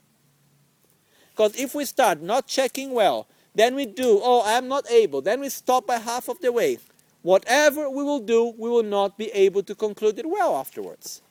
Because 1.31 1.59
if 1.59 1.73
we 1.73 1.85
start 1.85 2.21
not 2.21 2.45
checking 2.45 2.91
well, 2.91 3.27
then 3.55 3.75
we 3.75 3.85
do, 3.85 4.19
oh, 4.21 4.41
I 4.41 4.53
am 4.53 4.67
not 4.67 4.89
able, 4.91 5.21
then 5.21 5.39
we 5.39 5.49
stop 5.49 5.87
by 5.87 5.97
half 5.97 6.29
of 6.29 6.39
the 6.41 6.51
way. 6.51 6.77
Whatever 7.23 7.89
we 7.89 8.03
will 8.03 8.19
do, 8.19 8.53
we 8.57 8.69
will 8.69 8.83
not 8.83 9.17
be 9.17 9.31
able 9.31 9.63
to 9.63 9.73
conclude 9.73 10.19
it 10.19 10.29
well 10.29 10.55
afterwards. 10.55 11.21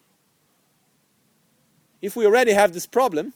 If 2.00 2.16
we 2.16 2.26
already 2.26 2.52
have 2.52 2.72
this 2.72 2.86
problem, 2.86 3.34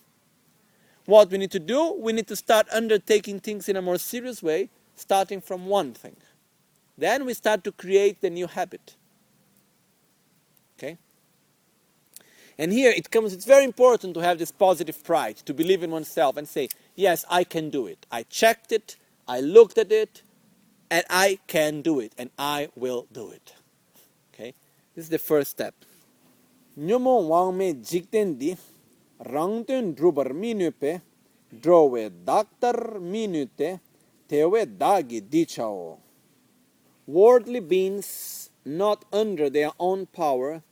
what 1.07 1.31
we 1.31 1.39
need 1.39 1.51
to 1.53 1.59
do, 1.59 1.95
we 1.99 2.13
need 2.13 2.27
to 2.29 2.37
start 2.37 2.67
undertaking 2.73 3.41
things 3.41 3.69
in 3.69 3.77
a 3.77 3.83
more 3.83 3.99
serious 3.99 4.43
way, 4.43 4.71
starting 4.97 5.41
from 5.41 5.67
one 5.67 5.93
thing. 5.95 6.17
Then 6.99 7.25
we 7.25 7.35
start 7.35 7.65
to 7.65 7.73
create 7.73 8.21
the 8.21 8.31
new 8.31 8.47
habit. 8.47 8.97
Okay? 10.79 10.99
And 12.59 12.73
here 12.73 12.91
it 12.91 13.11
comes, 13.11 13.33
it's 13.33 13.45
very 13.45 13.65
important 13.65 14.15
to 14.15 14.21
have 14.21 14.39
this 14.39 14.51
positive 14.51 15.05
pride, 15.05 15.37
to 15.45 15.55
believe 15.55 15.83
in 15.83 15.91
oneself 15.91 16.37
and 16.37 16.49
say, 16.49 16.69
yes, 16.95 17.25
I 17.31 17.45
can 17.45 17.71
do 17.71 17.87
it. 17.87 18.07
I 18.11 18.23
checked 18.25 18.73
it, 18.73 18.97
I 19.29 19.41
looked 19.41 19.79
at 19.79 19.93
it, 19.93 20.23
and 20.91 21.05
I 21.11 21.39
can 21.47 21.83
do 21.83 22.01
it, 22.01 22.13
and 22.17 22.31
I 22.39 22.69
will 22.77 23.07
do 23.13 23.31
it. 23.31 23.55
Okay? 24.33 24.55
This 24.95 25.05
is 25.05 25.11
the 25.11 25.19
first 25.19 25.51
step. 25.51 25.75
Rangten 29.25 29.95
drubar 29.95 30.33
minupe, 30.35 31.03
drowe 31.53 32.11
doctor 32.25 32.99
minute, 33.01 33.81
tewe 34.29 34.67
dagi 34.67 35.21
dichao 35.21 35.99
worldly 37.07 37.61
beings 37.61 38.51
not 38.65 39.05
under 39.13 39.49
their 39.49 39.71
own 39.79 40.07
power 40.07 40.63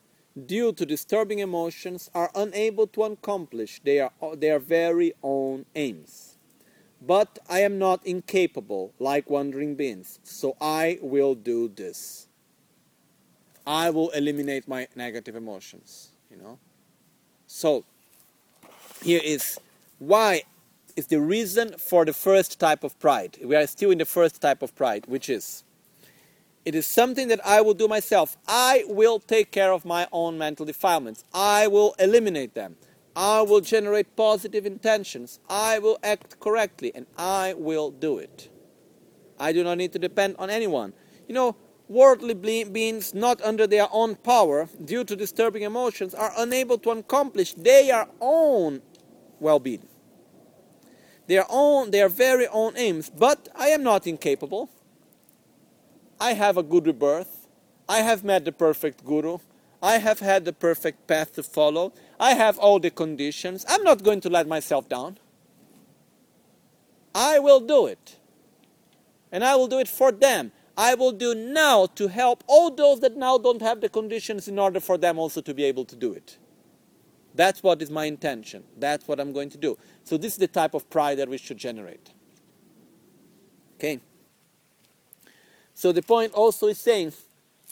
due 0.47 0.73
to 0.73 0.85
disturbing 0.85 1.39
emotions 1.39 2.11
are 2.13 2.31
unable 2.35 2.89
to 2.89 3.05
accomplish 3.05 3.81
their, 3.85 4.11
their 4.37 4.59
very 4.59 5.13
own 5.23 5.65
aims. 5.77 6.37
But 7.01 7.39
I 7.49 7.61
am 7.61 7.79
not 7.79 8.05
incapable 8.05 8.93
like 8.99 9.31
wandering 9.31 9.77
beings, 9.77 10.19
so 10.25 10.57
I 10.61 10.99
will 11.01 11.35
do 11.35 11.69
this. 11.69 12.27
I 13.67 13.91
will 13.91 14.11
eliminate 14.11 14.67
my 14.67 14.89
negative 14.97 15.37
emotions, 15.37 16.09
you 16.31 16.37
know. 16.37 16.59
So 17.47 17.85
here 19.05 19.21
is 19.23 19.61
why 19.99 20.43
is 20.97 21.09
the 21.09 21.21
reason 21.21 21.75
for 21.77 22.07
the 22.07 22.13
first 22.15 22.59
type 22.59 22.83
of 22.83 22.99
pride. 22.99 23.37
We 23.45 23.55
are 23.55 23.67
still 23.67 23.91
in 23.91 23.99
the 23.99 24.07
first 24.07 24.41
type 24.41 24.63
of 24.63 24.75
pride, 24.75 25.05
which 25.07 25.29
is 25.29 25.63
it 26.65 26.75
is 26.75 26.87
something 26.87 27.29
that 27.29 27.45
I 27.45 27.61
will 27.61 27.75
do 27.75 27.87
myself. 27.87 28.39
I 28.49 28.85
will 28.89 29.19
take 29.19 29.51
care 29.51 29.73
of 29.73 29.85
my 29.85 30.09
own 30.11 30.39
mental 30.39 30.65
defilements. 30.65 31.23
I 31.35 31.67
will 31.67 31.95
eliminate 31.99 32.55
them. 32.55 32.77
I 33.15 33.43
will 33.43 33.61
generate 33.61 34.17
positive 34.17 34.65
intentions. 34.65 35.39
I 35.51 35.79
will 35.79 35.99
act 36.03 36.41
correctly 36.41 36.91
and 36.95 37.05
I 37.19 37.53
will 37.59 37.91
do 37.91 38.17
it. 38.17 38.49
I 39.39 39.53
do 39.53 39.63
not 39.63 39.77
need 39.77 39.93
to 39.93 39.99
depend 39.99 40.37
on 40.39 40.49
anyone. 40.49 40.95
You 41.29 41.35
know, 41.35 41.57
worldly 41.89 42.33
beings 42.65 43.13
not 43.13 43.43
under 43.43 43.67
their 43.67 43.89
own 43.93 44.17
power 44.17 44.71
due 44.83 45.05
to 45.05 45.15
disturbing 45.15 45.63
emotions 45.63 46.15
are 46.15 46.33
unable 46.39 46.79
to 46.79 46.91
accomplish 46.91 47.53
their 47.53 48.07
own 48.23 48.81
well-being. 49.41 49.87
Their 51.27 51.47
own 51.49 51.91
their 51.91 52.09
very 52.09 52.47
own 52.49 52.77
aims, 52.77 53.11
but 53.11 53.49
I 53.55 53.69
am 53.69 53.83
not 53.83 54.07
incapable. 54.07 54.69
I 56.21 56.35
have 56.35 56.57
a 56.57 56.63
good 56.63 56.87
rebirth. 56.87 57.49
I 57.89 57.99
have 57.99 58.25
met 58.25 58.45
the 58.45 58.53
perfect 58.53 59.05
guru. 59.05 59.39
I 59.83 59.99
have 59.99 60.21
had 60.21 60.45
the 60.45 60.53
perfect 60.53 61.07
path 61.07 61.35
to 61.35 61.43
follow. 61.43 61.93
I 62.19 62.33
have 62.35 62.59
all 62.59 62.79
the 62.79 62.91
conditions. 62.91 63.65
I'm 63.69 63.83
not 63.83 64.03
going 64.03 64.21
to 64.23 64.31
let 64.31 64.47
myself 64.47 64.89
down. 64.89 65.19
I 67.15 67.39
will 67.39 67.61
do 67.61 67.87
it. 67.87 68.17
And 69.31 69.45
I 69.45 69.57
will 69.57 69.67
do 69.67 69.79
it 69.79 69.89
for 69.89 70.11
them. 70.11 70.53
I 70.77 70.95
will 70.95 71.13
do 71.13 71.35
now 71.35 71.87
to 71.95 72.09
help 72.09 72.43
all 72.47 72.71
those 72.71 73.01
that 73.01 73.17
now 73.17 73.39
don't 73.39 73.63
have 73.63 73.81
the 73.81 73.89
conditions 73.89 74.49
in 74.49 74.59
order 74.59 74.81
for 74.81 74.99
them 74.99 75.19
also 75.19 75.41
to 75.43 75.55
be 75.55 75.65
able 75.65 75.85
to 75.85 75.97
do 75.97 76.13
it. 76.13 76.39
That's 77.35 77.63
what 77.63 77.83
is 77.83 77.91
my 77.91 78.05
intention. 78.05 78.63
That's 78.79 79.09
what 79.09 79.19
I'm 79.21 79.33
going 79.33 79.51
to 79.51 79.59
do. 79.59 79.77
So, 80.05 80.17
this 80.17 80.35
is 80.35 80.39
the 80.39 80.47
type 80.49 80.75
of 80.75 80.89
pride 80.89 81.19
that 81.19 81.29
we 81.29 81.39
should 81.39 81.59
generate. 81.59 82.11
Okay? 83.77 84.01
So 85.75 85.93
the 85.93 86.03
point 86.03 86.33
also 86.33 86.69
is 86.69 86.79
saying, 86.79 87.13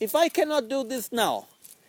if 0.00 0.14
I 0.14 0.28
cannot 0.28 0.68
do 0.68 0.84
this 0.84 1.12
now, 1.12 1.46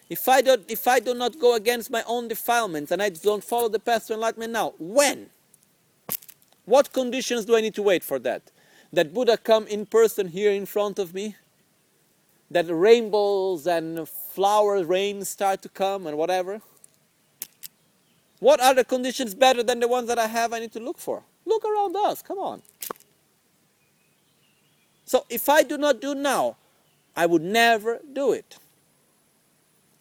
if 0.10 0.30
I, 0.30 0.42
don't, 0.42 0.64
if 0.70 0.88
I 0.88 1.00
do 1.00 1.14
not 1.14 1.40
go 1.40 1.56
against 1.56 1.90
my 1.90 2.04
own 2.06 2.28
defilements 2.28 2.92
and 2.92 3.02
I 3.02 3.10
don't 3.10 3.44
follow 3.44 3.68
the 3.68 3.80
path 3.80 4.08
to 4.08 4.14
enlightenment 4.14 4.54
now, 4.54 4.74
when? 4.78 5.30
What 6.66 6.94
conditions 6.94 7.46
do 7.46 7.56
I 7.56 7.62
need 7.62 7.74
to 7.76 7.82
wait 7.82 8.04
for 8.04 8.20
that? 8.20 8.52
That 8.94 9.14
Buddha 9.14 9.38
come 9.38 9.66
in 9.68 9.88
person 9.88 10.28
here 10.28 10.52
in 10.52 10.68
front 10.68 11.00
of 11.00 11.14
me? 11.14 11.36
That 12.52 12.68
rainbows 12.70 13.66
and 13.66 14.08
flower 14.08 14.84
rains 14.84 15.30
start 15.30 15.64
to 15.64 15.70
come 15.70 16.06
and 16.06 16.16
whatever? 16.16 16.62
What 18.44 18.60
are 18.60 18.74
the 18.74 18.84
conditions 18.84 19.34
better 19.34 19.64
than 19.64 19.80
the 19.80 19.88
ones 19.88 20.10
that 20.10 20.20
I 20.20 20.28
have 20.28 20.52
I 20.52 20.60
need 20.60 20.74
to 20.74 20.80
look 20.82 20.98
for? 20.98 21.24
Look 21.46 21.64
around 21.64 21.96
us, 21.96 22.22
come 22.22 22.40
on. 22.40 22.62
So 25.06 25.26
if 25.30 25.48
I 25.48 25.64
do 25.64 25.78
not 25.78 26.02
do 26.02 26.14
now, 26.14 26.58
I 27.16 27.26
would 27.26 27.42
never 27.42 28.02
do 28.12 28.34
it. 28.34 28.58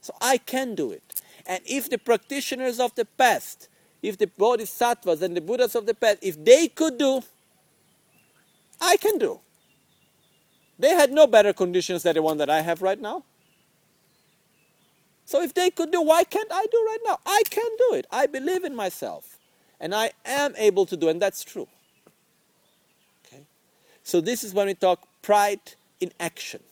So 0.00 0.12
I 0.20 0.38
can 0.38 0.74
do 0.74 0.90
it. 0.90 1.22
And 1.46 1.60
if 1.64 1.88
the 1.88 1.98
practitioners 1.98 2.80
of 2.80 2.92
the 2.96 3.04
past, 3.04 3.68
if 4.02 4.18
the 4.18 4.26
bodhisattvas 4.26 5.22
and 5.22 5.36
the 5.36 5.40
Buddhas 5.40 5.76
of 5.76 5.86
the 5.86 5.94
past, 5.94 6.18
if 6.20 6.44
they 6.44 6.66
could 6.66 6.98
do, 6.98 7.22
I 8.80 8.96
can 8.96 9.18
do. 9.18 9.38
They 10.80 10.96
had 10.96 11.12
no 11.12 11.28
better 11.28 11.52
conditions 11.52 12.02
than 12.02 12.14
the 12.14 12.22
one 12.22 12.38
that 12.38 12.50
I 12.50 12.62
have 12.62 12.82
right 12.82 13.00
now. 13.00 13.22
So 15.24 15.42
if 15.42 15.54
they 15.54 15.70
could 15.70 15.90
do, 15.90 16.02
why 16.02 16.24
can't 16.24 16.50
I 16.52 16.66
do 16.70 16.86
right 16.86 16.98
now? 17.06 17.18
I 17.24 17.42
can 17.48 17.68
do 17.78 17.94
it. 17.94 18.06
I 18.10 18.26
believe 18.26 18.64
in 18.64 18.74
myself. 18.74 19.38
And 19.80 19.94
I 19.94 20.12
am 20.24 20.54
able 20.56 20.86
to 20.86 20.96
do, 20.96 21.08
and 21.08 21.20
that's 21.20 21.42
true. 21.42 21.68
Okay? 23.26 23.42
So 24.02 24.20
this 24.20 24.44
is 24.44 24.54
when 24.54 24.66
we 24.66 24.74
talk 24.74 25.00
pride 25.22 25.60
in 26.00 26.12
action. 26.20 26.62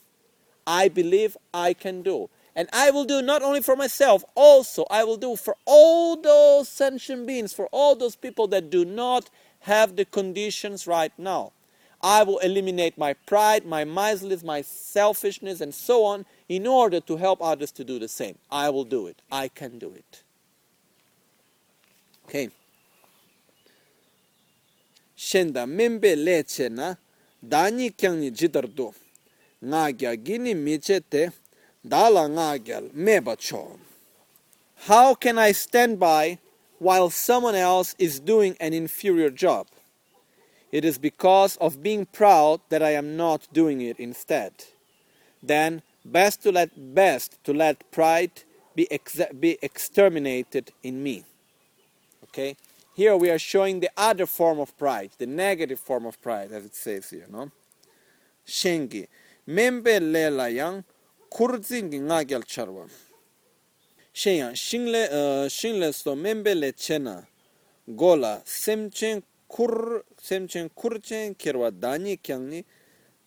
I 0.66 0.88
believe 0.88 1.36
I 1.52 1.72
can 1.74 2.02
do. 2.02 2.30
And 2.54 2.68
I 2.72 2.90
will 2.90 3.04
do 3.04 3.22
not 3.22 3.42
only 3.42 3.62
for 3.62 3.76
myself, 3.76 4.24
also 4.34 4.84
I 4.90 5.04
will 5.04 5.16
do 5.16 5.36
for 5.36 5.56
all 5.64 6.16
those 6.16 6.68
sentient 6.68 7.26
beings, 7.26 7.52
for 7.52 7.68
all 7.72 7.96
those 7.96 8.16
people 8.16 8.46
that 8.48 8.70
do 8.70 8.84
not 8.84 9.30
have 9.60 9.96
the 9.96 10.04
conditions 10.04 10.86
right 10.86 11.12
now. 11.16 11.52
I 12.02 12.22
will 12.22 12.38
eliminate 12.38 12.96
my 12.96 13.12
pride, 13.12 13.66
my 13.66 13.84
miserliness, 13.84 14.42
my 14.42 14.62
selfishness, 14.62 15.60
and 15.60 15.74
so 15.74 16.04
on 16.04 16.24
in 16.50 16.66
order 16.66 16.98
to 16.98 17.16
help 17.16 17.40
others 17.40 17.70
to 17.70 17.84
do 17.84 18.00
the 18.00 18.08
same. 18.08 18.36
I 18.50 18.70
will 18.70 18.82
do 18.82 19.06
it. 19.06 19.22
I 19.30 19.46
can 19.46 19.78
do 19.78 19.92
it. 19.94 20.24
Okay. 22.24 22.50
Shenda 25.16 25.64
membe 25.64 26.16
leche 26.16 26.68
na 26.68 26.96
dani 27.46 27.90
kyangni 27.90 28.32
jidardo 28.32 28.92
nga 29.64 29.92
gya 29.92 30.16
gini 30.16 30.54
miche 30.54 31.00
te 31.08 31.30
dala 31.86 32.28
meba 32.28 33.38
cho. 33.38 33.78
How 34.88 35.14
can 35.14 35.38
I 35.38 35.52
stand 35.52 36.00
by 36.00 36.38
while 36.80 37.10
someone 37.10 37.54
else 37.54 37.94
is 37.96 38.18
doing 38.18 38.56
an 38.58 38.72
inferior 38.72 39.30
job? 39.30 39.68
It 40.72 40.84
is 40.84 40.98
because 40.98 41.56
of 41.58 41.80
being 41.80 42.06
proud 42.06 42.60
that 42.70 42.82
I 42.82 42.90
am 42.90 43.16
not 43.16 43.46
doing 43.52 43.80
it 43.82 44.00
instead. 44.00 44.52
Then 45.42 45.82
best 46.04 46.42
to 46.42 46.52
let 46.52 46.70
best 46.94 47.42
to 47.44 47.52
let 47.52 47.90
pride 47.90 48.44
be 48.74 48.90
ex- 48.90 49.20
be 49.38 49.58
exterminated 49.62 50.72
in 50.82 51.02
me. 51.02 51.24
Okay? 52.24 52.56
Here 52.94 53.16
we 53.16 53.30
are 53.30 53.38
showing 53.38 53.80
the 53.80 53.90
other 53.96 54.26
form 54.26 54.60
of 54.60 54.76
pride, 54.76 55.10
the 55.18 55.26
negative 55.26 55.78
form 55.78 56.06
of 56.06 56.20
pride, 56.20 56.52
as 56.52 56.64
it 56.64 56.74
says 56.74 57.10
here, 57.10 57.26
no? 57.30 57.50
Shengi. 58.46 59.06
Membe 59.48 60.00
lela 60.00 60.48
yang 60.48 60.84
kurzingi 61.30 62.00
ngagyal 62.00 62.44
charwa. 62.44 62.88
Shenyang, 64.12 64.56
shingle, 64.56 65.44
uh, 65.44 65.48
shingle 65.48 65.92
so 65.92 66.14
membe 66.14 66.54
le 66.54 66.72
chena. 66.72 67.26
Gola, 67.96 68.42
semchen 68.44 69.22
kur 69.48 70.04
semchen 70.20 70.68
kurchen 70.70 71.34
kirwa 71.36 71.70
dani 71.70 72.18
kyangni 72.18 72.64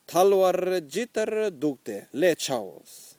talwar 0.05 0.81
jitar 0.87 1.51
dukte 1.51 2.07
le 2.13 2.35
chaos. 2.35 3.15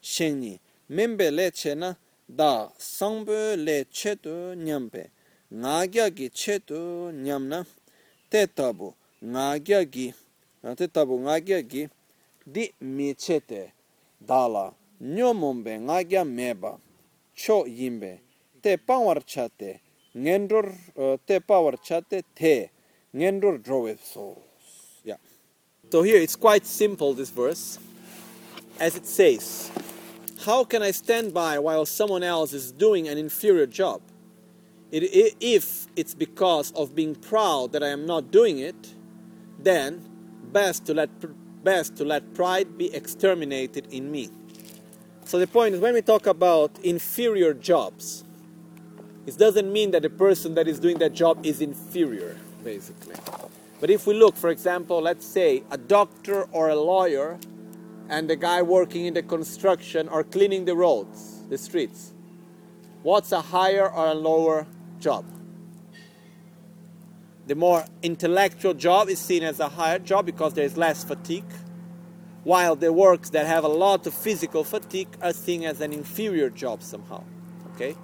Sheni 0.00 0.58
membe 0.88 1.30
le 1.30 1.50
chena 1.50 1.96
da 2.28 2.70
sangbe 2.78 3.56
le 3.56 3.84
chetu 3.90 4.54
nyambe 4.54 5.10
ngagya 5.52 6.10
gi 6.16 6.28
chetu 6.30 7.10
nyamna. 7.12 7.66
Te 8.30 8.46
tabu 8.46 8.94
ngagya 9.22 9.84
gi 9.92 10.14
te 10.76 10.86
tabu 10.88 11.18
ngagya 11.20 11.60
gi 11.70 11.88
di 12.46 12.64
mi 12.80 13.14
chete. 13.14 13.72
Dala 14.20 14.74
nyomombe 15.00 15.78
ngagya 15.78 16.24
meba. 16.24 16.78
Cho 17.34 17.64
yimbe 17.66 18.20
te 18.62 18.76
pawar 18.76 19.24
chate. 19.24 19.80
Ngendor 20.16 20.66
te 21.26 21.40
pawar 21.40 21.76
chate 21.86 22.22
te. 22.34 22.70
Ngendor 23.14 23.58
drowe 23.58 23.96
so. 24.02 24.36
So 25.90 26.02
here 26.02 26.16
it's 26.16 26.36
quite 26.36 26.66
simple 26.66 27.14
this 27.14 27.30
verse 27.30 27.78
as 28.80 28.96
it 28.96 29.06
says 29.06 29.70
how 30.44 30.64
can 30.64 30.82
i 30.82 30.90
stand 30.90 31.32
by 31.32 31.58
while 31.58 31.86
someone 31.86 32.22
else 32.22 32.52
is 32.52 32.72
doing 32.72 33.08
an 33.08 33.18
inferior 33.18 33.66
job 33.66 34.00
it, 34.90 35.34
if 35.40 35.86
it's 35.96 36.14
because 36.14 36.72
of 36.72 36.94
being 36.94 37.14
proud 37.14 37.72
that 37.72 37.82
i 37.82 37.88
am 37.88 38.06
not 38.06 38.30
doing 38.30 38.58
it 38.58 38.94
then 39.58 40.04
best 40.52 40.84
to 40.84 40.94
let 40.94 41.10
best 41.64 41.96
to 41.96 42.04
let 42.04 42.34
pride 42.34 42.76
be 42.76 42.92
exterminated 42.94 43.86
in 43.92 44.10
me 44.10 44.28
so 45.24 45.38
the 45.38 45.46
point 45.46 45.74
is 45.74 45.80
when 45.80 45.94
we 45.94 46.02
talk 46.02 46.26
about 46.26 46.70
inferior 46.82 47.54
jobs 47.54 48.24
it 49.26 49.38
doesn't 49.38 49.72
mean 49.72 49.90
that 49.92 50.02
the 50.02 50.10
person 50.10 50.54
that 50.54 50.68
is 50.68 50.78
doing 50.78 50.98
that 50.98 51.14
job 51.14 51.46
is 51.46 51.60
inferior, 51.60 52.36
basically. 52.62 53.14
But 53.80 53.90
if 53.90 54.06
we 54.06 54.14
look, 54.14 54.36
for 54.36 54.50
example, 54.50 55.00
let's 55.02 55.26
say 55.26 55.62
a 55.70 55.76
doctor 55.76 56.44
or 56.52 56.68
a 56.68 56.76
lawyer 56.76 57.38
and 58.08 58.28
the 58.28 58.36
guy 58.36 58.62
working 58.62 59.06
in 59.06 59.14
the 59.14 59.22
construction 59.22 60.08
or 60.08 60.24
cleaning 60.24 60.64
the 60.64 60.74
roads, 60.74 61.42
the 61.48 61.58
streets, 61.58 62.12
what's 63.02 63.32
a 63.32 63.40
higher 63.40 63.90
or 63.90 64.08
a 64.08 64.14
lower 64.14 64.66
job? 65.00 65.24
The 67.46 67.54
more 67.54 67.84
intellectual 68.02 68.72
job 68.72 69.08
is 69.10 69.18
seen 69.18 69.42
as 69.42 69.60
a 69.60 69.68
higher 69.68 69.98
job 69.98 70.24
because 70.24 70.54
there 70.54 70.64
is 70.64 70.78
less 70.78 71.04
fatigue, 71.04 71.44
while 72.42 72.76
the 72.76 72.92
works 72.92 73.30
that 73.30 73.46
have 73.46 73.64
a 73.64 73.68
lot 73.68 74.06
of 74.06 74.14
physical 74.14 74.64
fatigue 74.64 75.08
are 75.20 75.32
seen 75.32 75.62
as 75.64 75.80
an 75.80 75.92
inferior 75.92 76.48
job 76.48 76.82
somehow. 76.82 77.22
Okay? 77.74 77.96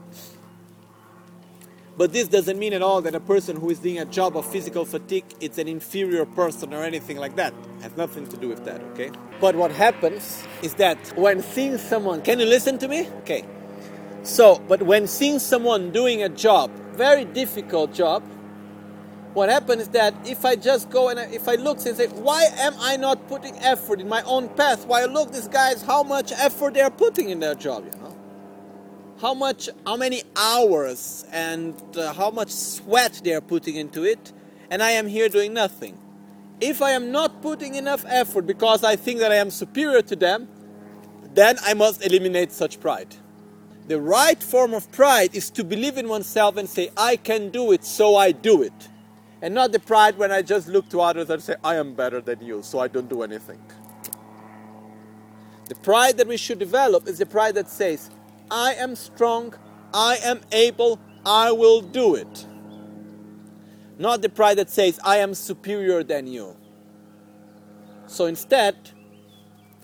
But 2.01 2.15
this 2.15 2.29
doesn't 2.29 2.59
mean 2.59 2.73
at 2.73 2.81
all 2.81 3.03
that 3.03 3.15
a 3.15 3.21
person 3.21 3.57
who 3.57 3.69
is 3.69 3.79
doing 3.79 3.99
a 3.99 4.07
job 4.07 4.35
of 4.35 4.47
physical 4.47 4.87
fatigue 4.87 5.27
it's 5.39 5.59
an 5.59 5.69
inferior 5.69 6.25
person 6.25 6.73
or 6.73 6.83
anything 6.83 7.19
like 7.19 7.37
that. 7.37 7.53
It 7.53 7.83
has 7.83 7.95
nothing 7.95 8.27
to 8.29 8.39
do 8.39 8.49
with 8.49 8.65
that, 8.65 8.81
okay? 8.93 9.11
But 9.39 9.55
what 9.55 9.71
happens 9.71 10.43
is 10.63 10.73
that 10.77 10.97
when 11.19 11.43
seeing 11.43 11.77
someone, 11.77 12.23
can 12.23 12.41
you 12.41 12.47
listen 12.47 12.79
to 12.79 12.89
me? 12.89 13.07
Okay. 13.19 13.45
So, 14.23 14.63
but 14.67 14.83
when 14.83 15.07
seeing 15.07 15.39
someone 15.39 15.91
doing 15.91 16.23
a 16.23 16.31
job, 16.31 16.71
very 16.95 17.27
difficult 17.27 17.93
job, 17.93 18.23
what 19.35 19.51
happens 19.51 19.83
is 19.83 19.89
that 19.89 20.15
if 20.27 20.47
I 20.47 20.57
just 20.57 20.89
go 20.89 21.11
and 21.11 21.21
I, 21.21 21.25
if 21.25 21.49
I 21.49 21.57
look 21.57 21.85
and 21.85 21.95
say, 21.95 22.07
why 22.07 22.45
am 22.61 22.77
I 22.79 22.97
not 22.97 23.29
putting 23.29 23.59
effort 23.59 24.01
in 24.01 24.09
my 24.09 24.23
own 24.23 24.49
path? 24.49 24.87
Why 24.87 25.05
look, 25.05 25.33
these 25.33 25.49
guys, 25.49 25.83
how 25.83 26.03
much 26.03 26.33
effort 26.33 26.73
they 26.73 26.81
are 26.81 26.91
putting 26.91 27.29
in 27.29 27.41
their 27.41 27.55
job, 27.55 27.85
you 27.85 28.01
know? 28.01 28.10
How 29.21 29.35
much, 29.35 29.69
how 29.85 29.97
many 29.97 30.23
hours 30.35 31.27
and 31.31 31.75
uh, 31.97 32.15
how 32.15 32.31
much 32.31 32.51
sweat 32.51 33.21
they 33.23 33.35
are 33.35 33.43
putting 33.43 33.77
into 33.77 34.03
it, 34.05 34.33
and 34.71 34.83
I 34.83 34.93
am 34.93 35.07
here 35.07 35.29
doing 35.29 35.53
nothing. 35.53 35.99
If 36.61 36.81
I 36.81 36.93
am 36.93 37.13
not 37.13 37.43
putting 37.43 37.75
enough 37.75 38.05
effort 38.09 38.47
because 38.47 38.83
I 38.83 38.97
think 38.97 39.21
that 39.21 39.31
I 39.31 39.37
am 39.37 39.51
superior 39.51 40.01
to 40.03 40.17
them, 40.17 40.49
then 41.35 41.57
I 41.63 41.75
must 41.75 42.05
eliminate 42.05 42.51
such 42.53 42.81
pride. 42.81 43.15
The 43.89 44.01
right 44.01 44.43
form 44.43 44.73
of 44.73 44.91
pride 44.91 45.35
is 45.35 45.51
to 45.51 45.65
believe 45.65 45.99
in 45.99 46.09
oneself 46.09 46.57
and 46.57 46.69
say, 46.69 46.91
I 46.97 47.17
can 47.17 47.51
do 47.51 47.73
it, 47.73 47.85
so 47.85 48.17
I 48.17 48.33
do 48.33 48.63
it. 48.63 48.89
And 49.43 49.55
not 49.55 49.73
the 49.73 49.81
pride 49.81 50.17
when 50.17 50.31
I 50.33 50.43
just 50.43 50.69
look 50.69 50.89
to 50.91 51.01
others 51.01 51.29
and 51.29 51.43
say, 51.43 51.57
I 51.63 51.77
am 51.77 51.95
better 51.95 52.21
than 52.21 52.41
you, 52.41 52.63
so 52.63 52.79
I 52.79 52.89
don't 52.89 53.09
do 53.09 53.23
anything. 53.23 53.61
The 55.67 55.75
pride 55.77 56.17
that 56.19 56.27
we 56.27 56.37
should 56.37 56.59
develop 56.59 57.07
is 57.07 57.19
the 57.19 57.27
pride 57.27 57.55
that 57.57 57.69
says, 57.69 58.11
I 58.51 58.75
am 58.75 58.97
strong, 58.97 59.55
I 59.95 60.19
am 60.23 60.41
able, 60.53 61.01
I 61.25 61.53
will 61.53 61.81
do 61.81 62.15
it. 62.15 62.47
Not 63.99 64.23
the 64.23 64.29
pride 64.29 64.59
that 64.59 64.71
says, 64.71 64.99
I 65.05 65.19
am 65.19 65.35
superior 65.35 66.03
than 66.03 66.27
you. 66.27 66.57
So 68.07 68.27
instead, 68.27 68.77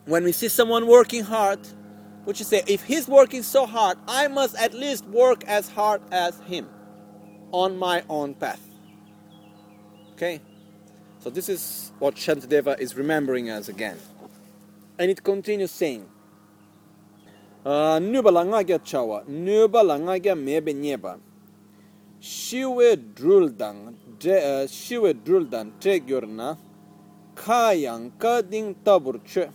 when 0.06 0.24
we 0.24 0.32
see 0.32 0.48
someone 0.48 0.86
working 0.86 1.22
hard, 1.22 1.60
we 2.24 2.34
should 2.34 2.46
say, 2.46 2.62
if 2.66 2.82
he's 2.82 3.06
working 3.06 3.42
so 3.42 3.66
hard, 3.66 3.98
I 4.08 4.26
must 4.28 4.56
at 4.56 4.74
least 4.74 5.04
work 5.06 5.44
as 5.44 5.68
hard 5.68 6.00
as 6.10 6.40
him 6.40 6.68
on 7.52 7.76
my 7.78 8.02
own 8.08 8.34
path. 8.34 8.60
Okay? 10.14 10.40
So 11.20 11.30
this 11.30 11.48
is 11.48 11.92
what 11.98 12.14
Shantideva 12.14 12.80
is 12.80 12.96
remembering 12.96 13.50
us 13.50 13.68
again. 13.68 13.98
And 14.98 15.10
it 15.10 15.22
continues 15.22 15.70
saying, 15.70 16.08
nyuba 17.66 18.30
la 18.30 18.44
nga 18.44 18.62
kya 18.62 18.78
chawa, 18.78 19.24
nyuba 19.26 19.82
la 19.82 19.98
nga 19.98 20.18
kya 20.18 20.34
mebe 20.36 20.72
nyeba. 20.72 21.18
Shiwe 22.20 22.96
drul 23.14 23.50
dang, 23.50 23.94
shiwe 24.68 25.14
drul 25.24 25.48
dang 25.48 25.72
te 25.80 25.98
gyur 25.98 26.26
na, 26.26 26.56
ka 27.34 27.70
yang 27.72 28.10
ka 28.18 28.40
ding 28.42 28.74
tabur 28.84 29.18
che, 29.24 29.50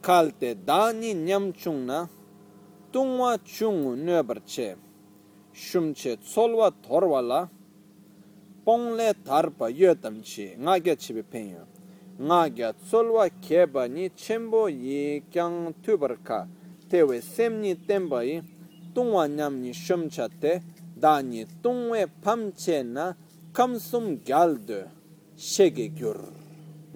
kal 0.00 0.32
te 0.38 0.54
dani 0.54 1.14
nyam 1.14 1.52
chung 1.52 1.84
na, 1.86 2.08
tungwa 2.90 3.38
chung 3.44 3.96
nyobar 3.96 4.40
che, 4.44 4.76
shum 5.52 5.92
che 5.92 6.18
tsolwa 6.18 6.72
torwa 6.80 7.20
la, 7.20 7.48
pong 8.64 8.96
le 8.96 9.14
tarpa 9.22 9.68
yotam 9.68 10.22
chi, 10.22 10.54
nga 10.56 10.80
kya 10.80 10.96
chibi 10.96 11.22
penyo. 11.22 11.66
Nga 12.18 12.48
kya 12.50 12.72
tsolwa 12.72 13.28
keba 13.40 13.86
ni 13.88 14.10
chenpo 14.14 14.68
yi 14.68 15.22
kyang 15.30 15.74
tubar 15.82 16.16
ka, 16.24 16.48
tewe 16.88 17.20
semni 17.20 17.74
tenpayi 17.74 18.42
tungwa 18.94 19.28
nyamni 19.28 19.74
shomcha 19.74 20.28
te 20.28 20.62
dani 20.96 21.46
tungwe 21.62 22.06
pamche 22.22 22.82
na 22.82 23.14
kamsum 23.52 24.24
gyaldo 24.24 24.90
shege 25.36 25.88
gyur. 25.88 26.20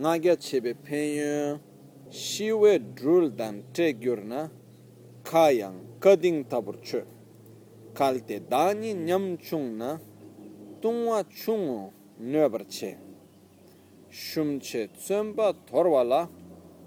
Nga 0.01 0.19
gya 0.19 0.37
chebe 0.37 0.75
penyo 0.75 1.61
shiwe 2.11 2.79
drul 2.79 3.31
dan 3.37 3.63
te 3.73 3.93
gyur 3.93 4.25
na 4.25 4.49
kayang 5.25 6.01
kading 6.01 6.45
tabur 6.49 6.81
chu. 6.81 7.03
Kalte 7.93 8.41
dani 8.49 8.95
nyamchung 8.95 9.77
na 9.77 9.99
tungwa 10.81 11.25
chungu 11.25 11.93
nöbar 12.21 12.65
che. 12.69 12.97
Shumche 14.11 14.89
tsumba 14.97 15.53
torwa 15.69 16.03
la 16.03 16.29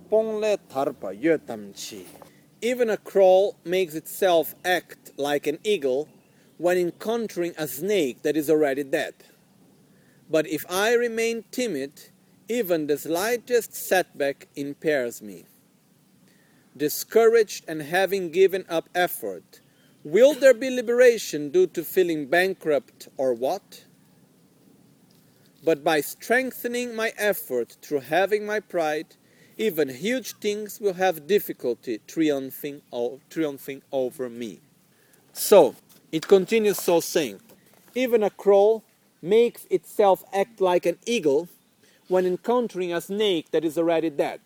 pongle 0.09 0.57
tarpa 0.67 1.13
yotamchi. 1.13 2.22
Even 2.63 2.89
a 2.89 2.97
crow 2.97 3.55
makes 3.65 3.93
itself 3.93 4.55
act 4.63 5.11
like 5.17 5.45
an 5.45 5.59
eagle 5.63 6.07
when 6.57 6.77
encountering 6.77 7.53
a 7.57 7.67
snake 7.67 8.21
that 8.21 8.37
is 8.37 8.49
already 8.49 8.83
dead. 8.83 9.13
But 10.29 10.47
if 10.47 10.65
i 10.69 10.93
remain 10.93 11.43
timid 11.51 11.91
even 12.47 12.87
the 12.87 12.97
slightest 12.97 13.73
setback 13.73 14.47
impairs 14.55 15.21
me. 15.21 15.45
Discouraged 16.75 17.65
and 17.67 17.81
having 17.81 18.31
given 18.31 18.65
up 18.69 18.89
effort 18.95 19.59
will 20.03 20.33
there 20.33 20.53
be 20.53 20.69
liberation 20.69 21.49
due 21.49 21.67
to 21.67 21.83
feeling 21.83 22.27
bankrupt 22.27 23.07
or 23.17 23.33
what? 23.33 23.85
But 25.63 25.83
by 25.83 26.01
strengthening 26.01 26.95
my 26.95 27.13
effort 27.17 27.77
through 27.81 28.01
having 28.01 28.45
my 28.45 28.59
pride, 28.59 29.15
even 29.57 29.89
huge 29.89 30.33
things 30.37 30.79
will 30.81 30.93
have 30.95 31.27
difficulty 31.27 32.01
triumphing, 32.07 32.81
o- 32.93 33.19
triumphing 33.29 33.81
over 33.91 34.29
me. 34.29 34.61
So, 35.33 35.75
it 36.11 36.27
continues 36.27 36.79
so 36.79 36.99
saying, 37.01 37.41
even 37.95 38.23
a 38.23 38.29
crow 38.31 38.83
makes 39.21 39.65
itself 39.69 40.23
act 40.33 40.61
like 40.61 40.85
an 40.85 40.99
eagle 41.05 41.49
when 42.09 42.25
encountering 42.25 42.93
a 42.93 43.01
snake 43.01 43.51
that 43.51 43.65
is 43.65 43.77
already 43.77 44.09
dead. 44.09 44.41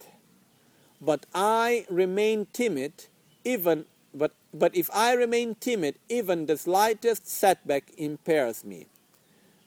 But 1.02 1.26
I 1.34 1.86
remain 1.90 2.48
timid, 2.54 3.06
even 3.46 3.86
but 4.14 4.34
but 4.54 4.76
if 4.76 4.90
I 4.94 5.14
remain 5.14 5.56
timid, 5.56 5.96
even 6.10 6.48
the 6.48 6.58
slightest 6.58 7.28
setback 7.28 7.92
impairs 7.98 8.66
me 8.66 8.88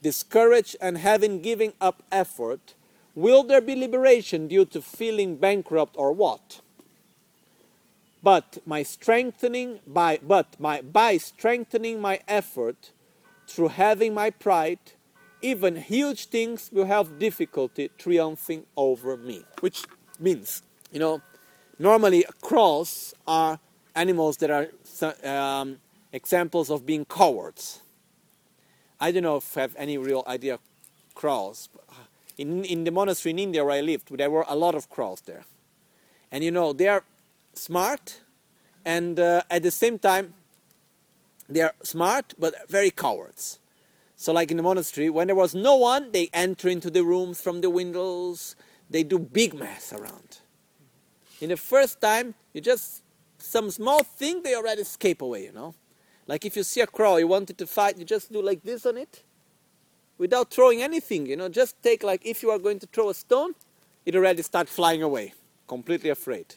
discouraged 0.02 0.76
and 0.80 0.98
having 0.98 1.42
given 1.42 1.72
up 1.80 2.02
effort, 2.12 2.74
will 3.20 3.42
there 3.42 3.60
be 3.60 3.74
liberation 3.74 4.48
due 4.48 4.64
to 4.66 4.80
feeling 4.80 5.36
bankrupt 5.36 5.94
or 5.96 6.12
what? 6.12 6.60
But 8.22 8.58
my 8.66 8.82
strengthening 8.82 9.80
by 9.86 10.20
but 10.22 10.58
my 10.58 10.82
by 10.82 11.16
strengthening 11.16 12.00
my 12.00 12.20
effort 12.28 12.92
through 13.46 13.68
having 13.68 14.12
my 14.14 14.30
pride, 14.30 14.78
even 15.40 15.76
huge 15.76 16.26
things 16.26 16.70
will 16.72 16.84
have 16.86 17.18
difficulty 17.18 17.90
triumphing 17.96 18.66
over 18.76 19.16
me. 19.16 19.44
Which 19.60 19.84
means, 20.18 20.62
you 20.92 21.00
know, 21.00 21.22
normally 21.78 22.24
crows 22.42 23.14
are 23.26 23.58
animals 23.94 24.36
that 24.38 24.50
are 24.50 24.68
um, 25.24 25.78
examples 26.12 26.70
of 26.70 26.84
being 26.84 27.06
cowards 27.06 27.80
I 29.02 29.12
don't 29.12 29.22
know 29.22 29.36
if 29.36 29.56
I 29.56 29.62
have 29.62 29.74
any 29.78 29.96
real 29.96 30.22
idea 30.26 30.54
of 30.54 30.60
crows. 31.14 31.70
In, 32.40 32.64
in 32.64 32.84
the 32.84 32.90
monastery 32.90 33.32
in 33.32 33.38
India 33.38 33.62
where 33.62 33.76
I 33.76 33.82
lived, 33.82 34.16
there 34.16 34.30
were 34.30 34.46
a 34.48 34.56
lot 34.56 34.74
of 34.74 34.88
crows 34.88 35.20
there. 35.20 35.44
And 36.32 36.42
you 36.42 36.50
know, 36.50 36.72
they 36.72 36.88
are 36.88 37.04
smart, 37.52 38.22
and 38.82 39.20
uh, 39.20 39.42
at 39.50 39.62
the 39.62 39.70
same 39.70 39.98
time, 39.98 40.32
they 41.50 41.60
are 41.60 41.74
smart 41.82 42.32
but 42.38 42.54
very 42.66 42.90
cowards. 42.90 43.58
So, 44.16 44.32
like 44.32 44.50
in 44.50 44.56
the 44.56 44.62
monastery, 44.62 45.10
when 45.10 45.26
there 45.26 45.36
was 45.36 45.54
no 45.54 45.76
one, 45.76 46.12
they 46.12 46.30
enter 46.32 46.70
into 46.70 46.88
the 46.88 47.04
rooms 47.04 47.42
from 47.42 47.60
the 47.60 47.68
windows, 47.68 48.56
they 48.88 49.02
do 49.02 49.18
big 49.18 49.52
mess 49.52 49.92
around. 49.92 50.38
In 51.42 51.50
the 51.50 51.58
first 51.58 52.00
time, 52.00 52.32
you 52.54 52.62
just, 52.62 53.02
some 53.36 53.70
small 53.70 54.02
thing, 54.02 54.42
they 54.42 54.54
already 54.54 54.80
escape 54.80 55.20
away, 55.20 55.44
you 55.44 55.52
know. 55.52 55.74
Like 56.26 56.46
if 56.46 56.56
you 56.56 56.62
see 56.62 56.80
a 56.80 56.86
crow, 56.86 57.18
you 57.18 57.26
want 57.26 57.50
it 57.50 57.58
to 57.58 57.66
fight, 57.66 57.98
you 57.98 58.06
just 58.06 58.32
do 58.32 58.40
like 58.40 58.62
this 58.62 58.86
on 58.86 58.96
it 58.96 59.24
without 60.20 60.50
throwing 60.50 60.82
anything, 60.82 61.24
you 61.24 61.34
know, 61.34 61.48
just 61.48 61.82
take 61.82 62.02
like 62.04 62.20
if 62.26 62.42
you 62.42 62.50
are 62.50 62.58
going 62.58 62.78
to 62.78 62.86
throw 62.86 63.08
a 63.08 63.14
stone, 63.14 63.54
it 64.04 64.14
already 64.14 64.42
start 64.42 64.68
flying 64.68 65.02
away, 65.02 65.32
completely 65.66 66.10
afraid. 66.10 66.54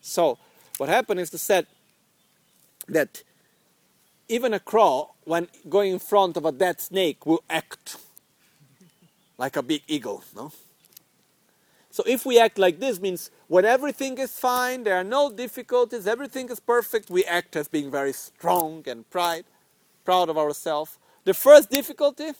So 0.00 0.38
what 0.76 0.88
happened 0.88 1.18
is 1.18 1.30
to 1.30 1.38
said 1.38 1.66
that 2.86 3.24
even 4.28 4.54
a 4.54 4.60
crow, 4.60 5.14
when 5.24 5.48
going 5.68 5.92
in 5.92 5.98
front 5.98 6.36
of 6.36 6.44
a 6.44 6.52
dead 6.52 6.80
snake, 6.80 7.26
will 7.26 7.42
act 7.50 7.96
like 9.36 9.56
a 9.56 9.62
big 9.62 9.82
eagle, 9.88 10.22
no? 10.36 10.52
So 11.90 12.04
if 12.06 12.24
we 12.24 12.38
act 12.38 12.56
like 12.58 12.78
this 12.78 13.00
means 13.00 13.32
when 13.48 13.64
everything 13.64 14.16
is 14.18 14.38
fine, 14.38 14.84
there 14.84 14.94
are 14.94 15.02
no 15.18 15.32
difficulties, 15.32 16.06
everything 16.06 16.48
is 16.50 16.60
perfect, 16.60 17.10
we 17.10 17.24
act 17.24 17.56
as 17.56 17.66
being 17.66 17.90
very 17.90 18.12
strong 18.12 18.84
and 18.86 19.08
pride, 19.10 19.44
proud 20.04 20.28
of 20.28 20.38
ourselves. 20.38 20.98
The 21.28 21.34
first 21.34 21.68
difficulty, 21.68 22.30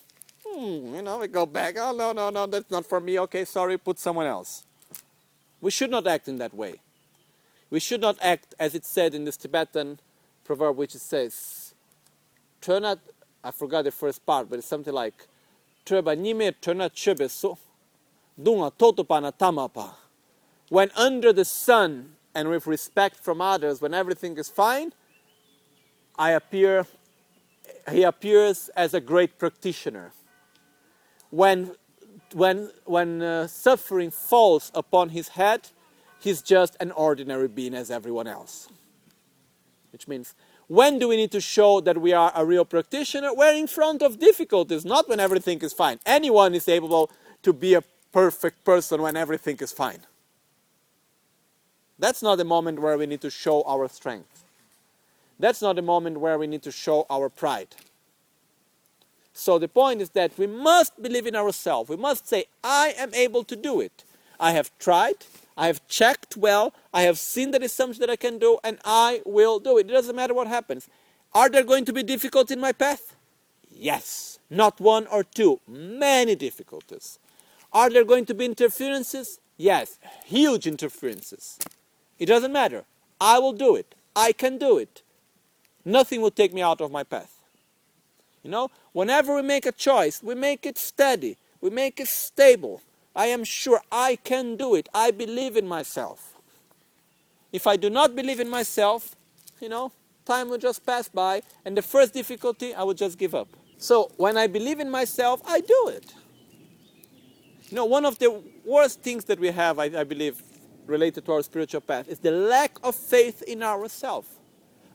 hmm, 0.46 0.94
you 0.94 1.02
know, 1.02 1.18
we 1.18 1.28
go 1.28 1.44
back, 1.44 1.76
oh 1.78 1.92
no, 1.92 2.12
no, 2.12 2.30
no, 2.30 2.46
that's 2.46 2.70
not 2.70 2.86
for 2.86 3.00
me, 3.00 3.20
okay, 3.20 3.44
sorry, 3.44 3.76
put 3.76 3.98
someone 3.98 4.24
else. 4.24 4.64
We 5.60 5.70
should 5.70 5.90
not 5.90 6.06
act 6.06 6.26
in 6.26 6.38
that 6.38 6.54
way. 6.54 6.76
We 7.68 7.80
should 7.80 8.00
not 8.00 8.16
act 8.22 8.54
as 8.58 8.74
it 8.74 8.86
said 8.86 9.14
in 9.14 9.26
this 9.26 9.36
Tibetan 9.36 10.00
proverb, 10.42 10.78
which 10.78 10.92
says, 10.92 11.74
turn 12.62 12.86
out, 12.86 13.00
I 13.44 13.50
forgot 13.50 13.84
the 13.84 13.90
first 13.90 14.24
part, 14.24 14.48
but 14.48 14.58
it's 14.58 14.66
something 14.66 14.94
like, 14.94 15.26
Treba 15.84 16.16
nime 16.16 16.54
turn 16.58 16.80
out 16.80 16.94
chebeso, 16.94 17.58
dunga 18.40 18.72
totopana 18.72 19.34
tamapa. 19.36 19.90
When 20.70 20.90
under 20.96 21.34
the 21.34 21.44
sun 21.44 22.14
and 22.34 22.48
with 22.48 22.66
respect 22.66 23.16
from 23.16 23.42
others, 23.42 23.82
when 23.82 23.92
everything 23.92 24.38
is 24.38 24.48
fine, 24.48 24.94
I 26.18 26.30
appear, 26.30 26.86
he 27.90 28.02
appears 28.02 28.70
as 28.76 28.94
a 28.94 29.00
great 29.00 29.38
practitioner. 29.38 30.12
When, 31.30 31.72
when, 32.32 32.70
when 32.84 33.22
uh, 33.22 33.46
suffering 33.46 34.10
falls 34.10 34.70
upon 34.74 35.10
his 35.10 35.28
head, 35.28 35.68
he's 36.20 36.42
just 36.42 36.76
an 36.80 36.90
ordinary 36.92 37.48
being 37.48 37.74
as 37.74 37.90
everyone 37.90 38.26
else. 38.26 38.68
Which 39.92 40.08
means, 40.08 40.34
when 40.66 40.98
do 40.98 41.08
we 41.08 41.16
need 41.16 41.32
to 41.32 41.40
show 41.40 41.80
that 41.80 41.98
we 41.98 42.12
are 42.12 42.32
a 42.34 42.44
real 42.44 42.64
practitioner? 42.64 43.34
We're 43.34 43.54
in 43.54 43.66
front 43.66 44.02
of 44.02 44.18
difficulties, 44.18 44.84
not 44.84 45.08
when 45.08 45.20
everything 45.20 45.60
is 45.60 45.72
fine. 45.72 45.98
Anyone 46.04 46.54
is 46.54 46.68
able 46.68 47.10
to 47.42 47.52
be 47.52 47.74
a 47.74 47.82
perfect 48.12 48.64
person 48.64 49.02
when 49.02 49.16
everything 49.16 49.56
is 49.60 49.72
fine. 49.72 50.00
That's 51.98 52.22
not 52.22 52.36
the 52.36 52.44
moment 52.44 52.80
where 52.80 52.96
we 52.96 53.06
need 53.06 53.22
to 53.22 53.30
show 53.30 53.62
our 53.62 53.88
strength. 53.88 54.44
That's 55.38 55.62
not 55.62 55.78
a 55.78 55.82
moment 55.82 56.20
where 56.20 56.38
we 56.38 56.46
need 56.46 56.62
to 56.62 56.72
show 56.72 57.06
our 57.08 57.28
pride. 57.28 57.76
So 59.32 59.58
the 59.58 59.68
point 59.68 60.00
is 60.00 60.10
that 60.10 60.36
we 60.36 60.46
must 60.46 61.00
believe 61.00 61.26
in 61.26 61.36
ourselves. 61.36 61.88
We 61.88 61.96
must 61.96 62.26
say, 62.26 62.46
I 62.64 62.94
am 62.98 63.14
able 63.14 63.44
to 63.44 63.54
do 63.54 63.80
it. 63.80 64.04
I 64.40 64.52
have 64.52 64.76
tried, 64.78 65.26
I 65.56 65.66
have 65.68 65.86
checked 65.88 66.36
well, 66.36 66.74
I 66.92 67.02
have 67.02 67.18
seen 67.18 67.52
that 67.52 67.62
it's 67.62 67.74
something 67.74 68.00
that 68.00 68.10
I 68.10 68.16
can 68.16 68.38
do, 68.38 68.58
and 68.64 68.78
I 68.84 69.22
will 69.24 69.58
do 69.58 69.78
it. 69.78 69.86
It 69.88 69.92
doesn't 69.92 70.16
matter 70.16 70.34
what 70.34 70.48
happens. 70.48 70.88
Are 71.34 71.48
there 71.48 71.64
going 71.64 71.84
to 71.84 71.92
be 71.92 72.02
difficulties 72.02 72.56
in 72.56 72.60
my 72.60 72.72
path? 72.72 73.14
Yes. 73.70 74.38
Not 74.50 74.80
one 74.80 75.06
or 75.08 75.22
two, 75.22 75.60
many 75.68 76.34
difficulties. 76.34 77.18
Are 77.72 77.90
there 77.90 78.04
going 78.04 78.24
to 78.26 78.34
be 78.34 78.44
interferences? 78.46 79.40
Yes, 79.56 79.98
huge 80.24 80.66
interferences. 80.66 81.58
It 82.18 82.26
doesn't 82.26 82.52
matter. 82.52 82.84
I 83.20 83.38
will 83.38 83.52
do 83.52 83.76
it. 83.76 83.94
I 84.16 84.32
can 84.32 84.56
do 84.56 84.78
it. 84.78 85.02
Nothing 85.88 86.20
will 86.20 86.30
take 86.30 86.52
me 86.52 86.60
out 86.60 86.82
of 86.82 86.92
my 86.92 87.02
path. 87.02 87.34
You 88.42 88.50
know, 88.50 88.70
whenever 88.92 89.34
we 89.34 89.42
make 89.42 89.64
a 89.64 89.72
choice, 89.72 90.22
we 90.22 90.34
make 90.34 90.66
it 90.66 90.76
steady, 90.76 91.38
we 91.62 91.70
make 91.70 91.98
it 91.98 92.08
stable. 92.08 92.82
I 93.16 93.26
am 93.26 93.42
sure 93.42 93.80
I 93.90 94.16
can 94.16 94.56
do 94.56 94.74
it. 94.74 94.88
I 94.92 95.10
believe 95.10 95.56
in 95.56 95.66
myself. 95.66 96.34
If 97.52 97.66
I 97.66 97.76
do 97.76 97.88
not 97.88 98.14
believe 98.14 98.38
in 98.38 98.50
myself, 98.50 99.16
you 99.60 99.70
know, 99.70 99.90
time 100.26 100.50
will 100.50 100.58
just 100.58 100.84
pass 100.84 101.08
by, 101.08 101.42
and 101.64 101.74
the 101.74 101.82
first 101.82 102.12
difficulty, 102.12 102.74
I 102.74 102.82
will 102.82 102.94
just 102.94 103.18
give 103.18 103.34
up. 103.34 103.48
So 103.78 104.12
when 104.18 104.36
I 104.36 104.46
believe 104.46 104.80
in 104.80 104.90
myself, 104.90 105.40
I 105.46 105.60
do 105.60 105.88
it. 105.88 106.12
You 107.70 107.76
know, 107.76 107.86
one 107.86 108.04
of 108.04 108.18
the 108.18 108.42
worst 108.64 109.00
things 109.00 109.24
that 109.24 109.40
we 109.40 109.48
have, 109.48 109.78
I, 109.78 109.84
I 109.84 110.04
believe, 110.04 110.42
related 110.86 111.24
to 111.24 111.32
our 111.32 111.42
spiritual 111.42 111.80
path 111.80 112.08
is 112.08 112.18
the 112.18 112.30
lack 112.30 112.78
of 112.82 112.94
faith 112.94 113.42
in 113.42 113.62
ourselves, 113.62 114.28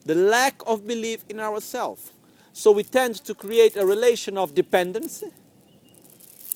the 0.05 0.15
lack 0.15 0.61
of 0.67 0.87
belief 0.87 1.25
in 1.29 1.39
ourselves. 1.39 2.11
So 2.53 2.71
we 2.71 2.83
tend 2.83 3.15
to 3.25 3.33
create 3.33 3.77
a 3.77 3.85
relation 3.85 4.37
of 4.37 4.55
dependency 4.55 5.27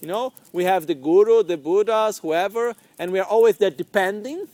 You 0.02 0.08
know, 0.08 0.34
we 0.54 0.64
have 0.66 0.86
the 0.88 0.94
guru, 0.94 1.44
the 1.44 1.58
Buddhas, 1.58 2.20
whoever, 2.20 2.76
and 3.00 3.12
we 3.12 3.20
are 3.20 3.26
always 3.26 3.58
there 3.58 3.72
depending. 3.72 4.48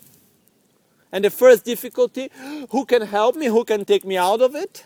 And 1.12 1.26
the 1.26 1.30
first 1.30 1.66
difficulty 1.66 2.30
who 2.70 2.86
can 2.86 3.02
help 3.04 3.36
me? 3.36 3.48
Who 3.48 3.66
can 3.66 3.86
take 3.86 4.06
me 4.06 4.18
out 4.18 4.41
of 4.41 4.56
it? 4.56 4.86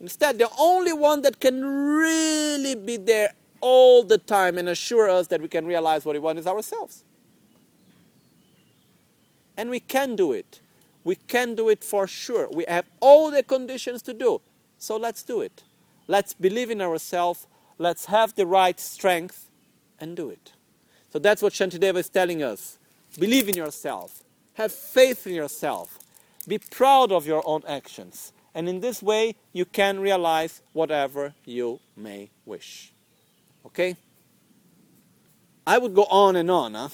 Instead, 0.00 0.38
the 0.38 0.48
only 0.58 0.92
one 0.92 1.22
that 1.22 1.40
can 1.40 1.64
really 1.64 2.74
be 2.74 2.96
there 2.96 3.34
all 3.60 4.02
the 4.02 4.18
time 4.18 4.58
and 4.58 4.68
assure 4.68 5.08
us 5.08 5.28
that 5.28 5.40
we 5.40 5.48
can 5.48 5.66
realize 5.66 6.04
what 6.04 6.14
we 6.14 6.18
want 6.18 6.38
is 6.38 6.46
ourselves. 6.46 7.04
And 9.56 9.70
we 9.70 9.80
can 9.80 10.16
do 10.16 10.32
it. 10.32 10.60
We 11.04 11.16
can 11.16 11.54
do 11.54 11.68
it 11.68 11.84
for 11.84 12.06
sure. 12.06 12.48
We 12.50 12.64
have 12.66 12.86
all 13.00 13.30
the 13.30 13.42
conditions 13.42 14.02
to 14.02 14.14
do. 14.14 14.40
So 14.78 14.96
let's 14.96 15.22
do 15.22 15.42
it. 15.42 15.62
Let's 16.08 16.32
believe 16.34 16.70
in 16.70 16.80
ourselves. 16.80 17.46
Let's 17.78 18.06
have 18.06 18.34
the 18.34 18.46
right 18.46 18.78
strength 18.80 19.50
and 20.00 20.16
do 20.16 20.30
it. 20.30 20.52
So 21.12 21.18
that's 21.18 21.42
what 21.42 21.52
Shantideva 21.52 21.96
is 21.96 22.08
telling 22.08 22.42
us. 22.42 22.78
Believe 23.18 23.48
in 23.48 23.54
yourself. 23.54 24.24
Have 24.54 24.72
faith 24.72 25.26
in 25.26 25.34
yourself. 25.34 25.98
Be 26.48 26.58
proud 26.58 27.12
of 27.12 27.26
your 27.26 27.42
own 27.46 27.62
actions. 27.68 28.32
And 28.54 28.68
in 28.68 28.80
this 28.80 29.02
way, 29.02 29.34
you 29.52 29.64
can 29.64 30.00
realize 30.00 30.62
whatever 30.72 31.34
you 31.44 31.80
may 31.96 32.30
wish. 32.44 32.92
Okay? 33.66 33.96
I 35.66 35.78
would 35.78 35.94
go 35.94 36.04
on 36.04 36.36
and 36.36 36.50
on. 36.50 36.74
Huh? 36.74 36.88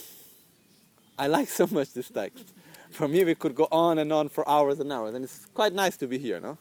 I 1.19 1.27
like 1.27 1.49
so 1.61 1.67
much 1.71 1.93
this 1.93 2.09
text. 2.09 2.53
For 2.91 3.09
me, 3.09 3.25
we 3.25 3.35
could 3.35 3.55
go 3.55 3.69
on 3.71 3.99
and 3.99 4.13
on 4.13 4.29
for 4.29 4.49
hours 4.49 4.81
and 4.81 4.93
hours. 4.93 5.15
And 5.15 5.25
it's 5.25 5.47
quite 5.55 5.73
nice 5.73 5.97
to 5.99 6.07
be 6.07 6.19
here, 6.19 6.41
no? 6.41 6.59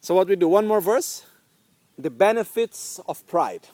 So, 0.00 0.14
what 0.14 0.28
we 0.28 0.36
do? 0.36 0.48
One 0.48 0.66
more 0.66 0.80
verse. 0.80 1.24
The 1.98 2.10
benefits 2.10 3.00
of 3.08 3.26
pride. 3.26 3.68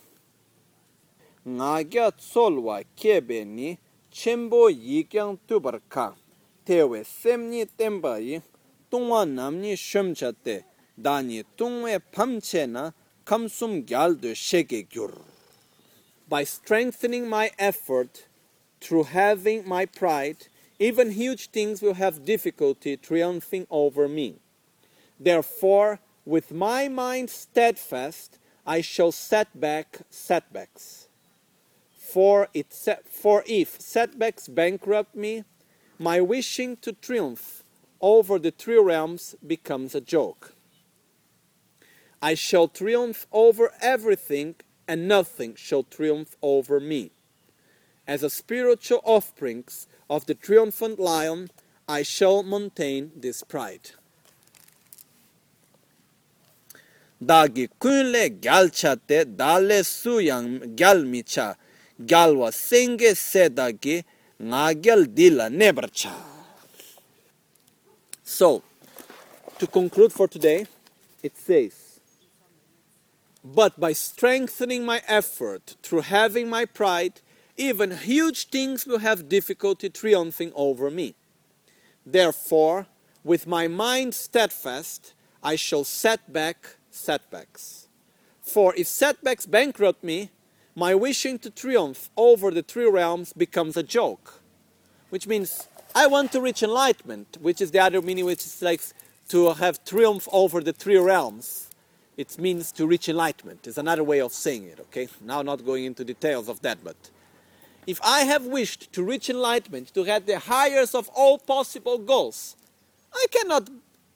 Kebe 1.45 3.47
ni 3.47 3.79
yikyang 4.15 5.39
tewe 6.65 7.05
semni 7.05 7.67
temba 7.67 8.19
yi 8.19 8.41
tungwa 8.91 9.27
namni 9.27 9.77
dani 10.97 11.45
tungwe 11.57 11.99
pamche 11.99 12.69
na 12.69 12.93
kamsum 13.25 13.85
shege 13.85 14.89
gyur. 14.89 15.13
By 16.29 16.45
strengthening 16.45 17.29
my 17.29 17.51
effort 17.59 18.27
through 18.81 19.05
having 19.05 19.69
my 19.69 19.87
pride, 19.87 20.47
even 20.79 21.13
huge 21.13 21.51
things 21.51 21.83
will 21.83 21.95
have 21.95 22.25
difficulty 22.25 22.97
triumphing 22.97 23.67
over 23.71 24.09
me. 24.09 24.37
Therefore, 25.19 26.01
with 26.25 26.53
my 26.53 26.89
mind 26.89 27.31
steadfast, 27.31 28.39
I 28.67 28.81
shall 28.81 29.13
set 29.13 29.59
back 29.59 30.03
setbacks. 30.11 31.09
For, 31.93 32.49
it, 32.53 32.73
for 33.09 33.43
if 33.47 33.81
setbacks 33.81 34.49
bankrupt 34.49 35.15
me, 35.15 35.45
my 35.99 36.21
wishing 36.21 36.77
to 36.79 36.93
triumph 36.93 37.65
over 38.01 38.39
the 38.39 38.51
three 38.51 38.79
realms 38.79 39.35
becomes 39.47 39.95
a 39.95 40.01
joke. 40.01 40.55
I 42.21 42.35
shall 42.35 42.69
triumph 42.69 43.27
over 43.33 43.73
everything, 43.81 44.57
and 44.87 45.09
nothing 45.09 45.55
shall 45.55 45.83
triumph 45.83 46.37
over 46.43 46.79
me. 46.79 47.13
As 48.07 48.23
a 48.23 48.31
spiritual 48.31 49.01
offspring 49.05 49.65
of 50.11 50.27
the 50.27 50.35
triumphant 50.35 50.99
lion, 50.99 51.51
I 51.89 52.03
shall 52.03 52.43
maintain 52.43 53.13
this 53.17 53.43
pride. 53.43 53.91
Dagi 57.23 57.69
kunle 57.81 58.41
galchate 58.41 59.37
dale 59.37 59.83
suyang 59.85 60.75
galmicha 60.75 61.55
galwa 62.01 62.51
senge 62.51 63.15
sedagi 63.15 64.03
ngagel 64.41 65.07
dila 65.07 65.49
nebercha. 65.49 66.13
So, 68.25 68.63
to 69.59 69.67
conclude 69.69 70.13
for 70.13 70.27
today, 70.27 70.67
it 71.23 71.37
says, 71.37 72.01
But 73.45 73.79
by 73.79 73.93
strengthening 73.93 74.85
my 74.85 75.03
effort 75.07 75.77
through 75.83 76.01
having 76.01 76.49
my 76.49 76.65
pride, 76.65 77.21
even 77.63 77.93
huge 77.93 78.49
things 78.49 78.87
will 78.87 78.99
have 78.99 79.29
difficulty 79.29 79.89
triumphing 79.89 80.53
over 80.55 80.91
me. 80.91 81.15
Therefore, 82.05 82.87
with 83.23 83.47
my 83.47 83.69
mind 83.69 84.15
steadfast, 84.15 85.15
I 85.43 85.55
shall 85.57 85.85
set 85.85 86.33
back 86.33 86.77
setbacks. 86.91 87.89
For 88.41 88.75
if 88.77 88.89
setbacks 88.89 89.47
bankrupt 89.47 90.03
me, 90.03 90.31
my 90.75 90.95
wishing 90.95 91.39
to 91.41 91.51
triumph 91.51 92.11
over 92.17 92.51
the 92.51 92.63
three 92.63 92.89
realms 92.89 93.33
becomes 93.33 93.77
a 93.77 93.83
joke. 93.83 94.41
Which 95.11 95.27
means 95.27 95.69
I 95.95 96.07
want 96.07 96.33
to 96.33 96.41
reach 96.41 96.63
enlightenment, 96.63 97.39
which 97.41 97.61
is 97.61 97.71
the 97.71 97.79
other 97.81 98.03
meaning, 98.03 98.25
which 98.25 98.45
is 98.45 98.63
like 98.63 98.83
to 99.29 99.53
have 99.53 99.85
triumph 99.85 100.27
over 100.33 100.61
the 100.61 100.73
three 100.73 100.97
realms. 100.97 101.69
It 102.17 102.39
means 102.39 102.73
to 102.73 102.87
reach 102.87 103.09
enlightenment. 103.09 103.67
It's 103.67 103.79
another 103.79 104.03
way 104.03 104.21
of 104.21 104.33
saying 104.33 104.65
it, 104.65 104.81
okay? 104.81 105.09
Now, 105.21 105.43
not 105.43 105.65
going 105.65 105.85
into 105.85 106.05
details 106.05 106.49
of 106.49 106.61
that, 106.63 106.83
but 106.83 106.97
if 107.87 108.01
I 108.03 108.21
have 108.21 108.47
wished 108.47 108.93
to 108.93 109.03
reach 109.03 109.29
enlightenment, 109.29 109.93
to 109.95 110.05
have 110.05 110.27
the 110.27 110.39
highest 110.39 110.95
of 110.95 111.09
all 111.15 111.39
possible 111.39 111.99
goals, 111.99 112.57
I 113.13 113.27
cannot 113.31 113.69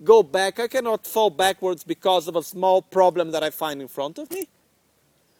go 0.02 0.22
back, 0.22 0.60
I 0.60 0.68
cannot 0.68 1.06
fall 1.06 1.30
backwards 1.30 1.84
because 1.84 2.28
of 2.28 2.36
a 2.36 2.42
small 2.42 2.82
problem 2.82 3.30
that 3.32 3.42
I 3.42 3.50
find 3.50 3.80
in 3.80 3.88
front 3.88 4.18
of 4.18 4.30
me. 4.30 4.48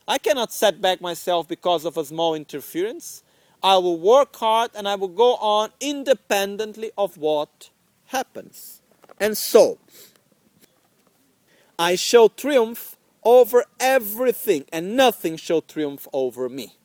I 0.09 0.18
cannot 0.18 0.53
set 0.53 0.81
back 0.81 1.01
myself 1.01 1.49
because 1.49 1.85
of 1.85 1.97
a 1.97 2.05
small 2.05 2.35
interference. 2.35 3.22
I 3.62 3.79
will 3.79 3.99
work 3.99 4.37
hard 4.37 4.70
and 4.74 4.87
I 4.87 4.95
will 4.95 5.09
go 5.09 5.35
on 5.37 5.70
independently 5.81 6.93
of 6.97 7.16
what 7.16 7.70
happens. 8.07 8.83
And 9.18 9.37
so, 9.37 9.79
I 11.79 11.97
shall 11.97 12.29
triumph 12.29 12.97
over 13.24 13.64
everything, 13.81 14.64
and 14.72 14.97
nothing 14.97 15.37
shall 15.37 15.61
triumph 15.61 16.07
over 16.12 16.49
me. 16.49 16.77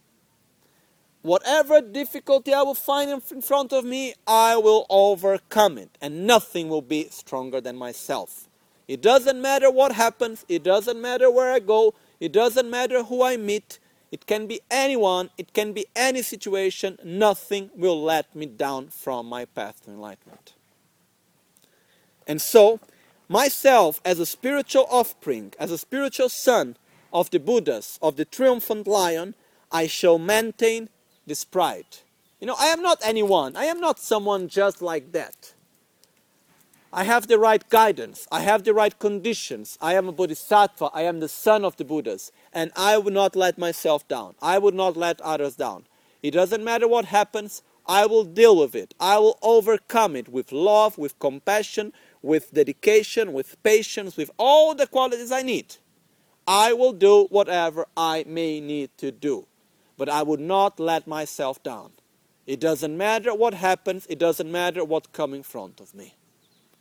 Whatever 1.22 1.82
difficulty 1.82 2.52
I 2.52 2.64
will 2.64 2.74
find 2.74 3.12
in 3.12 3.42
front 3.42 3.72
of 3.72 3.86
me, 3.86 4.16
I 4.26 4.58
will 4.58 4.88
overcome 4.90 5.78
it, 5.78 5.96
and 6.02 6.26
nothing 6.26 6.68
will 6.68 6.82
be 6.82 7.10
stronger 7.12 7.62
than 7.62 7.76
myself. 7.76 8.50
It 8.88 9.02
doesn't 9.02 9.40
matter 9.40 9.70
what 9.70 9.92
happens, 9.92 10.46
it 10.50 10.64
doesn't 10.64 11.00
matter 11.00 11.30
where 11.30 11.54
I 11.54 11.60
go, 11.60 11.94
it 12.20 12.32
doesn't 12.32 12.70
matter 12.70 13.04
who 13.04 13.24
I 13.24 13.38
meet, 13.38 13.80
it 14.12 14.26
can 14.26 14.48
be 14.48 14.62
anyone, 14.72 15.30
it 15.38 15.54
can 15.54 15.74
be 15.74 15.86
any 15.96 16.24
situation, 16.24 16.98
nothing 17.04 17.70
will 17.76 18.02
let 18.02 18.36
me 18.36 18.48
down 18.48 18.88
from 18.88 19.28
my 19.28 19.46
path 19.46 19.84
to 19.86 19.92
enlightenment. 19.92 20.56
And 22.28 22.42
so, 22.42 22.80
myself 23.30 24.02
as 24.04 24.20
a 24.20 24.26
spiritual 24.26 24.88
offspring, 24.90 25.54
as 25.60 25.72
a 25.72 25.78
spiritual 25.78 26.30
son 26.30 26.78
of 27.14 27.30
the 27.30 27.40
Buddhas, 27.40 28.00
of 28.02 28.16
the 28.16 28.26
triumphant 28.26 28.88
lion, 28.88 29.36
I 29.72 29.88
shall 29.88 30.18
maintain 30.18 30.90
this 31.26 31.46
pride. 31.46 31.86
You 32.40 32.48
know, 32.48 32.56
I 32.60 32.68
am 32.68 32.82
not 32.82 33.00
anyone. 33.04 33.56
I 33.56 33.66
am 33.66 33.80
not 33.80 34.00
someone 34.00 34.48
just 34.48 34.82
like 34.82 35.12
that. 35.12 35.54
I 36.94 37.04
have 37.06 37.28
the 37.28 37.40
right 37.40 37.68
guidance. 37.70 38.28
I 38.32 38.42
have 38.42 38.64
the 38.64 38.74
right 38.74 38.98
conditions. 38.98 39.78
I 39.80 39.94
am 39.94 40.10
a 40.10 40.12
bodhisattva. 40.12 40.90
I 40.94 41.04
am 41.04 41.20
the 41.20 41.30
son 41.30 41.64
of 41.64 41.78
the 41.78 41.86
Buddhas. 41.86 42.32
And 42.52 42.72
I 42.76 42.98
will 42.98 43.14
not 43.14 43.36
let 43.36 43.58
myself 43.58 44.06
down. 44.08 44.36
I 44.42 44.58
will 44.58 44.74
not 44.74 44.98
let 44.98 45.22
others 45.22 45.56
down. 45.56 45.86
It 46.22 46.32
doesn't 46.32 46.64
matter 46.64 46.88
what 46.88 47.06
happens. 47.06 47.62
I 47.86 48.06
will 48.08 48.26
deal 48.26 48.58
with 48.58 48.76
it. 48.76 48.94
I 49.00 49.20
will 49.20 49.40
overcome 49.42 50.16
it 50.16 50.28
with 50.28 50.52
love, 50.52 50.98
with 50.98 51.18
compassion, 51.20 51.94
with 52.22 52.54
dedication, 52.54 53.32
with 53.32 53.62
patience, 53.64 54.18
with 54.18 54.32
all 54.38 54.76
the 54.76 54.88
qualities 54.88 55.32
I 55.32 55.44
need. 55.44 55.78
I 56.46 56.74
will 56.74 56.94
do 56.94 57.28
whatever 57.30 57.86
I 57.96 58.26
may 58.28 58.60
need 58.60 58.90
to 58.98 59.12
do 59.12 59.48
but 60.02 60.10
I 60.10 60.24
would 60.24 60.40
not 60.40 60.80
let 60.80 61.06
myself 61.06 61.62
down. 61.62 61.92
It 62.48 62.60
doesn't 62.60 62.98
matter 62.98 63.36
what 63.36 63.54
happens, 63.54 64.08
it 64.10 64.18
doesn't 64.18 64.52
matter 64.52 64.84
what 64.84 65.14
comes 65.14 65.36
in 65.36 65.44
front 65.44 65.80
of 65.80 65.94
me. 65.94 66.16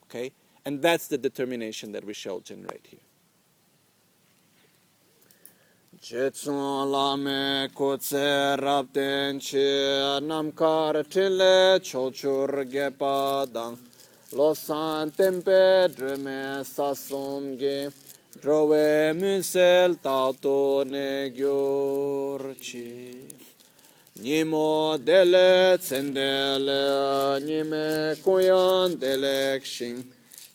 Okay? 0.05 0.33
And 0.64 0.81
that's 0.81 1.07
the 1.07 1.18
determination 1.18 1.93
that 1.93 2.03
we 2.03 2.14
shall 2.14 2.41
generate 2.41 2.87
here. 2.87 3.01
Chetsun 6.01 6.91
lame 6.91 7.68
kutse 7.75 8.57
rapten 8.59 9.39
chi 9.39 10.25
tile 11.12 11.79
chochur 11.81 12.64
gepadang 12.73 13.77
losan 14.33 15.14
tempe 15.14 15.93
sasum 16.64 17.59
Drove 18.41 19.12
musel 19.12 19.97
tato 20.01 20.82
ne 20.84 21.30
gyorci. 21.30 23.28
Nimo 24.22 24.97
dele 24.99 25.76
tsendele, 25.78 27.41
nime 27.45 28.16
kuyan 28.24 28.97
delek 28.99 29.64
shing. 29.64 30.05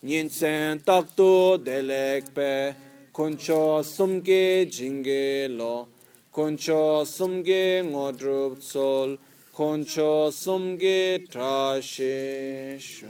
Ninsen 0.04 0.80
takto 0.84 1.58
delek 1.58 2.34
pe, 2.34 2.74
kuncho 3.14 3.84
sumge 3.84 4.66
jinge 4.66 5.48
lo 5.50 5.88
kuncho 6.34 7.06
sumge 7.06 7.82
ngodrup 7.82 8.62
sol 8.62 9.18
kuncho 9.56 10.32
sumge 10.34 11.26
trashe 11.32 12.78
sho 12.78 13.08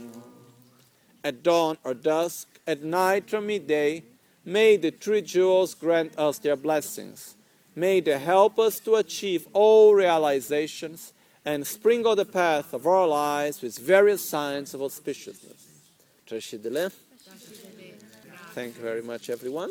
at 1.26 1.42
dawn 1.42 1.76
or 1.82 1.92
dusk, 1.92 2.46
at 2.68 2.84
night 2.84 3.34
or 3.34 3.40
midday, 3.40 4.00
may 4.46 4.78
the 4.78 4.90
three 4.90 5.20
jewels 5.20 5.74
grant 5.74 6.18
us 6.18 6.38
their 6.38 6.56
blessings. 6.56 7.34
May 7.74 8.00
they 8.00 8.18
help 8.18 8.58
us 8.58 8.80
to 8.80 8.94
achieve 8.94 9.46
all 9.52 9.94
realizations 9.94 11.12
and 11.44 11.66
sprinkle 11.66 12.16
the 12.16 12.24
path 12.24 12.72
of 12.72 12.86
our 12.86 13.06
lives 13.06 13.60
with 13.60 13.78
various 13.78 14.26
signs 14.26 14.72
of 14.72 14.80
auspiciousness. 14.80 15.62
Trashidele. 16.26 16.90
Thank 18.54 18.76
you 18.76 18.82
very 18.82 19.02
much, 19.02 19.28
everyone. 19.28 19.70